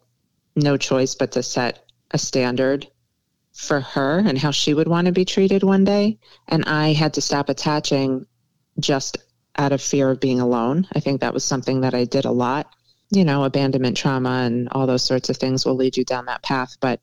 no 0.55 0.77
choice 0.77 1.15
but 1.15 1.33
to 1.33 1.43
set 1.43 1.89
a 2.11 2.19
standard 2.19 2.87
for 3.53 3.81
her 3.81 4.19
and 4.19 4.39
how 4.39 4.51
she 4.51 4.75
would 4.75 4.89
want 4.89 5.07
to 5.07 5.13
be 5.13 5.25
treated 5.25 5.63
one 5.63 5.85
day 5.85 6.19
and 6.49 6.65
I 6.67 6.93
had 6.93 7.15
to 7.15 7.21
stop 7.21 7.49
attaching 7.49 8.27
just 8.79 9.19
out 9.57 9.73
of 9.73 9.83
fear 9.83 10.11
of 10.11 10.21
being 10.21 10.41
alone. 10.41 10.87
I 10.95 11.01
think 11.01 11.21
that 11.21 11.35
was 11.35 11.45
something 11.45 11.83
that 11.83 11.95
I 11.95 12.05
did 12.05 12.25
a 12.25 12.31
lot. 12.31 12.73
You 13.11 13.25
know, 13.25 13.45
abandonment 13.45 13.97
trauma 13.97 14.43
and 14.47 14.69
all 14.71 14.87
those 14.87 15.05
sorts 15.05 15.29
of 15.29 15.37
things 15.37 15.67
will 15.67 15.75
lead 15.75 15.97
you 15.97 16.05
down 16.05 16.27
that 16.27 16.43
path, 16.43 16.77
but 16.81 17.01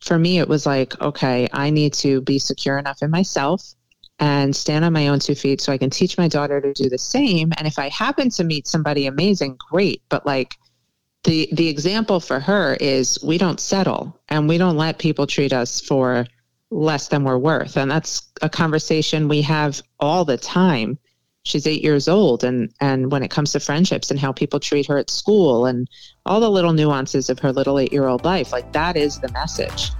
for 0.00 0.18
me, 0.18 0.38
it 0.38 0.48
was 0.48 0.66
like, 0.66 1.00
okay, 1.00 1.48
I 1.52 1.70
need 1.70 1.92
to 1.94 2.20
be 2.20 2.38
secure 2.38 2.78
enough 2.78 3.02
in 3.02 3.10
myself 3.10 3.74
and 4.18 4.54
stand 4.54 4.84
on 4.84 4.92
my 4.92 5.08
own 5.08 5.20
two 5.20 5.34
feet 5.34 5.60
so 5.60 5.72
I 5.72 5.78
can 5.78 5.90
teach 5.90 6.18
my 6.18 6.28
daughter 6.28 6.60
to 6.60 6.72
do 6.72 6.88
the 6.88 6.98
same. 6.98 7.52
And 7.56 7.66
if 7.66 7.78
I 7.78 7.88
happen 7.88 8.30
to 8.30 8.44
meet 8.44 8.66
somebody 8.66 9.06
amazing, 9.06 9.56
great. 9.70 10.02
But 10.08 10.26
like 10.26 10.56
the 11.24 11.48
the 11.52 11.68
example 11.68 12.20
for 12.20 12.40
her 12.40 12.76
is 12.80 13.18
we 13.22 13.38
don't 13.38 13.60
settle 13.60 14.18
and 14.28 14.48
we 14.48 14.58
don't 14.58 14.76
let 14.76 14.98
people 14.98 15.26
treat 15.26 15.52
us 15.52 15.80
for 15.80 16.26
less 16.70 17.08
than 17.08 17.24
we're 17.24 17.38
worth. 17.38 17.76
And 17.76 17.90
that's 17.90 18.30
a 18.42 18.48
conversation 18.48 19.28
we 19.28 19.42
have 19.42 19.82
all 20.00 20.24
the 20.24 20.36
time 20.36 20.98
she's 21.48 21.66
eight 21.66 21.82
years 21.82 22.08
old 22.08 22.44
and 22.44 22.72
and 22.80 23.10
when 23.10 23.22
it 23.22 23.30
comes 23.30 23.52
to 23.52 23.60
friendships 23.60 24.10
and 24.10 24.20
how 24.20 24.32
people 24.32 24.60
treat 24.60 24.86
her 24.86 24.98
at 24.98 25.10
school 25.10 25.66
and 25.66 25.88
all 26.26 26.40
the 26.40 26.50
little 26.50 26.72
nuances 26.72 27.30
of 27.30 27.38
her 27.38 27.52
little 27.52 27.78
eight 27.78 27.92
year 27.92 28.06
old 28.06 28.24
life 28.24 28.52
like 28.52 28.72
that 28.72 28.96
is 28.96 29.18
the 29.20 29.30
message 29.32 29.90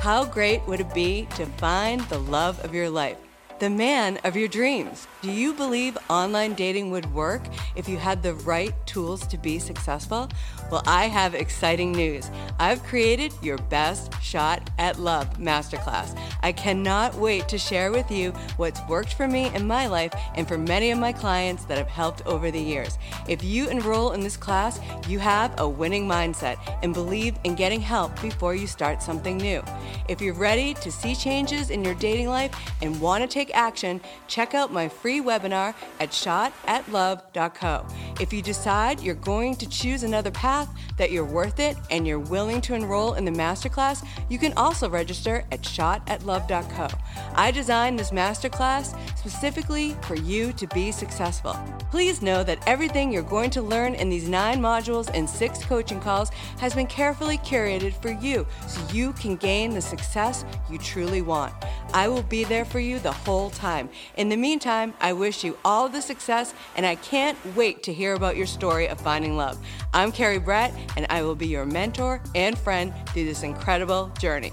how 0.00 0.24
great 0.24 0.66
would 0.66 0.80
it 0.80 0.94
be 0.94 1.26
to 1.36 1.46
find 1.58 2.00
the 2.02 2.18
love 2.18 2.62
of 2.64 2.74
your 2.74 2.90
life 2.90 3.18
the 3.62 3.70
man 3.70 4.18
of 4.24 4.36
your 4.36 4.48
dreams. 4.48 5.06
Do 5.22 5.30
you 5.30 5.54
believe 5.54 5.96
online 6.10 6.54
dating 6.54 6.90
would 6.90 7.14
work 7.14 7.42
if 7.76 7.88
you 7.88 7.96
had 7.96 8.24
the 8.24 8.34
right 8.34 8.74
tools 8.86 9.24
to 9.28 9.38
be 9.38 9.60
successful? 9.60 10.28
Well, 10.68 10.82
I 10.84 11.06
have 11.06 11.36
exciting 11.36 11.92
news. 11.92 12.28
I've 12.58 12.82
created 12.82 13.32
your 13.40 13.56
best 13.58 14.20
shot 14.20 14.68
at 14.78 14.98
love 14.98 15.38
masterclass. 15.38 16.18
I 16.42 16.50
cannot 16.50 17.14
wait 17.14 17.46
to 17.50 17.56
share 17.56 17.92
with 17.92 18.10
you 18.10 18.32
what's 18.56 18.80
worked 18.88 19.14
for 19.14 19.28
me 19.28 19.54
in 19.54 19.64
my 19.64 19.86
life 19.86 20.12
and 20.34 20.48
for 20.48 20.58
many 20.58 20.90
of 20.90 20.98
my 20.98 21.12
clients 21.12 21.66
that 21.66 21.78
have 21.78 21.86
helped 21.86 22.26
over 22.26 22.50
the 22.50 22.60
years. 22.60 22.98
If 23.28 23.44
you 23.44 23.68
enroll 23.68 24.12
in 24.12 24.22
this 24.22 24.36
class, 24.36 24.80
you 25.06 25.20
have 25.20 25.54
a 25.60 25.68
winning 25.68 26.08
mindset 26.08 26.56
and 26.82 26.92
believe 26.92 27.38
in 27.44 27.54
getting 27.54 27.80
help 27.80 28.20
before 28.20 28.56
you 28.56 28.66
start 28.66 29.00
something 29.00 29.36
new. 29.36 29.62
If 30.08 30.20
you're 30.20 30.34
ready 30.34 30.74
to 30.74 30.90
see 30.90 31.14
changes 31.14 31.70
in 31.70 31.84
your 31.84 31.94
dating 31.94 32.28
life 32.28 32.52
and 32.82 33.00
want 33.00 33.22
to 33.22 33.28
take 33.28 33.54
action, 33.54 34.00
check 34.26 34.54
out 34.54 34.72
my 34.72 34.88
free 34.88 35.11
webinar 35.20 35.74
at 36.00 36.10
shotatlove.co. 36.10 37.86
If 38.20 38.32
you 38.32 38.42
decide 38.42 39.00
you're 39.00 39.14
going 39.14 39.56
to 39.56 39.68
choose 39.68 40.02
another 40.02 40.30
path, 40.30 40.68
that 40.96 41.10
you're 41.10 41.24
worth 41.24 41.60
it, 41.60 41.76
and 41.90 42.06
you're 42.06 42.18
willing 42.18 42.60
to 42.62 42.74
enroll 42.74 43.14
in 43.14 43.24
the 43.24 43.30
masterclass, 43.30 44.06
you 44.28 44.38
can 44.38 44.52
also 44.54 44.88
register 44.88 45.44
at 45.50 45.62
shotatlove.co. 45.62 46.88
I 47.34 47.50
designed 47.50 47.98
this 47.98 48.10
masterclass 48.10 48.96
specifically 49.18 49.96
for 50.02 50.16
you 50.16 50.52
to 50.54 50.66
be 50.68 50.92
successful. 50.92 51.58
Please 51.90 52.22
know 52.22 52.42
that 52.44 52.62
everything 52.66 53.12
you're 53.12 53.22
going 53.22 53.50
to 53.50 53.62
learn 53.62 53.94
in 53.94 54.08
these 54.08 54.28
nine 54.28 54.60
modules 54.60 55.10
and 55.14 55.28
six 55.28 55.64
coaching 55.64 56.00
calls 56.00 56.30
has 56.58 56.74
been 56.74 56.86
carefully 56.86 57.38
curated 57.38 57.94
for 58.00 58.10
you 58.10 58.46
so 58.66 58.80
you 58.92 59.12
can 59.14 59.36
gain 59.36 59.70
the 59.70 59.80
success 59.80 60.44
you 60.70 60.78
truly 60.78 61.22
want. 61.22 61.52
I 61.92 62.08
will 62.08 62.22
be 62.22 62.44
there 62.44 62.64
for 62.64 62.80
you 62.80 62.98
the 62.98 63.12
whole 63.12 63.50
time. 63.50 63.88
In 64.16 64.28
the 64.28 64.36
meantime, 64.36 64.94
I 65.02 65.12
wish 65.12 65.42
you 65.42 65.58
all 65.64 65.88
the 65.88 66.00
success 66.00 66.54
and 66.76 66.86
I 66.86 66.94
can't 66.94 67.36
wait 67.56 67.82
to 67.82 67.92
hear 67.92 68.14
about 68.14 68.36
your 68.36 68.46
story 68.46 68.86
of 68.86 69.00
finding 69.00 69.36
love. 69.36 69.58
I'm 69.92 70.12
Carrie 70.12 70.38
Brett 70.38 70.72
and 70.96 71.06
I 71.10 71.22
will 71.22 71.34
be 71.34 71.48
your 71.48 71.66
mentor 71.66 72.22
and 72.36 72.56
friend 72.56 72.94
through 73.08 73.24
this 73.24 73.42
incredible 73.42 74.12
journey. 74.20 74.52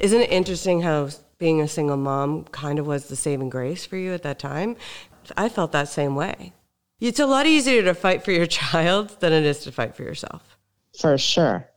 Isn't 0.00 0.20
it 0.20 0.30
interesting 0.32 0.82
how 0.82 1.08
being 1.38 1.60
a 1.60 1.68
single 1.68 1.96
mom 1.96 2.42
kind 2.46 2.80
of 2.80 2.86
was 2.86 3.06
the 3.06 3.16
saving 3.16 3.50
grace 3.50 3.86
for 3.86 3.96
you 3.96 4.12
at 4.12 4.24
that 4.24 4.40
time? 4.40 4.74
I 5.36 5.48
felt 5.48 5.70
that 5.70 5.88
same 5.88 6.16
way. 6.16 6.52
It's 7.00 7.20
a 7.20 7.26
lot 7.26 7.46
easier 7.46 7.84
to 7.84 7.94
fight 7.94 8.24
for 8.24 8.32
your 8.32 8.46
child 8.60 9.20
than 9.20 9.32
it 9.32 9.44
is 9.44 9.60
to 9.60 9.72
fight 9.72 9.94
for 9.94 10.02
yourself. 10.02 10.58
For 10.98 11.16
sure. 11.16 11.68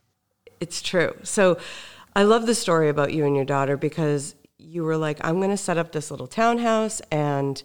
It's 0.60 0.82
true. 0.82 1.14
So 1.22 1.58
I 2.18 2.24
love 2.24 2.46
the 2.46 2.54
story 2.56 2.88
about 2.88 3.12
you 3.12 3.24
and 3.24 3.36
your 3.36 3.44
daughter 3.44 3.76
because 3.76 4.34
you 4.58 4.82
were 4.82 4.96
like, 4.96 5.20
I'm 5.24 5.36
going 5.36 5.52
to 5.52 5.56
set 5.56 5.78
up 5.78 5.92
this 5.92 6.10
little 6.10 6.26
townhouse 6.26 7.00
and 7.12 7.62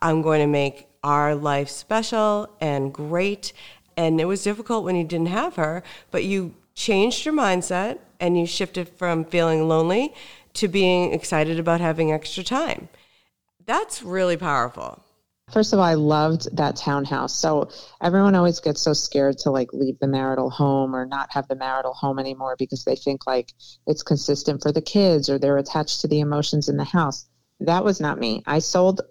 I'm 0.00 0.22
going 0.22 0.40
to 0.40 0.46
make 0.46 0.88
our 1.04 1.34
life 1.34 1.68
special 1.68 2.48
and 2.62 2.94
great. 2.94 3.52
And 3.94 4.22
it 4.22 4.24
was 4.24 4.42
difficult 4.42 4.86
when 4.86 4.96
you 4.96 5.04
didn't 5.04 5.26
have 5.26 5.56
her, 5.56 5.82
but 6.10 6.24
you 6.24 6.54
changed 6.74 7.26
your 7.26 7.34
mindset 7.34 7.98
and 8.18 8.38
you 8.38 8.46
shifted 8.46 8.88
from 8.88 9.22
feeling 9.22 9.68
lonely 9.68 10.14
to 10.54 10.66
being 10.66 11.12
excited 11.12 11.58
about 11.58 11.82
having 11.82 12.10
extra 12.10 12.42
time. 12.42 12.88
That's 13.66 14.02
really 14.02 14.38
powerful. 14.38 15.04
First 15.52 15.74
of 15.74 15.78
all, 15.78 15.84
I 15.84 15.94
loved 15.94 16.56
that 16.56 16.76
townhouse. 16.76 17.34
So 17.34 17.68
everyone 18.00 18.34
always 18.34 18.58
gets 18.58 18.80
so 18.80 18.94
scared 18.94 19.36
to 19.38 19.50
like 19.50 19.72
leave 19.74 19.98
the 19.98 20.06
marital 20.06 20.48
home 20.48 20.96
or 20.96 21.04
not 21.04 21.30
have 21.32 21.46
the 21.46 21.54
marital 21.54 21.92
home 21.92 22.18
anymore 22.18 22.56
because 22.58 22.84
they 22.84 22.96
think 22.96 23.26
like 23.26 23.52
it's 23.86 24.02
consistent 24.02 24.62
for 24.62 24.72
the 24.72 24.80
kids 24.80 25.28
or 25.28 25.38
they're 25.38 25.58
attached 25.58 26.00
to 26.00 26.08
the 26.08 26.20
emotions 26.20 26.70
in 26.70 26.78
the 26.78 26.84
house. 26.84 27.26
That 27.60 27.84
was 27.84 28.00
not 28.00 28.18
me. 28.18 28.42
I 28.46 28.60
sold 28.60 29.02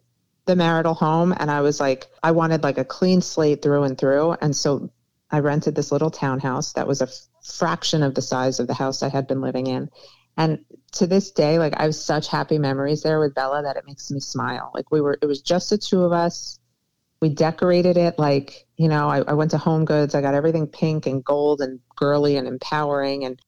the 0.45 0.55
marital 0.55 0.95
home 0.95 1.33
and 1.37 1.51
I 1.51 1.61
was 1.61 1.79
like, 1.79 2.07
I 2.23 2.31
wanted 2.31 2.63
like 2.63 2.79
a 2.79 2.85
clean 2.85 3.21
slate 3.21 3.61
through 3.61 3.83
and 3.83 3.97
through. 3.97 4.31
And 4.41 4.55
so 4.55 4.89
I 5.29 5.39
rented 5.39 5.75
this 5.75 5.91
little 5.91 6.09
townhouse 6.09 6.73
that 6.73 6.87
was 6.87 7.01
a 7.01 7.09
fraction 7.43 8.01
of 8.01 8.15
the 8.15 8.21
size 8.21 8.59
of 8.59 8.65
the 8.65 8.73
house 8.73 9.03
I 9.03 9.09
had 9.09 9.27
been 9.27 9.41
living 9.41 9.67
in. 9.67 9.89
And 10.37 10.65
to 10.93 11.07
this 11.07 11.31
day, 11.31 11.57
like 11.57 11.73
I 11.77 11.83
have 11.83 11.95
such 11.95 12.27
happy 12.27 12.57
memories 12.57 13.01
there 13.01 13.19
with 13.19 13.33
Bella 13.33 13.63
that 13.63 13.77
it 13.77 13.85
makes 13.85 14.11
me 14.11 14.19
smile. 14.19 14.71
Like 14.73 14.91
we 14.91 15.01
were, 15.01 15.17
it 15.21 15.25
was 15.25 15.41
just 15.41 15.69
the 15.69 15.77
two 15.77 16.03
of 16.03 16.11
us. 16.11 16.59
We 17.21 17.29
decorated 17.29 17.97
it 17.97 18.17
like, 18.17 18.65
you 18.77 18.87
know, 18.87 19.09
I, 19.09 19.19
I 19.21 19.33
went 19.33 19.51
to 19.51 19.57
Home 19.57 19.85
Goods. 19.85 20.15
I 20.15 20.21
got 20.21 20.33
everything 20.33 20.67
pink 20.67 21.05
and 21.05 21.23
gold 21.23 21.61
and 21.61 21.79
girly 21.95 22.35
and 22.35 22.47
empowering. 22.47 23.25
And 23.25 23.39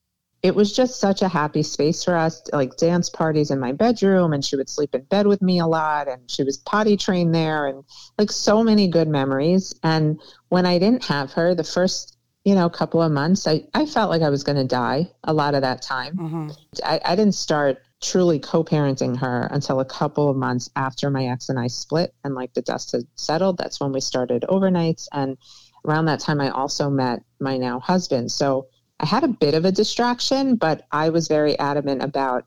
it 0.42 0.54
was 0.54 0.74
just 0.74 1.00
such 1.00 1.22
a 1.22 1.28
happy 1.28 1.62
space 1.62 2.04
for 2.04 2.16
us, 2.16 2.40
like 2.52 2.76
dance 2.76 3.10
parties 3.10 3.50
in 3.50 3.58
my 3.58 3.72
bedroom. 3.72 4.32
And 4.32 4.44
she 4.44 4.56
would 4.56 4.68
sleep 4.68 4.94
in 4.94 5.02
bed 5.04 5.26
with 5.26 5.42
me 5.42 5.58
a 5.58 5.66
lot. 5.66 6.06
And 6.06 6.30
she 6.30 6.44
was 6.44 6.58
potty 6.58 6.96
trained 6.96 7.34
there 7.34 7.66
and 7.66 7.82
like 8.16 8.30
so 8.30 8.62
many 8.62 8.88
good 8.88 9.08
memories. 9.08 9.74
And 9.82 10.20
when 10.48 10.66
I 10.66 10.78
didn't 10.78 11.04
have 11.04 11.32
her, 11.32 11.54
the 11.54 11.64
first 11.64 12.13
you 12.44 12.54
know, 12.54 12.66
a 12.66 12.70
couple 12.70 13.00
of 13.00 13.10
months, 13.10 13.46
I, 13.46 13.64
I 13.72 13.86
felt 13.86 14.10
like 14.10 14.22
I 14.22 14.28
was 14.28 14.44
going 14.44 14.56
to 14.56 14.64
die 14.64 15.10
a 15.24 15.32
lot 15.32 15.54
of 15.54 15.62
that 15.62 15.80
time. 15.80 16.16
Mm-hmm. 16.16 16.50
I, 16.84 17.00
I 17.04 17.16
didn't 17.16 17.34
start 17.34 17.78
truly 18.02 18.38
co-parenting 18.38 19.16
her 19.16 19.48
until 19.50 19.80
a 19.80 19.84
couple 19.84 20.28
of 20.28 20.36
months 20.36 20.68
after 20.76 21.08
my 21.08 21.26
ex 21.26 21.48
and 21.48 21.58
I 21.58 21.68
split 21.68 22.14
and 22.22 22.34
like 22.34 22.52
the 22.52 22.60
dust 22.60 22.92
had 22.92 23.04
settled. 23.14 23.56
That's 23.56 23.80
when 23.80 23.92
we 23.92 24.00
started 24.00 24.44
overnights. 24.48 25.08
And 25.12 25.38
around 25.86 26.04
that 26.04 26.20
time, 26.20 26.40
I 26.40 26.50
also 26.50 26.90
met 26.90 27.22
my 27.40 27.56
now 27.56 27.80
husband. 27.80 28.30
So 28.30 28.66
I 29.00 29.06
had 29.06 29.24
a 29.24 29.28
bit 29.28 29.54
of 29.54 29.64
a 29.64 29.72
distraction, 29.72 30.56
but 30.56 30.86
I 30.92 31.08
was 31.08 31.28
very 31.28 31.58
adamant 31.58 32.02
about 32.02 32.44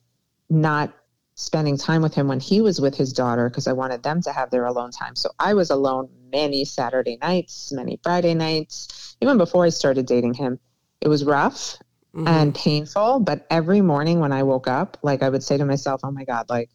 not 0.48 0.94
spending 1.34 1.78
time 1.78 2.02
with 2.02 2.14
him 2.14 2.28
when 2.28 2.40
he 2.40 2.62
was 2.62 2.82
with 2.82 2.96
his 2.96 3.14
daughter 3.14 3.50
because 3.50 3.68
I 3.68 3.74
wanted 3.74 4.04
them 4.04 4.22
to 4.24 4.32
have 4.32 4.50
their 4.52 4.66
alone 4.66 4.92
time. 4.92 5.16
So 5.16 5.30
I 5.40 5.54
was 5.56 5.70
alone 5.70 6.10
many 6.32 6.66
Saturday 6.66 7.18
nights, 7.22 7.72
many 7.72 8.00
Friday 8.04 8.34
nights, 8.34 9.07
even 9.22 9.38
before 9.38 9.66
I 9.66 9.70
started 9.70 10.06
dating 10.06 10.34
him. 10.34 10.60
It 11.02 11.08
was 11.08 11.24
rough 11.24 11.78
mm-hmm. 12.16 12.28
and 12.28 12.56
painful, 12.56 13.20
but 13.20 13.46
every 13.50 13.82
morning 13.82 14.20
when 14.20 14.32
I 14.32 14.44
woke 14.44 14.68
up, 14.68 14.98
like 15.04 15.24
I 15.24 15.30
would 15.30 15.44
say 15.44 15.58
to 15.58 15.66
myself, 15.66 16.02
"Oh 16.04 16.12
my 16.12 16.24
god, 16.24 16.50
like 16.50 16.70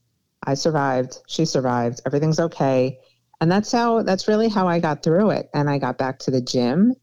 I 0.44 0.54
survived, 0.54 1.18
she 1.26 1.44
survived, 1.44 2.00
everything's 2.06 2.40
okay." 2.40 2.98
And 3.40 3.50
that's 3.50 3.72
how 3.72 4.02
that's 4.02 4.28
really 4.28 4.48
how 4.48 4.68
I 4.68 4.78
got 4.78 5.02
through 5.02 5.30
it. 5.30 5.50
And 5.52 5.68
I 5.68 5.78
got 5.78 5.98
back 5.98 6.20
to 6.20 6.30
the 6.30 6.40
gym 6.40 6.94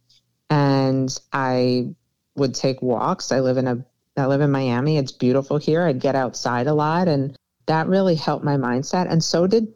and 0.49 1.17
I 1.33 1.93
would 2.35 2.55
take 2.55 2.81
walks. 2.81 3.33
I 3.33 3.41
live 3.41 3.57
in 3.57 3.67
a 3.67 3.85
I 4.15 4.25
live 4.25 4.41
in 4.41 4.51
Miami. 4.51 4.97
It's 4.97 5.11
beautiful 5.11 5.57
here. 5.57 5.83
I'd 5.83 5.99
get 5.99 6.15
outside 6.15 6.67
a 6.67 6.73
lot 6.73 7.07
and 7.07 7.37
that 7.65 7.87
really 7.87 8.15
helped 8.15 8.43
my 8.43 8.55
mindset. 8.55 9.11
And 9.11 9.23
so 9.23 9.47
did 9.47 9.67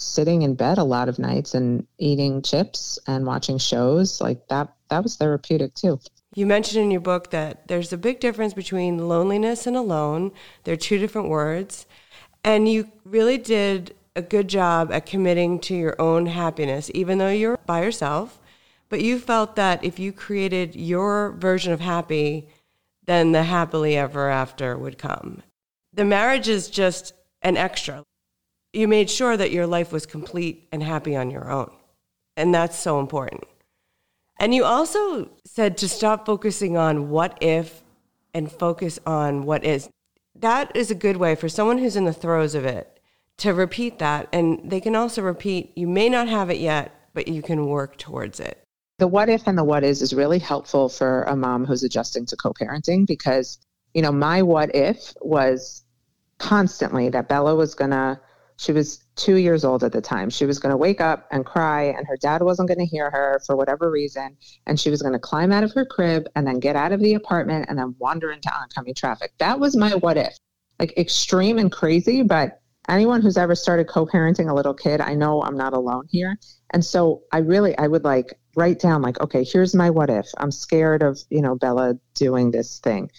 sitting 0.00 0.42
in 0.42 0.54
bed 0.54 0.78
a 0.78 0.84
lot 0.84 1.08
of 1.08 1.18
nights 1.18 1.54
and 1.54 1.86
eating 1.98 2.42
chips 2.42 2.98
and 3.06 3.26
watching 3.26 3.58
shows. 3.58 4.20
Like 4.20 4.48
that, 4.48 4.72
that 4.88 5.02
was 5.02 5.16
therapeutic 5.16 5.74
too. 5.74 6.00
You 6.34 6.46
mentioned 6.46 6.84
in 6.84 6.90
your 6.90 7.00
book 7.00 7.30
that 7.30 7.66
there's 7.68 7.92
a 7.92 7.98
big 7.98 8.20
difference 8.20 8.54
between 8.54 9.08
loneliness 9.08 9.66
and 9.66 9.76
alone. 9.76 10.32
They're 10.64 10.76
two 10.76 10.98
different 10.98 11.28
words. 11.28 11.86
And 12.44 12.68
you 12.68 12.90
really 13.04 13.36
did 13.36 13.94
a 14.16 14.22
good 14.22 14.48
job 14.48 14.90
at 14.92 15.06
committing 15.06 15.58
to 15.60 15.74
your 15.74 16.00
own 16.00 16.26
happiness, 16.26 16.90
even 16.94 17.18
though 17.18 17.30
you're 17.30 17.58
by 17.66 17.82
yourself. 17.82 18.40
But 18.88 19.02
you 19.02 19.18
felt 19.18 19.56
that 19.56 19.84
if 19.84 19.98
you 19.98 20.12
created 20.12 20.74
your 20.74 21.32
version 21.32 21.72
of 21.72 21.80
happy, 21.80 22.48
then 23.04 23.32
the 23.32 23.44
happily 23.44 23.96
ever 23.96 24.28
after 24.28 24.76
would 24.76 24.98
come. 24.98 25.42
The 25.92 26.04
marriage 26.04 26.48
is 26.48 26.70
just 26.70 27.12
an 27.42 27.56
extra. 27.56 28.04
You 28.72 28.88
made 28.88 29.10
sure 29.10 29.36
that 29.36 29.50
your 29.50 29.66
life 29.66 29.92
was 29.92 30.06
complete 30.06 30.68
and 30.72 30.82
happy 30.82 31.16
on 31.16 31.30
your 31.30 31.50
own. 31.50 31.70
And 32.36 32.54
that's 32.54 32.78
so 32.78 33.00
important. 33.00 33.44
And 34.38 34.54
you 34.54 34.64
also 34.64 35.30
said 35.44 35.76
to 35.78 35.88
stop 35.88 36.24
focusing 36.24 36.76
on 36.76 37.10
what 37.10 37.36
if 37.40 37.82
and 38.32 38.50
focus 38.50 38.98
on 39.06 39.44
what 39.44 39.64
is. 39.64 39.90
That 40.34 40.74
is 40.74 40.90
a 40.90 40.94
good 40.94 41.18
way 41.18 41.34
for 41.34 41.48
someone 41.48 41.78
who's 41.78 41.96
in 41.96 42.04
the 42.04 42.12
throes 42.12 42.54
of 42.54 42.64
it 42.64 43.00
to 43.38 43.52
repeat 43.52 43.98
that. 43.98 44.28
And 44.32 44.70
they 44.70 44.80
can 44.80 44.94
also 44.94 45.22
repeat, 45.22 45.72
you 45.76 45.86
may 45.86 46.08
not 46.08 46.28
have 46.28 46.50
it 46.50 46.58
yet, 46.58 46.94
but 47.12 47.28
you 47.28 47.42
can 47.42 47.66
work 47.66 47.98
towards 47.98 48.40
it. 48.40 48.62
The 48.98 49.08
what 49.08 49.28
if 49.28 49.46
and 49.46 49.58
the 49.58 49.64
what 49.64 49.82
is 49.82 50.02
is 50.02 50.14
really 50.14 50.38
helpful 50.38 50.88
for 50.88 51.22
a 51.24 51.34
mom 51.34 51.64
who's 51.64 51.82
adjusting 51.82 52.26
to 52.26 52.36
co 52.36 52.52
parenting 52.52 53.06
because, 53.06 53.58
you 53.94 54.02
know, 54.02 54.12
my 54.12 54.42
what 54.42 54.74
if 54.74 55.14
was 55.20 55.82
constantly 56.38 57.08
that 57.08 57.28
Bella 57.28 57.54
was 57.54 57.74
going 57.74 57.90
to, 57.90 58.20
she 58.60 58.72
was 58.72 59.02
two 59.16 59.36
years 59.36 59.64
old 59.64 59.82
at 59.82 59.92
the 59.92 60.02
time. 60.02 60.28
She 60.28 60.44
was 60.44 60.58
going 60.58 60.70
to 60.70 60.76
wake 60.76 61.00
up 61.00 61.26
and 61.30 61.46
cry, 61.46 61.84
and 61.84 62.06
her 62.06 62.18
dad 62.18 62.42
wasn't 62.42 62.68
going 62.68 62.78
to 62.78 62.84
hear 62.84 63.10
her 63.10 63.40
for 63.46 63.56
whatever 63.56 63.90
reason. 63.90 64.36
And 64.66 64.78
she 64.78 64.90
was 64.90 65.00
going 65.00 65.14
to 65.14 65.18
climb 65.18 65.50
out 65.50 65.64
of 65.64 65.72
her 65.72 65.86
crib 65.86 66.26
and 66.36 66.46
then 66.46 66.60
get 66.60 66.76
out 66.76 66.92
of 66.92 67.00
the 67.00 67.14
apartment 67.14 67.70
and 67.70 67.78
then 67.78 67.96
wander 67.98 68.30
into 68.30 68.54
oncoming 68.54 68.92
traffic. 68.92 69.32
That 69.38 69.58
was 69.58 69.76
my 69.76 69.94
what 69.94 70.18
if. 70.18 70.36
Like 70.78 70.92
extreme 70.98 71.56
and 71.56 71.72
crazy, 71.72 72.22
but 72.22 72.60
anyone 72.86 73.22
who's 73.22 73.38
ever 73.38 73.54
started 73.54 73.88
co-parenting 73.88 74.50
a 74.50 74.54
little 74.54 74.74
kid, 74.74 75.00
I 75.00 75.14
know 75.14 75.40
I'm 75.40 75.56
not 75.56 75.72
alone 75.72 76.06
here. 76.10 76.38
And 76.68 76.84
so 76.84 77.22
I 77.32 77.38
really 77.38 77.76
I 77.78 77.86
would 77.86 78.04
like 78.04 78.38
write 78.56 78.78
down 78.78 79.00
like, 79.00 79.18
okay, 79.22 79.42
here's 79.42 79.74
my 79.74 79.88
what 79.88 80.10
if. 80.10 80.26
I'm 80.36 80.50
scared 80.50 81.02
of, 81.02 81.18
you 81.30 81.40
know, 81.40 81.54
Bella 81.54 81.94
doing 82.12 82.50
this 82.50 82.78
thing. 82.80 83.10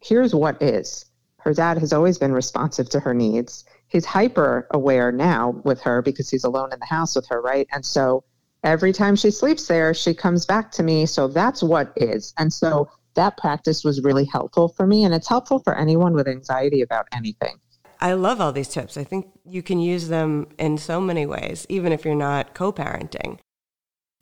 Here's 0.00 0.34
what 0.34 0.60
is. 0.60 1.04
Her 1.38 1.54
dad 1.54 1.78
has 1.78 1.92
always 1.92 2.18
been 2.18 2.32
responsive 2.32 2.88
to 2.90 3.00
her 3.00 3.14
needs. 3.14 3.64
He's 3.92 4.06
hyper 4.06 4.66
aware 4.70 5.12
now 5.12 5.60
with 5.64 5.82
her 5.82 6.00
because 6.00 6.30
he's 6.30 6.44
alone 6.44 6.72
in 6.72 6.78
the 6.80 6.86
house 6.86 7.14
with 7.14 7.28
her, 7.28 7.42
right? 7.42 7.68
And 7.72 7.84
so 7.84 8.24
every 8.64 8.90
time 8.90 9.16
she 9.16 9.30
sleeps 9.30 9.66
there, 9.68 9.92
she 9.92 10.14
comes 10.14 10.46
back 10.46 10.72
to 10.72 10.82
me. 10.82 11.04
So 11.04 11.28
that's 11.28 11.62
what 11.62 11.92
is. 11.96 12.32
And 12.38 12.50
so 12.50 12.88
that 13.14 13.36
practice 13.36 13.84
was 13.84 14.02
really 14.02 14.24
helpful 14.24 14.68
for 14.68 14.86
me. 14.86 15.04
And 15.04 15.12
it's 15.12 15.28
helpful 15.28 15.58
for 15.58 15.76
anyone 15.76 16.14
with 16.14 16.26
anxiety 16.26 16.80
about 16.80 17.06
anything. 17.12 17.58
I 18.00 18.14
love 18.14 18.40
all 18.40 18.50
these 18.50 18.68
tips. 18.68 18.96
I 18.96 19.04
think 19.04 19.26
you 19.44 19.62
can 19.62 19.78
use 19.78 20.08
them 20.08 20.48
in 20.58 20.78
so 20.78 20.98
many 20.98 21.26
ways, 21.26 21.66
even 21.68 21.92
if 21.92 22.04
you're 22.04 22.14
not 22.14 22.54
co 22.54 22.72
parenting. 22.72 23.38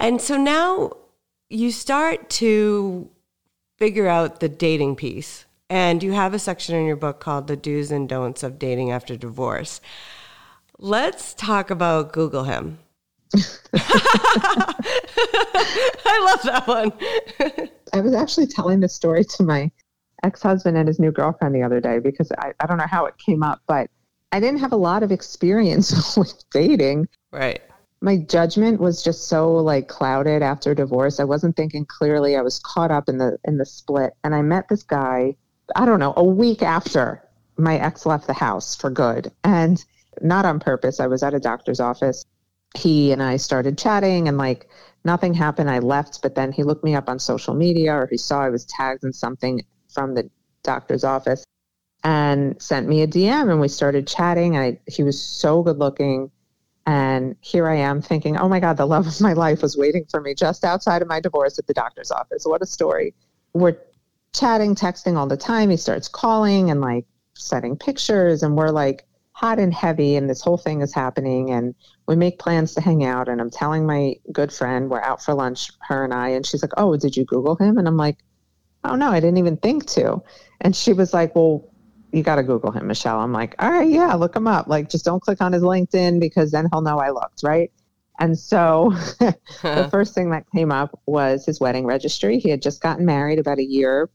And 0.00 0.20
so 0.20 0.37
now 0.37 0.94
you 1.48 1.70
start 1.70 2.28
to 2.30 3.09
figure 3.78 4.09
out 4.09 4.40
the 4.40 4.48
dating 4.48 4.96
piece 4.96 5.46
And 5.70 6.02
you 6.02 6.11
have 6.12 6.35
a 6.35 6.38
section 6.40 6.74
in 6.74 6.85
your 6.85 6.96
book 6.96 7.20
called 7.20 7.46
The 7.46 7.54
Do's 7.56 7.92
and 7.92 8.09
Don'ts 8.09 8.42
of 8.42 8.59
Dating 8.59 8.90
After 8.90 9.16
Divorce. 9.16 9.80
Let's 10.78 11.33
talk 11.33 11.70
about 11.70 12.12
Google 12.12 12.42
him. 12.42 12.80
I 13.37 13.94
love 16.24 16.42
that 16.42 16.64
one. 16.66 16.92
I 17.92 18.00
was 18.00 18.14
actually 18.14 18.48
telling 18.48 18.80
this 18.80 18.94
story 18.94 19.24
to 19.24 19.44
my 19.44 19.70
ex 20.24 20.42
husband 20.42 20.76
and 20.76 20.88
his 20.88 20.98
new 20.98 21.12
girlfriend 21.12 21.54
the 21.54 21.62
other 21.62 21.80
day 21.80 22.00
because 22.00 22.33
I, 22.33 22.52
I 22.59 22.66
don't 22.66 22.78
know 22.78 22.88
how 22.88 23.06
it 23.06 23.16
came 23.18 23.44
up, 23.44 23.61
but 23.68 23.88
I 24.33 24.40
didn't 24.40 24.59
have 24.59 24.72
a 24.72 24.76
lot 24.76 25.04
of 25.04 25.12
experience 25.12 26.16
with 26.16 26.42
dating. 26.50 27.09
Right. 27.30 27.62
My 28.00 28.16
judgment 28.16 28.80
was 28.80 29.04
just 29.04 29.28
so 29.28 29.54
like 29.54 29.87
clouded 29.87 30.42
after 30.42 30.74
divorce. 30.74 31.20
I 31.20 31.24
wasn't 31.24 31.54
thinking 31.56 31.85
clearly. 31.85 32.37
I 32.37 32.42
was 32.42 32.59
caught 32.59 32.90
up 32.90 33.09
in 33.09 33.18
the 33.18 33.38
in 33.44 33.59
the 33.59 33.66
split 33.66 34.14
and 34.24 34.35
I 34.35 34.42
met 34.42 34.68
this 34.68 34.83
guy, 34.83 35.37
I 35.76 35.85
don't 35.85 36.00
know, 36.00 36.14
a 36.16 36.24
week 36.24 36.62
after 36.62 37.22
my 37.56 37.78
ex 37.78 38.06
left 38.06 38.26
the 38.26 38.33
house 38.33 38.74
for 38.74 38.90
good. 38.90 39.30
And 39.44 39.85
not 40.20 40.44
on 40.44 40.61
purpose. 40.61 41.00
I 41.00 41.06
was 41.06 41.22
at 41.22 41.35
a 41.35 41.40
doctor's 41.40 41.80
office. 41.80 42.24
He 42.76 43.12
and 43.12 43.22
I 43.22 43.37
started 43.37 43.78
chatting 43.78 44.28
and 44.28 44.38
like 44.38 44.68
nothing 45.04 45.35
happened. 45.35 45.70
I 45.70 45.78
left, 45.80 46.22
but 46.22 46.35
then 46.35 46.52
he 46.52 46.62
looked 46.62 46.85
me 46.85 46.94
up 46.94 47.09
on 47.09 47.18
social 47.18 47.54
media 47.54 47.94
or 47.94 48.06
he 48.06 48.16
saw 48.16 48.40
I 48.42 48.50
was 48.50 48.64
tagged 48.66 49.04
in 49.04 49.12
something 49.12 49.64
from 49.88 50.14
the 50.14 50.30
doctor's 50.62 51.04
office 51.04 51.44
and 52.04 52.61
sent 52.61 52.88
me 52.88 53.02
a 53.02 53.06
DM 53.06 53.50
and 53.50 53.61
we 53.61 53.68
started 53.68 54.06
chatting. 54.06 54.56
I, 54.56 54.78
he 54.87 55.02
was 55.02 55.20
so 55.20 55.62
good 55.62 55.78
looking. 55.78 56.30
And 56.87 57.37
here 57.40 57.68
I 57.68 57.76
am 57.76 58.00
thinking, 58.00 58.37
oh 58.37 58.48
my 58.48 58.59
God, 58.59 58.76
the 58.76 58.87
love 58.87 59.06
of 59.06 59.20
my 59.20 59.33
life 59.33 59.62
was 59.62 59.76
waiting 59.76 60.06
for 60.11 60.20
me 60.20 60.35
just 60.35 60.64
outside 60.64 61.02
of 61.02 61.09
my 61.09 61.20
divorce 61.20 61.59
at 61.59 61.66
the 61.66 61.74
doctor's 61.74 62.11
office. 62.11 62.44
What 62.44 62.62
a 62.62 62.66
story. 62.66 63.14
We're 63.52 63.76
chatting, 64.33 64.75
texting 64.75 65.16
all 65.16 65.27
the 65.27 65.37
time. 65.37 65.71
He 65.71 65.77
starts 65.77 66.09
calling 66.09 66.71
and 66.71 66.81
like 66.81 67.07
sending 67.35 67.77
pictures, 67.77 68.43
and 68.43 68.57
we're 68.57 68.71
like 68.71 69.07
hot 69.33 69.59
and 69.59 69.73
heavy, 69.73 70.16
and 70.16 70.29
this 70.29 70.43
whole 70.43 70.59
thing 70.59 70.83
is 70.83 70.95
happening. 70.95 71.51
And 71.51 71.75
we 72.07 72.16
make 72.16 72.38
plans 72.38 72.75
to 72.75 72.81
hang 72.81 73.05
out. 73.05 73.29
And 73.29 73.40
I'm 73.40 73.51
telling 73.51 73.87
my 73.87 74.14
good 74.33 74.53
friend, 74.53 74.90
we're 74.90 75.03
out 75.03 75.23
for 75.23 75.35
lunch, 75.35 75.71
her 75.88 76.05
and 76.05 76.12
I, 76.12 76.29
and 76.29 76.45
she's 76.47 76.62
like, 76.62 76.73
oh, 76.77 76.97
did 76.97 77.16
you 77.16 77.25
Google 77.25 77.57
him? 77.57 77.79
And 77.79 77.88
I'm 77.88 77.97
like, 77.97 78.19
oh 78.85 78.97
no, 78.97 79.11
I 79.11 79.21
didn't 79.21 79.38
even 79.38 79.57
think 79.57 79.87
to. 79.90 80.23
And 80.61 80.75
she 80.75 80.93
was 80.93 81.12
like, 81.12 81.35
well, 81.35 81.66
you 82.12 82.23
got 82.23 82.37
to 82.37 82.43
Google 82.43 82.73
him, 82.73 82.87
Michelle. 82.87 83.21
I'm 83.21 83.33
like, 83.33 83.55
all 83.59 83.71
right, 83.71 83.88
yeah, 83.88 84.14
look 84.14 84.35
him 84.35 84.47
up. 84.47 84.66
Like, 84.66 84.88
just 84.88 85.05
don't 85.05 85.23
click 85.23 85.40
on 85.40 85.53
his 85.53 85.62
LinkedIn 85.62 86.21
because 86.21 86.51
then 86.51 86.69
he'll 86.73 86.81
know 86.81 86.99
I 86.99 87.11
looked, 87.11 87.43
right? 87.43 87.71
And 88.19 88.38
so 88.38 88.90
the 89.62 89.88
first 89.90 90.14
thing 90.14 90.31
that 90.31 90.45
came 90.55 90.73
up 90.73 91.01
was 91.07 91.47
his 91.47 91.61
wedding 91.61 91.87
registry. 91.87 92.38
He 92.38 92.51
had 92.51 92.61
just 92.61 92.83
gotten 92.83 93.07
married 93.07 93.38
about 93.38 93.59
a 93.59 93.64
year 93.64 94.11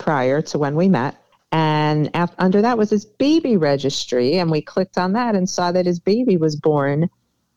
prior 0.00 0.42
to 0.42 0.58
when 0.58 0.74
we 0.74 0.88
met. 0.88 1.16
And 1.52 2.10
under 2.38 2.62
that 2.62 2.78
was 2.78 2.90
his 2.90 3.04
baby 3.04 3.56
registry. 3.56 4.38
And 4.38 4.50
we 4.50 4.62
clicked 4.62 4.98
on 4.98 5.12
that 5.12 5.36
and 5.36 5.48
saw 5.48 5.70
that 5.70 5.86
his 5.86 6.00
baby 6.00 6.36
was 6.36 6.56
born 6.56 7.08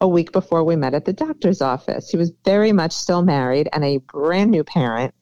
a 0.02 0.08
week 0.08 0.32
before 0.32 0.64
we 0.64 0.76
met 0.76 0.94
at 0.94 1.06
the 1.06 1.14
doctor's 1.14 1.62
office. 1.62 2.10
He 2.10 2.18
was 2.18 2.32
very 2.44 2.72
much 2.72 2.92
still 2.92 3.24
married 3.24 3.70
and 3.74 3.84
a 3.84 3.98
brand 3.98 4.52
new 4.52 4.64
parent. 4.64 5.16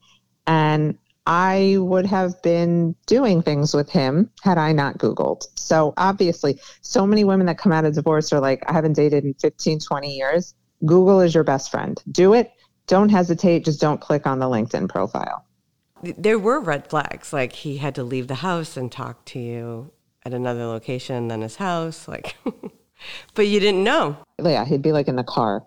And 0.48 0.98
I 1.28 1.78
would 1.80 2.08
have 2.08 2.42
been 2.42 2.96
doing 3.06 3.42
things 3.44 3.76
with 3.76 3.90
him 3.90 4.32
had 4.42 4.58
I 4.58 4.72
not 4.72 4.98
Googled. 4.98 5.44
So 5.56 5.94
obviously, 5.98 6.60
so 6.82 7.06
many 7.06 7.24
women 7.24 7.46
that 7.46 7.60
come 7.60 7.72
out 7.72 7.86
of 7.86 7.94
divorce 7.94 8.34
are 8.34 8.40
like, 8.40 8.64
I 8.68 8.74
haven't 8.74 8.94
dated 8.94 9.24
in 9.24 9.36
15, 9.36 9.80
20 9.80 10.16
years. 10.16 10.56
Google 10.86 11.22
is 11.22 11.36
your 11.36 11.44
best 11.44 11.70
friend. 11.70 12.02
Do 12.12 12.34
it. 12.34 12.52
Don't 12.88 13.10
hesitate. 13.10 13.66
Just 13.66 13.80
don't 13.80 14.02
click 14.02 14.26
on 14.26 14.40
the 14.40 14.48
LinkedIn 14.48 14.90
profile. 14.90 15.46
There 16.04 16.40
were 16.40 16.60
red 16.60 16.88
flags, 16.90 17.32
like 17.32 17.54
he 17.54 17.78
had 17.78 17.96
to 17.96 18.04
leave 18.04 18.28
the 18.28 18.36
house 18.36 18.76
and 18.78 18.92
talk 18.92 19.26
to 19.26 19.40
you 19.40 19.92
at 20.26 20.34
another 20.34 20.66
location 20.66 21.28
than 21.28 21.42
his 21.42 21.58
house. 21.58 22.08
Like, 22.08 22.36
but 23.36 23.48
you 23.48 23.60
didn't 23.60 23.84
know. 23.84 24.18
Yeah, 24.44 24.66
he'd 24.66 24.82
be 24.82 24.92
like 24.92 25.08
in 25.08 25.16
the 25.16 25.24
car 25.24 25.64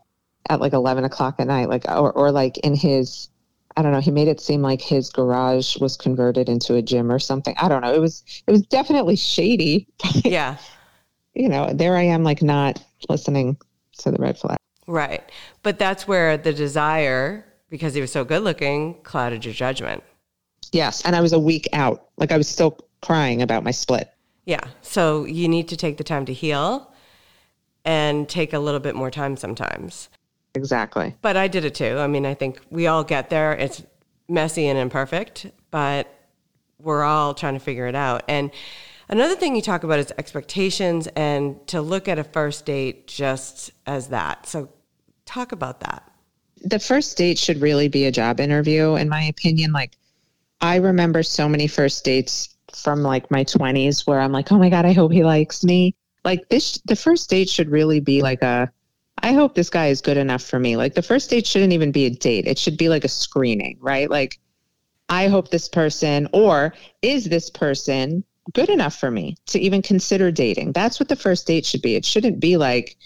at 0.51 0.61
like 0.61 0.73
11 0.73 1.05
o'clock 1.05 1.37
at 1.38 1.47
night, 1.47 1.68
like, 1.68 1.88
or, 1.88 2.12
or 2.12 2.31
like 2.31 2.59
in 2.59 2.75
his 2.75 3.29
I 3.77 3.83
don't 3.83 3.92
know. 3.92 4.01
He 4.01 4.12
made 4.12 4.29
it 4.29 4.40
seem 4.40 4.62
like 4.62 4.81
his 4.81 5.11
garage 5.11 5.77
was 5.79 5.97
converted 5.97 6.49
into 6.49 6.77
a 6.77 6.83
gym 6.83 7.11
or 7.11 7.18
something. 7.18 7.57
I 7.59 7.68
don't 7.68 7.83
know. 7.83 7.92
It 7.92 8.01
was 8.01 8.23
it 8.47 8.51
was 8.51 8.62
definitely 8.62 9.16
shady. 9.16 9.88
Yeah. 10.25 10.59
you 11.35 11.49
know, 11.49 11.73
there 11.73 11.97
I 11.97 12.03
am, 12.03 12.23
like 12.23 12.40
not 12.42 12.83
listening 13.09 13.57
to 13.99 14.11
the 14.11 14.18
red 14.18 14.38
flag. 14.38 14.59
Right, 14.87 15.23
but 15.62 15.79
that's 15.79 16.07
where 16.07 16.37
the 16.37 16.53
desire, 16.53 17.47
because 17.68 17.94
he 17.94 18.01
was 18.01 18.12
so 18.12 18.25
good 18.25 18.42
looking, 18.42 19.01
clouded 19.03 19.44
your 19.44 19.55
judgment. 19.55 20.05
Yes, 20.72 21.03
and 21.05 21.14
I 21.14 21.20
was 21.20 21.33
a 21.33 21.38
week 21.38 21.68
out. 21.72 22.09
Like 22.16 22.33
I 22.33 22.37
was 22.37 22.48
still 22.48 22.79
crying 23.03 23.42
about 23.42 23.64
my 23.64 23.70
split. 23.70 24.11
Yeah. 24.46 24.64
So 24.83 25.24
you 25.24 25.48
need 25.48 25.68
to 25.68 25.77
take 25.77 25.96
the 25.96 26.05
time 26.05 26.27
to 26.27 26.33
heal 26.33 26.92
and 27.85 28.29
take 28.29 28.53
a 28.53 28.59
little 28.59 28.81
bit 28.81 28.94
more 28.94 29.11
time 29.11 29.37
sometimes. 29.37 30.09
Exactly. 30.55 31.14
But 31.22 31.37
I 31.37 31.48
did 31.48 31.64
it 31.64 31.74
too. 31.74 31.98
I 31.98 32.07
mean, 32.07 32.24
I 32.24 32.35
think 32.35 32.61
we 32.70 32.87
all 32.87 33.05
get 33.05 33.31
there. 33.31 33.53
It's 33.53 33.83
messy 34.29 34.68
and 34.68 34.79
imperfect, 34.79 35.46
but 35.70 36.12
we're 36.79 37.03
all 37.03 37.35
trying 37.35 37.55
to 37.55 37.61
figure 37.61 37.87
it 37.87 37.94
out. 37.94 38.22
And 38.29 38.50
another 39.09 39.35
thing 39.35 39.57
you 39.57 39.62
talk 39.62 39.85
about 39.85 39.98
is 39.98 40.12
expectations 40.16 41.09
and 41.09 41.66
to 41.68 41.81
look 41.81 42.09
at 42.09 42.18
a 42.18 42.24
first 42.24 42.66
date 42.66 43.07
just 43.07 43.70
as 43.87 44.09
that. 44.09 44.46
So 44.46 44.70
talk 45.27 45.53
about 45.53 45.81
that. 45.81 46.11
The 46.62 46.79
first 46.79 47.16
date 47.18 47.38
should 47.38 47.61
really 47.61 47.88
be 47.88 48.07
a 48.07 48.12
job 48.12 48.40
interview, 48.40 48.94
in 48.94 49.09
my 49.09 49.24
opinion. 49.24 49.72
Like, 49.72 49.96
I 50.64 50.77
remember 50.77 51.22
so 51.22 51.46
many 51.46 51.66
first 51.66 52.03
dates 52.07 52.57
from 52.74 53.03
like 53.03 53.31
my 53.31 53.44
20s 53.44 54.07
where 54.07 54.18
I'm 54.18 54.33
like, 54.33 54.50
oh 54.50 54.59
my 54.59 54.70
God, 54.70 54.87
I 54.87 54.94
hope 54.94 55.12
he 55.12 55.22
likes 55.22 55.62
me. 55.62 55.94
Like, 56.24 56.48
this, 56.48 56.81
the 56.87 56.96
first 56.96 57.29
date 57.29 57.50
should 57.50 57.70
really 57.70 58.00
be 58.00 58.22
like 58.22 58.40
a, 58.42 58.72
I 59.22 59.35
hope 59.35 59.55
this 59.55 59.68
guy 59.68 59.88
is 59.88 60.00
good 60.00 60.16
enough 60.16 60.42
for 60.42 60.59
me. 60.59 60.79
Like 60.79 60.94
the 60.94 61.03
first 61.03 61.29
date 61.29 61.46
shouldn't 61.46 61.74
even 61.74 61.92
be 61.92 62.07
a 62.07 62.11
date. 62.11 62.46
It 62.46 62.59
should 62.59 62.79
be 62.79 62.88
like 62.88 63.05
a 63.05 63.09
screening, 63.09 63.77
right? 63.83 64.09
Like 64.09 64.40
I 65.11 65.29
hope 65.29 65.50
this 65.50 65.68
person 65.68 66.29
or 66.33 66.72
is 67.03 67.27
this 67.27 67.50
person 67.50 68.24
good 68.55 68.70
enough 68.70 68.96
for 68.96 69.11
me 69.11 69.37
to 69.48 69.61
even 69.61 69.83
consider 69.83 70.31
dating? 70.31 70.72
That's 70.72 70.98
what 70.98 71.11
the 71.11 71.16
first 71.16 71.46
date 71.46 71.66
should 71.66 71.83
be. 71.83 71.94
It 71.94 72.07
shouldn't 72.07 72.40
be 72.40 72.57
like, 72.57 72.96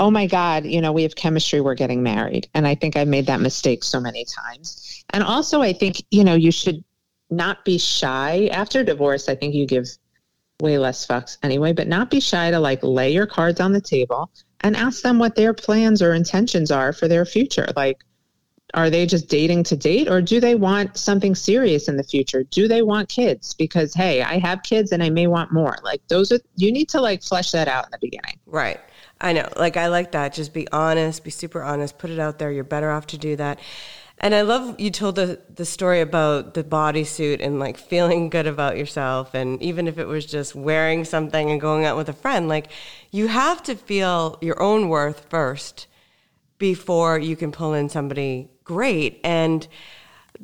oh 0.00 0.10
my 0.10 0.26
God, 0.26 0.66
you 0.66 0.80
know, 0.80 0.92
we 0.92 1.04
have 1.04 1.14
chemistry, 1.14 1.60
we're 1.60 1.74
getting 1.74 2.02
married. 2.02 2.48
And 2.54 2.66
I 2.66 2.74
think 2.74 2.96
I've 2.96 3.06
made 3.06 3.26
that 3.26 3.40
mistake 3.40 3.84
so 3.84 4.00
many 4.00 4.24
times. 4.24 5.04
And 5.10 5.22
also, 5.22 5.62
I 5.62 5.72
think, 5.72 6.02
you 6.10 6.24
know, 6.24 6.34
you 6.34 6.50
should 6.50 6.82
not 7.30 7.64
be 7.64 7.78
shy. 7.78 8.48
After 8.52 8.84
divorce, 8.84 9.28
I 9.28 9.34
think 9.34 9.54
you 9.54 9.66
give 9.66 9.86
way 10.60 10.78
less 10.78 11.06
fucks 11.06 11.38
anyway, 11.42 11.72
but 11.72 11.88
not 11.88 12.10
be 12.10 12.20
shy 12.20 12.50
to 12.50 12.58
like 12.60 12.82
lay 12.82 13.12
your 13.12 13.26
cards 13.26 13.60
on 13.60 13.72
the 13.72 13.80
table 13.80 14.30
and 14.60 14.76
ask 14.76 15.02
them 15.02 15.18
what 15.18 15.34
their 15.34 15.52
plans 15.52 16.00
or 16.00 16.14
intentions 16.14 16.70
are 16.70 16.92
for 16.92 17.08
their 17.08 17.24
future. 17.24 17.68
Like, 17.76 18.02
are 18.72 18.90
they 18.90 19.06
just 19.06 19.28
dating 19.28 19.62
to 19.64 19.76
date 19.76 20.08
or 20.08 20.20
do 20.20 20.40
they 20.40 20.54
want 20.54 20.96
something 20.96 21.34
serious 21.34 21.88
in 21.88 21.96
the 21.96 22.02
future? 22.02 22.44
Do 22.44 22.66
they 22.66 22.82
want 22.82 23.08
kids? 23.08 23.54
Because, 23.54 23.94
hey, 23.94 24.22
I 24.22 24.38
have 24.38 24.62
kids 24.62 24.90
and 24.90 25.02
I 25.02 25.10
may 25.10 25.26
want 25.26 25.52
more. 25.52 25.76
Like, 25.84 26.02
those 26.08 26.32
are, 26.32 26.40
you 26.56 26.72
need 26.72 26.88
to 26.90 27.00
like 27.00 27.22
flesh 27.22 27.50
that 27.52 27.68
out 27.68 27.84
in 27.84 27.90
the 27.92 27.98
beginning. 28.00 28.38
Right. 28.46 28.80
I 29.20 29.32
know. 29.32 29.48
Like, 29.56 29.76
I 29.76 29.88
like 29.88 30.12
that. 30.12 30.32
Just 30.32 30.52
be 30.52 30.66
honest, 30.72 31.22
be 31.22 31.30
super 31.30 31.62
honest, 31.62 31.98
put 31.98 32.10
it 32.10 32.18
out 32.18 32.38
there. 32.38 32.50
You're 32.50 32.64
better 32.64 32.90
off 32.90 33.06
to 33.08 33.18
do 33.18 33.36
that. 33.36 33.60
And 34.18 34.34
I 34.34 34.42
love 34.42 34.78
you 34.80 34.90
told 34.90 35.16
the, 35.16 35.40
the 35.54 35.64
story 35.64 36.00
about 36.00 36.54
the 36.54 36.64
bodysuit 36.64 37.44
and 37.44 37.58
like 37.58 37.76
feeling 37.76 38.30
good 38.30 38.46
about 38.46 38.78
yourself. 38.78 39.34
And 39.34 39.60
even 39.62 39.88
if 39.88 39.98
it 39.98 40.06
was 40.06 40.24
just 40.24 40.54
wearing 40.54 41.04
something 41.04 41.50
and 41.50 41.60
going 41.60 41.84
out 41.84 41.96
with 41.96 42.08
a 42.08 42.14
friend, 42.14 42.48
like 42.48 42.68
you 43.10 43.26
have 43.28 43.62
to 43.64 43.74
feel 43.74 44.38
your 44.40 44.62
own 44.62 44.88
worth 44.88 45.28
first 45.28 45.86
before 46.58 47.18
you 47.18 47.36
can 47.36 47.52
pull 47.52 47.74
in 47.74 47.88
somebody 47.88 48.50
great. 48.62 49.20
And 49.24 49.66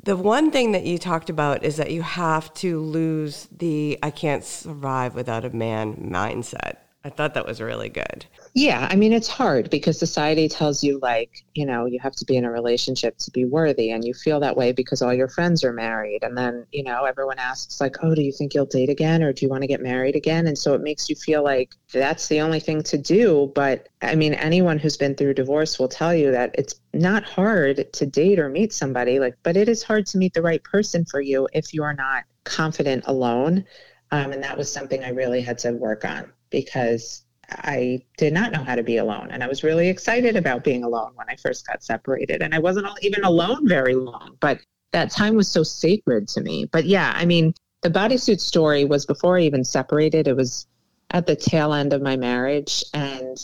the 0.03 0.15
one 0.15 0.51
thing 0.51 0.73
that 0.73 0.83
you 0.83 0.97
talked 0.97 1.29
about 1.29 1.63
is 1.63 1.77
that 1.77 1.91
you 1.91 2.01
have 2.01 2.53
to 2.55 2.79
lose 2.79 3.47
the 3.51 3.97
I 4.03 4.11
can't 4.11 4.43
survive 4.43 5.15
without 5.15 5.45
a 5.45 5.49
man 5.49 5.95
mindset. 6.11 6.77
I 7.03 7.09
thought 7.09 7.33
that 7.33 7.47
was 7.47 7.59
really 7.59 7.89
good. 7.89 8.27
Yeah, 8.53 8.87
I 8.91 8.95
mean, 8.95 9.11
it's 9.11 9.27
hard 9.27 9.71
because 9.71 9.97
society 9.97 10.47
tells 10.47 10.83
you, 10.83 10.99
like, 11.01 11.43
you 11.55 11.65
know, 11.65 11.85
you 11.85 11.99
have 11.99 12.15
to 12.17 12.25
be 12.25 12.37
in 12.37 12.45
a 12.45 12.51
relationship 12.51 13.17
to 13.19 13.31
be 13.31 13.43
worthy. 13.43 13.89
And 13.89 14.05
you 14.05 14.13
feel 14.13 14.39
that 14.41 14.55
way 14.55 14.71
because 14.71 15.01
all 15.01 15.13
your 15.13 15.27
friends 15.27 15.63
are 15.63 15.73
married. 15.73 16.19
And 16.21 16.37
then, 16.37 16.67
you 16.71 16.83
know, 16.83 17.05
everyone 17.05 17.39
asks, 17.39 17.81
like, 17.81 17.95
oh, 18.03 18.13
do 18.13 18.21
you 18.21 18.31
think 18.31 18.53
you'll 18.53 18.67
date 18.67 18.89
again 18.89 19.23
or 19.23 19.33
do 19.33 19.43
you 19.43 19.49
want 19.49 19.63
to 19.63 19.67
get 19.67 19.81
married 19.81 20.15
again? 20.15 20.45
And 20.45 20.55
so 20.55 20.75
it 20.75 20.81
makes 20.81 21.09
you 21.09 21.15
feel 21.15 21.43
like 21.43 21.73
that's 21.91 22.27
the 22.27 22.39
only 22.39 22.59
thing 22.59 22.83
to 22.83 22.99
do. 22.99 23.51
But 23.55 23.89
I 24.03 24.13
mean, 24.13 24.35
anyone 24.35 24.77
who's 24.77 24.97
been 24.97 25.15
through 25.15 25.33
divorce 25.33 25.79
will 25.79 25.87
tell 25.87 26.13
you 26.13 26.31
that 26.31 26.53
it's 26.53 26.75
not 26.93 27.23
hard 27.23 27.91
to 27.93 28.05
date 28.05 28.37
or 28.37 28.47
meet 28.47 28.73
somebody, 28.73 29.17
like, 29.17 29.35
but 29.41 29.57
it 29.57 29.67
is 29.69 29.81
hard 29.81 30.05
to 30.07 30.19
meet 30.19 30.35
the 30.35 30.41
right 30.43 30.63
person 30.63 31.05
for 31.05 31.19
you 31.19 31.47
if 31.53 31.73
you 31.73 31.81
are 31.81 31.95
not 31.95 32.25
confident 32.43 33.05
alone. 33.07 33.65
Um, 34.11 34.33
and 34.33 34.43
that 34.43 34.57
was 34.57 34.71
something 34.71 35.03
I 35.03 35.09
really 35.09 35.41
had 35.41 35.57
to 35.59 35.71
work 35.71 36.05
on 36.05 36.31
because 36.51 37.25
I 37.49 38.01
did 38.17 38.33
not 38.33 38.51
know 38.51 38.63
how 38.63 38.75
to 38.75 38.83
be 38.83 38.97
alone. 38.97 39.29
And 39.31 39.43
I 39.43 39.47
was 39.47 39.63
really 39.63 39.89
excited 39.89 40.35
about 40.35 40.63
being 40.63 40.83
alone 40.83 41.11
when 41.15 41.27
I 41.29 41.35
first 41.35 41.67
got 41.67 41.83
separated. 41.83 42.41
And 42.41 42.53
I 42.53 42.59
wasn't 42.59 42.87
even 43.01 43.23
alone 43.23 43.67
very 43.67 43.95
long, 43.95 44.37
but 44.39 44.59
that 44.91 45.11
time 45.11 45.35
was 45.35 45.49
so 45.49 45.63
sacred 45.63 46.27
to 46.29 46.41
me. 46.41 46.65
But 46.65 46.85
yeah, 46.85 47.13
I 47.15 47.25
mean, 47.25 47.53
the 47.81 47.89
bodysuit 47.89 48.39
story 48.39 48.85
was 48.85 49.05
before 49.05 49.37
I 49.37 49.41
even 49.41 49.63
separated. 49.63 50.27
It 50.27 50.35
was 50.35 50.67
at 51.11 51.25
the 51.25 51.35
tail 51.35 51.73
end 51.73 51.93
of 51.93 52.01
my 52.01 52.15
marriage, 52.15 52.83
and 52.93 53.37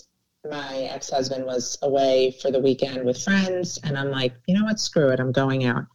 my 0.50 0.88
ex 0.92 1.10
husband 1.10 1.46
was 1.46 1.78
away 1.82 2.38
for 2.42 2.52
the 2.52 2.60
weekend 2.60 3.04
with 3.06 3.22
friends. 3.22 3.80
And 3.84 3.98
I'm 3.98 4.12
like, 4.12 4.34
you 4.48 4.58
know 4.58 4.66
what? 4.66 4.80
Screw 4.80 5.10
it. 5.10 5.20
I'm 5.20 5.32
going 5.32 5.66
out. 5.66 5.86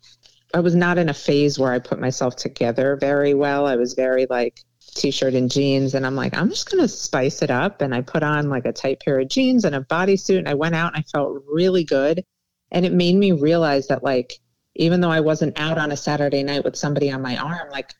I 0.54 0.60
was 0.60 0.74
not 0.74 0.98
in 0.98 1.08
a 1.08 1.14
phase 1.14 1.58
where 1.58 1.72
I 1.72 1.78
put 1.78 1.98
myself 1.98 2.36
together 2.36 2.96
very 2.96 3.32
well. 3.32 3.66
I 3.66 3.76
was 3.76 3.94
very 3.94 4.26
like 4.28 4.60
t 4.94 5.10
shirt 5.10 5.34
and 5.34 5.50
jeans. 5.50 5.94
And 5.94 6.06
I'm 6.06 6.16
like, 6.16 6.36
I'm 6.36 6.48
just 6.48 6.70
going 6.70 6.82
to 6.82 6.88
spice 6.88 7.42
it 7.42 7.50
up. 7.50 7.80
And 7.80 7.94
I 7.94 8.00
put 8.00 8.22
on 8.22 8.48
like 8.48 8.66
a 8.66 8.72
tight 8.72 9.00
pair 9.00 9.20
of 9.20 9.28
jeans 9.28 9.64
and 9.64 9.74
a 9.74 9.80
bodysuit. 9.80 10.38
And 10.38 10.48
I 10.48 10.54
went 10.54 10.74
out 10.74 10.94
and 10.94 11.02
I 11.02 11.02
felt 11.10 11.42
really 11.46 11.84
good. 11.84 12.24
And 12.70 12.86
it 12.86 12.92
made 12.92 13.16
me 13.16 13.32
realize 13.32 13.88
that, 13.88 14.02
like, 14.02 14.38
even 14.76 15.00
though 15.00 15.10
I 15.10 15.20
wasn't 15.20 15.58
out 15.60 15.76
on 15.76 15.92
a 15.92 15.96
Saturday 15.96 16.42
night 16.42 16.64
with 16.64 16.76
somebody 16.76 17.10
on 17.10 17.20
my 17.20 17.36
arm, 17.36 17.68
like, 17.70 17.92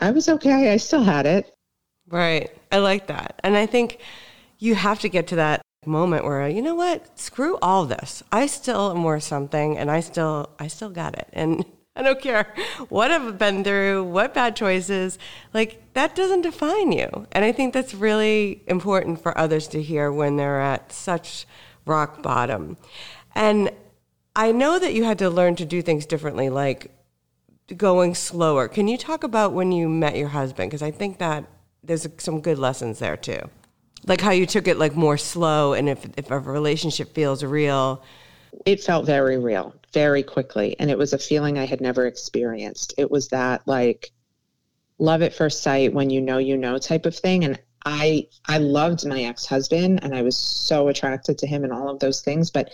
I 0.00 0.10
was 0.10 0.28
okay. 0.28 0.72
I 0.72 0.76
still 0.76 1.02
had 1.02 1.26
it. 1.26 1.54
Right. 2.08 2.50
I 2.72 2.78
like 2.78 3.06
that. 3.06 3.38
And 3.44 3.56
I 3.56 3.66
think 3.66 4.00
you 4.58 4.74
have 4.74 5.00
to 5.00 5.08
get 5.08 5.28
to 5.28 5.36
that 5.36 5.62
moment 5.86 6.24
where 6.24 6.48
you 6.48 6.60
know 6.60 6.74
what 6.74 7.18
screw 7.18 7.56
all 7.62 7.86
this 7.86 8.22
i 8.30 8.46
still 8.46 8.90
am 8.90 9.02
worth 9.04 9.22
something 9.22 9.78
and 9.78 9.90
i 9.90 10.00
still 10.00 10.50
i 10.58 10.66
still 10.66 10.90
got 10.90 11.16
it 11.16 11.28
and 11.32 11.64
i 11.98 12.02
don't 12.02 12.20
care 12.20 12.54
what 12.88 13.10
i've 13.10 13.36
been 13.36 13.62
through 13.62 14.04
what 14.04 14.32
bad 14.32 14.56
choices 14.56 15.18
like 15.52 15.82
that 15.98 16.14
doesn't 16.14 16.42
define 16.42 16.92
you. 16.92 17.26
And 17.32 17.44
i 17.44 17.50
think 17.50 17.74
that's 17.74 17.92
really 17.92 18.62
important 18.68 19.20
for 19.20 19.36
others 19.36 19.66
to 19.68 19.82
hear 19.82 20.12
when 20.12 20.36
they're 20.36 20.60
at 20.60 20.92
such 20.92 21.44
rock 21.84 22.22
bottom. 22.22 22.76
And 23.34 23.70
i 24.36 24.52
know 24.52 24.78
that 24.78 24.94
you 24.94 25.04
had 25.04 25.18
to 25.18 25.28
learn 25.28 25.56
to 25.56 25.64
do 25.64 25.82
things 25.82 26.06
differently 26.06 26.48
like 26.48 26.92
going 27.76 28.14
slower. 28.14 28.68
Can 28.68 28.88
you 28.88 28.96
talk 28.96 29.24
about 29.24 29.52
when 29.52 29.72
you 29.72 29.88
met 29.88 30.16
your 30.16 30.28
husband? 30.28 30.70
Because 30.70 30.82
i 30.82 30.92
think 30.92 31.18
that 31.18 31.44
there's 31.82 32.06
some 32.18 32.40
good 32.40 32.58
lessons 32.58 33.00
there 33.00 33.16
too. 33.16 33.40
Like 34.06 34.20
how 34.20 34.30
you 34.30 34.46
took 34.46 34.68
it 34.68 34.78
like 34.78 34.94
more 34.94 35.18
slow 35.18 35.72
and 35.72 35.88
if 35.88 36.06
if 36.16 36.30
a 36.30 36.38
relationship 36.38 37.12
feels 37.14 37.42
real 37.42 38.02
it 38.64 38.82
felt 38.82 39.06
very 39.06 39.38
real 39.38 39.74
very 39.92 40.22
quickly 40.22 40.76
and 40.78 40.90
it 40.90 40.98
was 40.98 41.12
a 41.12 41.18
feeling 41.18 41.58
i 41.58 41.64
had 41.66 41.80
never 41.80 42.06
experienced. 42.06 42.94
It 42.98 43.10
was 43.10 43.28
that 43.28 43.66
like 43.66 44.10
love 44.98 45.22
at 45.22 45.34
first 45.34 45.62
sight 45.62 45.94
when 45.94 46.10
you 46.10 46.20
know 46.20 46.38
you 46.38 46.56
know 46.56 46.78
type 46.78 47.06
of 47.06 47.16
thing 47.16 47.44
and 47.44 47.58
i 47.84 48.26
i 48.46 48.58
loved 48.58 49.06
my 49.06 49.22
ex-husband 49.22 50.00
and 50.02 50.14
i 50.14 50.22
was 50.22 50.36
so 50.36 50.88
attracted 50.88 51.38
to 51.38 51.46
him 51.46 51.64
and 51.64 51.72
all 51.72 51.88
of 51.88 52.00
those 52.00 52.20
things 52.20 52.50
but 52.50 52.72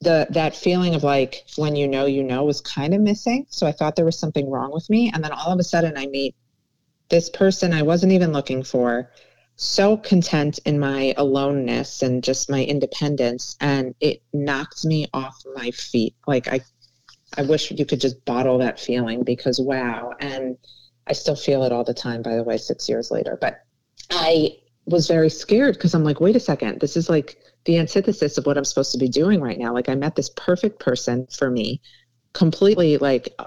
the 0.00 0.26
that 0.30 0.56
feeling 0.56 0.94
of 0.94 1.02
like 1.02 1.44
when 1.56 1.76
you 1.76 1.86
know 1.86 2.06
you 2.06 2.22
know 2.22 2.44
was 2.44 2.62
kind 2.62 2.94
of 2.94 3.00
missing 3.00 3.46
so 3.50 3.66
i 3.66 3.72
thought 3.72 3.96
there 3.96 4.04
was 4.06 4.18
something 4.18 4.48
wrong 4.48 4.72
with 4.72 4.88
me 4.88 5.10
and 5.12 5.22
then 5.22 5.32
all 5.32 5.52
of 5.52 5.58
a 5.58 5.64
sudden 5.64 5.96
i 5.98 6.06
meet 6.06 6.34
this 7.10 7.28
person 7.28 7.74
i 7.74 7.82
wasn't 7.82 8.10
even 8.10 8.32
looking 8.32 8.62
for 8.62 9.10
so 9.62 9.94
content 9.94 10.58
in 10.64 10.80
my 10.80 11.12
aloneness 11.18 12.00
and 12.00 12.24
just 12.24 12.48
my 12.48 12.64
independence 12.64 13.58
and 13.60 13.94
it 14.00 14.22
knocked 14.32 14.86
me 14.86 15.06
off 15.12 15.36
my 15.54 15.70
feet. 15.72 16.14
Like 16.26 16.48
i 16.48 16.60
i 17.36 17.42
wish 17.42 17.70
you 17.70 17.84
could 17.84 18.00
just 18.00 18.24
bottle 18.24 18.56
that 18.56 18.80
feeling 18.80 19.22
because 19.22 19.60
wow. 19.60 20.14
And 20.18 20.56
i 21.06 21.12
still 21.12 21.36
feel 21.36 21.62
it 21.64 21.72
all 21.72 21.84
the 21.84 21.92
time 21.92 22.22
by 22.22 22.36
the 22.36 22.42
way 22.42 22.56
6 22.56 22.88
years 22.88 23.10
later. 23.10 23.36
But 23.38 23.60
i 24.10 24.56
was 24.86 25.06
very 25.06 25.28
scared 25.28 25.74
because 25.74 25.92
i'm 25.92 26.04
like 26.04 26.20
wait 26.20 26.36
a 26.36 26.40
second. 26.40 26.80
This 26.80 26.96
is 26.96 27.10
like 27.10 27.36
the 27.66 27.76
antithesis 27.76 28.38
of 28.38 28.46
what 28.46 28.56
i'm 28.56 28.64
supposed 28.64 28.92
to 28.92 28.98
be 28.98 29.08
doing 29.08 29.42
right 29.42 29.58
now. 29.58 29.74
Like 29.74 29.90
i 29.90 29.94
met 29.94 30.16
this 30.16 30.30
perfect 30.36 30.80
person 30.80 31.26
for 31.26 31.50
me 31.50 31.82
completely 32.32 32.96
like 32.96 33.38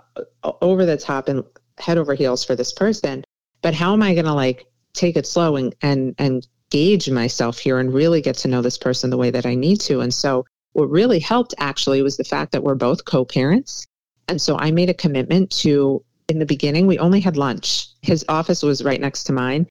over 0.61 0.85
the 0.85 0.97
top 0.97 1.27
and 1.27 1.43
head 1.79 1.97
over 1.97 2.13
heels 2.13 2.43
for 2.45 2.55
this 2.55 2.71
person. 2.71 3.23
But 3.63 3.73
how 3.73 3.93
am 3.93 4.03
i 4.03 4.13
going 4.13 4.25
to 4.25 4.33
like 4.33 4.67
take 4.93 5.17
it 5.17 5.27
slow 5.27 5.55
and 5.55 5.75
and 5.81 6.15
and 6.17 6.47
gauge 6.69 7.09
myself 7.09 7.59
here 7.59 7.77
and 7.77 7.93
really 7.93 8.21
get 8.21 8.35
to 8.35 8.47
know 8.47 8.61
this 8.61 8.79
person 8.79 9.09
the 9.09 9.17
way 9.17 9.29
that 9.29 9.45
I 9.45 9.53
need 9.53 9.79
to. 9.81 10.01
And 10.01 10.11
so 10.13 10.45
what 10.73 10.89
really 10.89 11.19
helped 11.19 11.53
actually 11.59 12.01
was 12.01 12.17
the 12.17 12.23
fact 12.23 12.51
that 12.51 12.63
we're 12.63 12.73
both 12.73 13.05
co-parents. 13.05 13.85
And 14.27 14.41
so 14.41 14.57
I 14.57 14.71
made 14.71 14.89
a 14.89 14.93
commitment 14.95 15.51
to 15.59 16.03
in 16.29 16.39
the 16.39 16.45
beginning 16.45 16.87
we 16.87 16.97
only 16.97 17.19
had 17.19 17.37
lunch. 17.37 17.89
His 18.01 18.25
office 18.27 18.63
was 18.63 18.83
right 18.83 18.99
next 18.99 19.25
to 19.25 19.33
mine. 19.33 19.67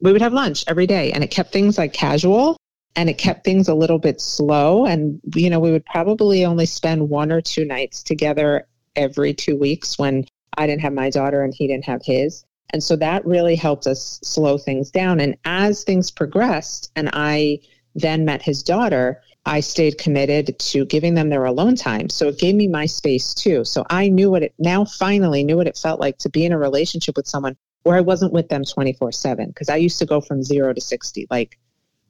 We 0.00 0.12
would 0.12 0.20
have 0.20 0.34
lunch 0.34 0.64
every 0.66 0.86
day 0.86 1.12
and 1.12 1.24
it 1.24 1.30
kept 1.30 1.50
things 1.52 1.78
like 1.78 1.94
casual 1.94 2.58
and 2.94 3.08
it 3.08 3.16
kept 3.16 3.44
things 3.44 3.68
a 3.68 3.74
little 3.74 3.98
bit 3.98 4.20
slow 4.20 4.84
and 4.84 5.20
you 5.34 5.48
know 5.48 5.60
we 5.60 5.70
would 5.70 5.86
probably 5.86 6.44
only 6.44 6.66
spend 6.66 7.08
one 7.08 7.32
or 7.32 7.40
two 7.40 7.64
nights 7.64 8.02
together 8.02 8.66
every 8.96 9.32
2 9.32 9.56
weeks 9.56 9.98
when 9.98 10.26
I 10.58 10.66
didn't 10.66 10.82
have 10.82 10.92
my 10.92 11.10
daughter 11.10 11.42
and 11.42 11.54
he 11.54 11.66
didn't 11.66 11.86
have 11.86 12.02
his. 12.04 12.44
And 12.74 12.82
so 12.82 12.96
that 12.96 13.24
really 13.24 13.54
helped 13.54 13.86
us 13.86 14.18
slow 14.24 14.58
things 14.58 14.90
down. 14.90 15.20
And 15.20 15.36
as 15.44 15.84
things 15.84 16.10
progressed, 16.10 16.90
and 16.96 17.08
I 17.12 17.60
then 17.94 18.24
met 18.24 18.42
his 18.42 18.64
daughter, 18.64 19.22
I 19.46 19.60
stayed 19.60 19.96
committed 19.96 20.58
to 20.58 20.84
giving 20.84 21.14
them 21.14 21.28
their 21.28 21.44
alone 21.44 21.76
time. 21.76 22.08
So 22.08 22.26
it 22.26 22.40
gave 22.40 22.56
me 22.56 22.66
my 22.66 22.86
space 22.86 23.32
too. 23.32 23.64
So 23.64 23.86
I 23.90 24.08
knew 24.08 24.28
what 24.28 24.42
it 24.42 24.54
now 24.58 24.84
finally 24.84 25.44
knew 25.44 25.56
what 25.56 25.68
it 25.68 25.78
felt 25.78 26.00
like 26.00 26.18
to 26.18 26.28
be 26.28 26.44
in 26.44 26.50
a 26.50 26.58
relationship 26.58 27.16
with 27.16 27.28
someone 27.28 27.56
where 27.84 27.96
I 27.96 28.00
wasn't 28.00 28.32
with 28.32 28.48
them 28.48 28.64
24 28.64 29.12
7. 29.12 29.46
Because 29.50 29.68
I 29.68 29.76
used 29.76 30.00
to 30.00 30.06
go 30.06 30.20
from 30.20 30.42
zero 30.42 30.72
to 30.72 30.80
60, 30.80 31.28
like 31.30 31.56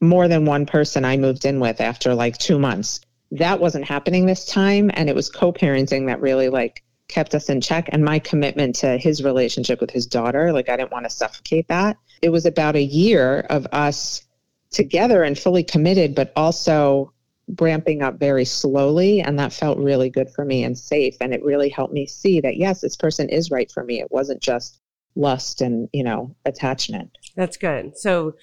more 0.00 0.28
than 0.28 0.46
one 0.46 0.64
person 0.64 1.04
I 1.04 1.18
moved 1.18 1.44
in 1.44 1.60
with 1.60 1.82
after 1.82 2.14
like 2.14 2.38
two 2.38 2.58
months. 2.58 3.02
That 3.32 3.60
wasn't 3.60 3.84
happening 3.84 4.24
this 4.24 4.46
time. 4.46 4.90
And 4.94 5.10
it 5.10 5.14
was 5.14 5.28
co 5.28 5.52
parenting 5.52 6.06
that 6.06 6.22
really 6.22 6.48
like 6.48 6.82
kept 7.08 7.34
us 7.34 7.50
in 7.50 7.60
check 7.60 7.88
and 7.92 8.04
my 8.04 8.18
commitment 8.18 8.74
to 8.74 8.96
his 8.96 9.22
relationship 9.22 9.80
with 9.80 9.90
his 9.90 10.06
daughter 10.06 10.52
like 10.52 10.68
i 10.68 10.76
didn't 10.76 10.90
want 10.90 11.04
to 11.04 11.10
suffocate 11.10 11.68
that. 11.68 11.96
It 12.22 12.30
was 12.30 12.46
about 12.46 12.76
a 12.76 12.82
year 12.82 13.40
of 13.50 13.66
us 13.72 14.22
together 14.70 15.22
and 15.22 15.38
fully 15.38 15.62
committed 15.62 16.14
but 16.14 16.32
also 16.36 17.12
ramping 17.60 18.02
up 18.02 18.18
very 18.18 18.44
slowly 18.44 19.20
and 19.20 19.38
that 19.38 19.52
felt 19.52 19.78
really 19.78 20.08
good 20.08 20.30
for 20.30 20.44
me 20.44 20.64
and 20.64 20.78
safe 20.78 21.16
and 21.20 21.34
it 21.34 21.44
really 21.44 21.68
helped 21.68 21.92
me 21.92 22.06
see 22.06 22.40
that 22.40 22.56
yes 22.56 22.80
this 22.80 22.96
person 22.96 23.28
is 23.28 23.50
right 23.50 23.70
for 23.70 23.84
me. 23.84 24.00
It 24.00 24.10
wasn't 24.10 24.40
just 24.40 24.80
lust 25.14 25.60
and 25.60 25.88
you 25.92 26.02
know 26.02 26.34
attachment. 26.44 27.10
That's 27.36 27.56
good. 27.56 27.96
So 27.96 28.34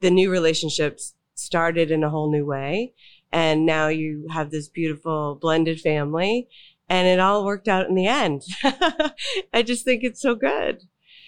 the 0.00 0.10
new 0.10 0.30
relationships 0.30 1.14
started 1.34 1.90
in 1.90 2.02
a 2.02 2.10
whole 2.10 2.30
new 2.30 2.46
way 2.46 2.94
and 3.30 3.66
now 3.66 3.88
you 3.88 4.26
have 4.30 4.50
this 4.50 4.68
beautiful 4.68 5.34
blended 5.34 5.80
family 5.80 6.48
and 6.88 7.06
it 7.06 7.20
all 7.20 7.44
worked 7.44 7.68
out 7.68 7.88
in 7.88 7.94
the 7.94 8.06
end. 8.06 8.42
I 9.52 9.62
just 9.62 9.84
think 9.84 10.04
it's 10.04 10.20
so 10.20 10.34
good. 10.34 10.82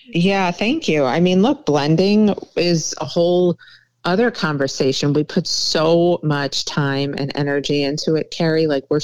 Yeah, 0.06 0.50
thank 0.50 0.88
you. 0.88 1.04
I 1.04 1.20
mean, 1.20 1.42
look, 1.42 1.66
blending 1.66 2.34
is 2.56 2.94
a 3.00 3.04
whole 3.04 3.58
other 4.04 4.30
conversation. 4.30 5.12
We 5.12 5.24
put 5.24 5.46
so 5.46 6.18
much 6.22 6.64
time 6.64 7.14
and 7.18 7.30
energy 7.34 7.82
into 7.82 8.14
it, 8.14 8.30
Carrie. 8.30 8.66
Like, 8.66 8.84
we're, 8.88 9.00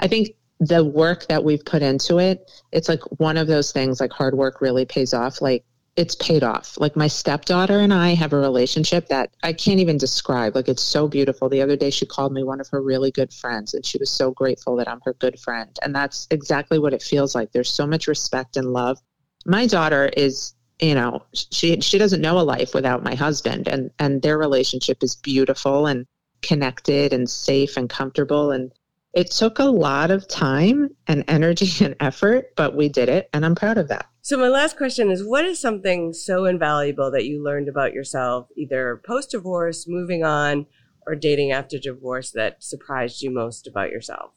I 0.00 0.08
think 0.08 0.30
the 0.60 0.82
work 0.84 1.26
that 1.28 1.44
we've 1.44 1.64
put 1.64 1.82
into 1.82 2.18
it, 2.18 2.50
it's 2.72 2.88
like 2.88 3.00
one 3.18 3.36
of 3.36 3.46
those 3.46 3.72
things 3.72 4.00
like 4.00 4.12
hard 4.12 4.34
work 4.34 4.60
really 4.60 4.86
pays 4.86 5.12
off. 5.12 5.42
Like, 5.42 5.64
it's 5.96 6.14
paid 6.14 6.44
off. 6.44 6.78
Like 6.78 6.94
my 6.94 7.08
stepdaughter 7.08 7.80
and 7.80 7.92
I 7.92 8.14
have 8.14 8.34
a 8.34 8.38
relationship 8.38 9.08
that 9.08 9.30
I 9.42 9.54
can't 9.54 9.80
even 9.80 9.96
describe. 9.96 10.54
Like 10.54 10.68
it's 10.68 10.82
so 10.82 11.08
beautiful. 11.08 11.48
The 11.48 11.62
other 11.62 11.76
day 11.76 11.90
she 11.90 12.04
called 12.04 12.32
me 12.32 12.42
one 12.42 12.60
of 12.60 12.68
her 12.68 12.82
really 12.82 13.10
good 13.10 13.32
friends 13.32 13.72
and 13.72 13.84
she 13.84 13.96
was 13.98 14.10
so 14.10 14.30
grateful 14.30 14.76
that 14.76 14.88
I'm 14.88 15.00
her 15.04 15.14
good 15.14 15.40
friend. 15.40 15.74
And 15.82 15.94
that's 15.94 16.26
exactly 16.30 16.78
what 16.78 16.92
it 16.92 17.02
feels 17.02 17.34
like. 17.34 17.52
There's 17.52 17.72
so 17.72 17.86
much 17.86 18.08
respect 18.08 18.58
and 18.58 18.72
love. 18.72 18.98
My 19.46 19.66
daughter 19.66 20.10
is, 20.16 20.54
you 20.80 20.94
know, 20.94 21.22
she 21.32 21.80
she 21.80 21.96
doesn't 21.96 22.20
know 22.20 22.38
a 22.38 22.42
life 22.42 22.74
without 22.74 23.02
my 23.02 23.14
husband 23.14 23.66
and 23.66 23.90
and 23.98 24.20
their 24.20 24.36
relationship 24.36 25.02
is 25.02 25.16
beautiful 25.16 25.86
and 25.86 26.06
connected 26.42 27.14
and 27.14 27.30
safe 27.30 27.78
and 27.78 27.88
comfortable 27.88 28.50
and 28.50 28.70
it 29.16 29.30
took 29.30 29.58
a 29.58 29.64
lot 29.64 30.10
of 30.10 30.28
time 30.28 30.90
and 31.06 31.24
energy 31.26 31.84
and 31.84 31.96
effort, 32.00 32.54
but 32.54 32.76
we 32.76 32.88
did 32.90 33.08
it 33.08 33.30
and 33.32 33.44
I'm 33.44 33.54
proud 33.54 33.78
of 33.78 33.88
that. 33.88 34.06
So, 34.20 34.36
my 34.36 34.48
last 34.48 34.76
question 34.76 35.10
is 35.10 35.26
what 35.26 35.44
is 35.46 35.58
something 35.58 36.12
so 36.12 36.44
invaluable 36.44 37.10
that 37.12 37.24
you 37.24 37.42
learned 37.42 37.68
about 37.68 37.94
yourself, 37.94 38.48
either 38.56 39.00
post 39.06 39.30
divorce, 39.30 39.86
moving 39.88 40.22
on, 40.22 40.66
or 41.06 41.14
dating 41.14 41.52
after 41.52 41.78
divorce, 41.78 42.32
that 42.32 42.62
surprised 42.62 43.22
you 43.22 43.30
most 43.30 43.66
about 43.66 43.90
yourself? 43.90 44.32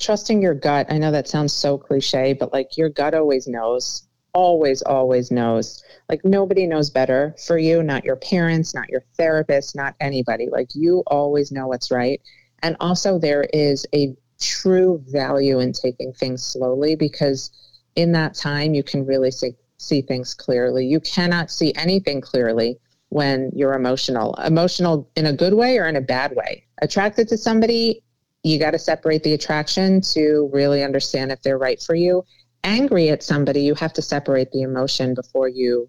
Trusting 0.00 0.40
your 0.40 0.54
gut. 0.54 0.86
I 0.88 0.96
know 0.96 1.10
that 1.10 1.28
sounds 1.28 1.52
so 1.52 1.76
cliche, 1.76 2.32
but 2.32 2.52
like 2.52 2.78
your 2.78 2.88
gut 2.88 3.12
always 3.12 3.46
knows, 3.46 4.08
always, 4.32 4.80
always 4.82 5.30
knows. 5.30 5.82
Like 6.08 6.24
nobody 6.24 6.66
knows 6.66 6.88
better 6.88 7.34
for 7.44 7.58
you, 7.58 7.82
not 7.82 8.04
your 8.04 8.16
parents, 8.16 8.74
not 8.74 8.88
your 8.88 9.02
therapist, 9.18 9.76
not 9.76 9.96
anybody. 10.00 10.48
Like 10.50 10.68
you 10.74 11.02
always 11.08 11.52
know 11.52 11.66
what's 11.66 11.90
right. 11.90 12.22
And 12.64 12.78
also, 12.80 13.18
there 13.18 13.44
is 13.52 13.84
a 13.94 14.16
true 14.40 15.02
value 15.06 15.60
in 15.60 15.72
taking 15.72 16.14
things 16.14 16.42
slowly 16.42 16.96
because 16.96 17.50
in 17.94 18.10
that 18.12 18.34
time, 18.34 18.72
you 18.72 18.82
can 18.82 19.04
really 19.04 19.30
see, 19.30 19.52
see 19.76 20.00
things 20.00 20.32
clearly. 20.32 20.86
You 20.86 20.98
cannot 21.00 21.50
see 21.50 21.74
anything 21.74 22.22
clearly 22.22 22.78
when 23.10 23.50
you're 23.54 23.74
emotional, 23.74 24.32
emotional 24.36 25.10
in 25.14 25.26
a 25.26 25.32
good 25.32 25.52
way 25.52 25.76
or 25.76 25.86
in 25.88 25.96
a 25.96 26.00
bad 26.00 26.34
way. 26.34 26.64
Attracted 26.80 27.28
to 27.28 27.36
somebody, 27.36 28.02
you 28.44 28.58
got 28.58 28.70
to 28.70 28.78
separate 28.78 29.22
the 29.24 29.34
attraction 29.34 30.00
to 30.14 30.48
really 30.50 30.82
understand 30.82 31.32
if 31.32 31.42
they're 31.42 31.58
right 31.58 31.82
for 31.82 31.94
you. 31.94 32.24
Angry 32.64 33.10
at 33.10 33.22
somebody, 33.22 33.60
you 33.60 33.74
have 33.74 33.92
to 33.92 34.02
separate 34.02 34.50
the 34.52 34.62
emotion 34.62 35.12
before 35.12 35.48
you 35.48 35.86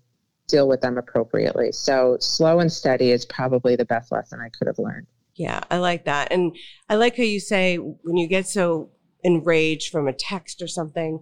deal 0.50 0.68
with 0.68 0.82
them 0.82 0.98
appropriately. 0.98 1.72
So 1.72 2.18
slow 2.20 2.60
and 2.60 2.70
steady 2.70 3.12
is 3.12 3.26
probably 3.26 3.78
the 3.78 3.86
best 3.86 4.12
lesson 4.12 4.42
I 4.42 4.50
could 4.50 4.68
have 4.68 4.78
learned. 4.78 5.08
Yeah, 5.36 5.62
I 5.70 5.78
like 5.78 6.06
that. 6.06 6.32
And 6.32 6.56
I 6.90 6.96
like 6.96 7.18
how 7.18 7.24
you 7.24 7.40
say 7.40 7.76
when 7.78 8.18
you 8.18 8.28
get 8.28 8.48
so 8.48 8.92
enraged 9.24 9.92
from 9.92 10.08
a 10.08 10.14
text 10.14 10.62
or 10.62 10.68
something, 10.68 11.20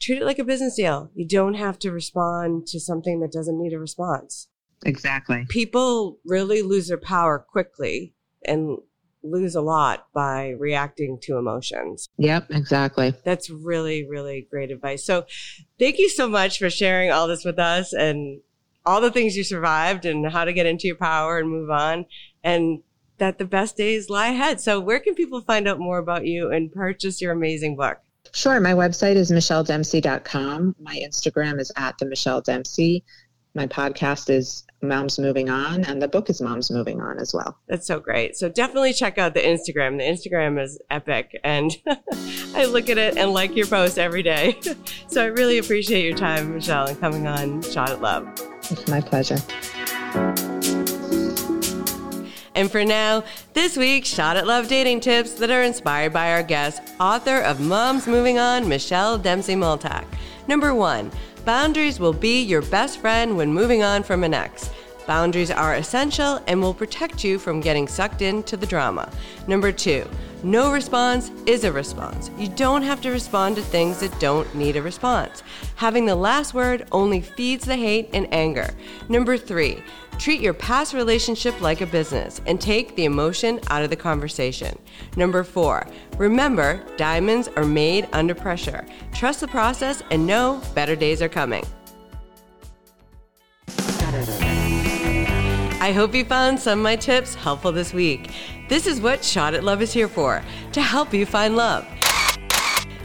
treat 0.00 0.18
it 0.18 0.24
like 0.24 0.38
a 0.38 0.44
business 0.44 0.76
deal. 0.76 1.10
You 1.14 1.26
don't 1.26 1.54
have 1.54 1.78
to 1.80 1.90
respond 1.90 2.66
to 2.68 2.78
something 2.78 3.20
that 3.20 3.32
doesn't 3.32 3.60
need 3.60 3.72
a 3.72 3.78
response. 3.78 4.48
Exactly. 4.84 5.46
People 5.48 6.18
really 6.24 6.62
lose 6.62 6.88
their 6.88 6.98
power 6.98 7.38
quickly 7.38 8.14
and 8.44 8.78
lose 9.22 9.54
a 9.54 9.60
lot 9.60 10.06
by 10.12 10.50
reacting 10.50 11.18
to 11.22 11.36
emotions. 11.36 12.08
Yep, 12.18 12.50
exactly. 12.50 13.14
That's 13.24 13.48
really, 13.48 14.06
really 14.08 14.46
great 14.50 14.70
advice. 14.70 15.04
So, 15.04 15.26
thank 15.78 15.98
you 15.98 16.08
so 16.08 16.28
much 16.28 16.58
for 16.58 16.68
sharing 16.68 17.12
all 17.12 17.28
this 17.28 17.44
with 17.44 17.58
us 17.58 17.92
and 17.92 18.40
all 18.84 19.00
the 19.00 19.12
things 19.12 19.36
you 19.36 19.44
survived 19.44 20.04
and 20.04 20.28
how 20.32 20.44
to 20.44 20.52
get 20.52 20.66
into 20.66 20.88
your 20.88 20.96
power 20.96 21.38
and 21.38 21.48
move 21.48 21.70
on 21.70 22.06
and 22.42 22.82
that 23.22 23.38
the 23.38 23.44
best 23.44 23.76
days 23.76 24.10
lie 24.10 24.30
ahead. 24.30 24.60
So, 24.60 24.80
where 24.80 24.98
can 24.98 25.14
people 25.14 25.40
find 25.40 25.68
out 25.68 25.78
more 25.78 25.98
about 25.98 26.26
you 26.26 26.50
and 26.50 26.72
purchase 26.72 27.22
your 27.22 27.30
amazing 27.30 27.76
book? 27.76 27.98
Sure. 28.32 28.58
My 28.58 28.72
website 28.72 29.14
is 29.14 29.30
michelledempsey.com. 29.30 30.74
My 30.80 30.96
Instagram 30.96 31.60
is 31.60 31.70
at 31.76 31.96
the 31.98 32.06
Michelle 32.06 32.40
Dempsey. 32.40 33.04
My 33.54 33.66
podcast 33.68 34.28
is 34.28 34.64
Mom's 34.80 35.20
Moving 35.20 35.50
On, 35.50 35.84
and 35.84 36.02
the 36.02 36.08
book 36.08 36.30
is 36.30 36.40
Mom's 36.40 36.70
Moving 36.70 37.00
On 37.00 37.18
as 37.20 37.32
well. 37.32 37.56
That's 37.68 37.86
so 37.86 38.00
great. 38.00 38.36
So 38.36 38.48
definitely 38.48 38.92
check 38.92 39.18
out 39.18 39.34
the 39.34 39.40
Instagram. 39.40 39.98
The 39.98 40.04
Instagram 40.04 40.60
is 40.60 40.80
epic, 40.90 41.38
and 41.44 41.70
I 42.56 42.64
look 42.64 42.88
at 42.88 42.98
it 42.98 43.16
and 43.16 43.32
like 43.32 43.54
your 43.54 43.66
post 43.66 43.98
every 43.98 44.24
day. 44.24 44.58
so 45.06 45.22
I 45.22 45.26
really 45.26 45.58
appreciate 45.58 46.04
your 46.04 46.16
time, 46.16 46.54
Michelle, 46.54 46.86
and 46.86 46.98
coming 46.98 47.28
on 47.28 47.62
Shot 47.62 47.90
at 47.90 48.00
Love. 48.00 48.26
It's 48.70 48.88
my 48.88 49.00
pleasure. 49.00 49.36
And 52.54 52.70
for 52.70 52.84
now, 52.84 53.24
this 53.54 53.76
week's 53.76 54.08
Shot 54.08 54.36
at 54.36 54.46
Love 54.46 54.68
dating 54.68 55.00
tips 55.00 55.32
that 55.34 55.50
are 55.50 55.62
inspired 55.62 56.12
by 56.12 56.32
our 56.32 56.42
guest, 56.42 56.82
author 57.00 57.38
of 57.38 57.60
Mom's 57.60 58.06
Moving 58.06 58.38
On, 58.38 58.68
Michelle 58.68 59.16
Dempsey 59.16 59.54
Multack. 59.54 60.04
Number 60.48 60.74
one, 60.74 61.10
boundaries 61.44 61.98
will 61.98 62.12
be 62.12 62.42
your 62.42 62.62
best 62.62 62.98
friend 62.98 63.36
when 63.36 63.52
moving 63.52 63.82
on 63.82 64.02
from 64.02 64.22
an 64.22 64.34
ex. 64.34 64.70
Boundaries 65.06 65.50
are 65.50 65.74
essential 65.74 66.40
and 66.46 66.60
will 66.60 66.74
protect 66.74 67.24
you 67.24 67.38
from 67.38 67.60
getting 67.60 67.88
sucked 67.88 68.22
into 68.22 68.56
the 68.56 68.66
drama. 68.66 69.10
Number 69.48 69.72
two, 69.72 70.06
no 70.44 70.72
response 70.72 71.30
is 71.46 71.64
a 71.64 71.72
response. 71.72 72.30
You 72.38 72.48
don't 72.48 72.82
have 72.82 73.00
to 73.02 73.10
respond 73.10 73.56
to 73.56 73.62
things 73.62 73.98
that 74.00 74.18
don't 74.20 74.52
need 74.54 74.76
a 74.76 74.82
response. 74.82 75.42
Having 75.76 76.06
the 76.06 76.14
last 76.16 76.54
word 76.54 76.86
only 76.92 77.20
feeds 77.20 77.64
the 77.64 77.76
hate 77.76 78.10
and 78.12 78.32
anger. 78.32 78.70
Number 79.08 79.36
three, 79.36 79.82
treat 80.18 80.40
your 80.40 80.54
past 80.54 80.94
relationship 80.94 81.60
like 81.60 81.80
a 81.80 81.86
business 81.86 82.40
and 82.46 82.60
take 82.60 82.94
the 82.96 83.04
emotion 83.04 83.60
out 83.68 83.82
of 83.82 83.90
the 83.90 83.96
conversation. 83.96 84.78
Number 85.16 85.44
four, 85.44 85.86
remember 86.16 86.82
diamonds 86.96 87.48
are 87.56 87.64
made 87.64 88.08
under 88.12 88.34
pressure. 88.34 88.86
Trust 89.14 89.40
the 89.40 89.48
process 89.48 90.02
and 90.10 90.26
know 90.26 90.62
better 90.74 90.96
days 90.96 91.22
are 91.22 91.28
coming. 91.28 91.64
I 95.82 95.90
hope 95.90 96.14
you 96.14 96.24
found 96.24 96.60
some 96.60 96.78
of 96.78 96.82
my 96.84 96.94
tips 96.94 97.34
helpful 97.34 97.72
this 97.72 97.92
week. 97.92 98.30
This 98.68 98.86
is 98.86 99.00
what 99.00 99.24
Shot 99.24 99.52
at 99.52 99.64
Love 99.64 99.82
is 99.82 99.92
here 99.92 100.06
for 100.06 100.42
to 100.72 100.80
help 100.80 101.12
you 101.12 101.26
find 101.26 101.56
love. 101.56 101.84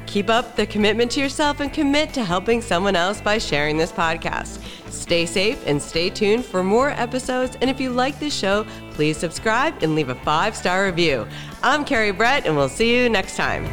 Keep 0.05 0.29
up 0.29 0.55
the 0.55 0.65
commitment 0.65 1.11
to 1.11 1.19
yourself 1.19 1.59
and 1.59 1.73
commit 1.73 2.13
to 2.13 2.23
helping 2.23 2.61
someone 2.61 2.95
else 2.95 3.19
by 3.19 3.39
sharing 3.39 3.77
this 3.77 3.91
podcast. 3.91 4.63
Stay 5.07 5.25
safe 5.25 5.63
and 5.65 5.81
stay 5.81 6.09
tuned 6.09 6.43
for 6.43 6.61
more 6.61 6.89
episodes. 6.89 7.57
And 7.61 7.69
if 7.69 7.79
you 7.79 7.91
like 7.91 8.19
this 8.19 8.35
show, 8.35 8.65
please 8.91 9.15
subscribe 9.15 9.81
and 9.81 9.95
leave 9.95 10.09
a 10.09 10.15
five 10.15 10.53
star 10.53 10.83
review. 10.83 11.25
I'm 11.63 11.85
Carrie 11.85 12.11
Brett, 12.11 12.45
and 12.45 12.57
we'll 12.57 12.67
see 12.67 12.93
you 12.93 13.07
next 13.07 13.37
time. 13.37 13.63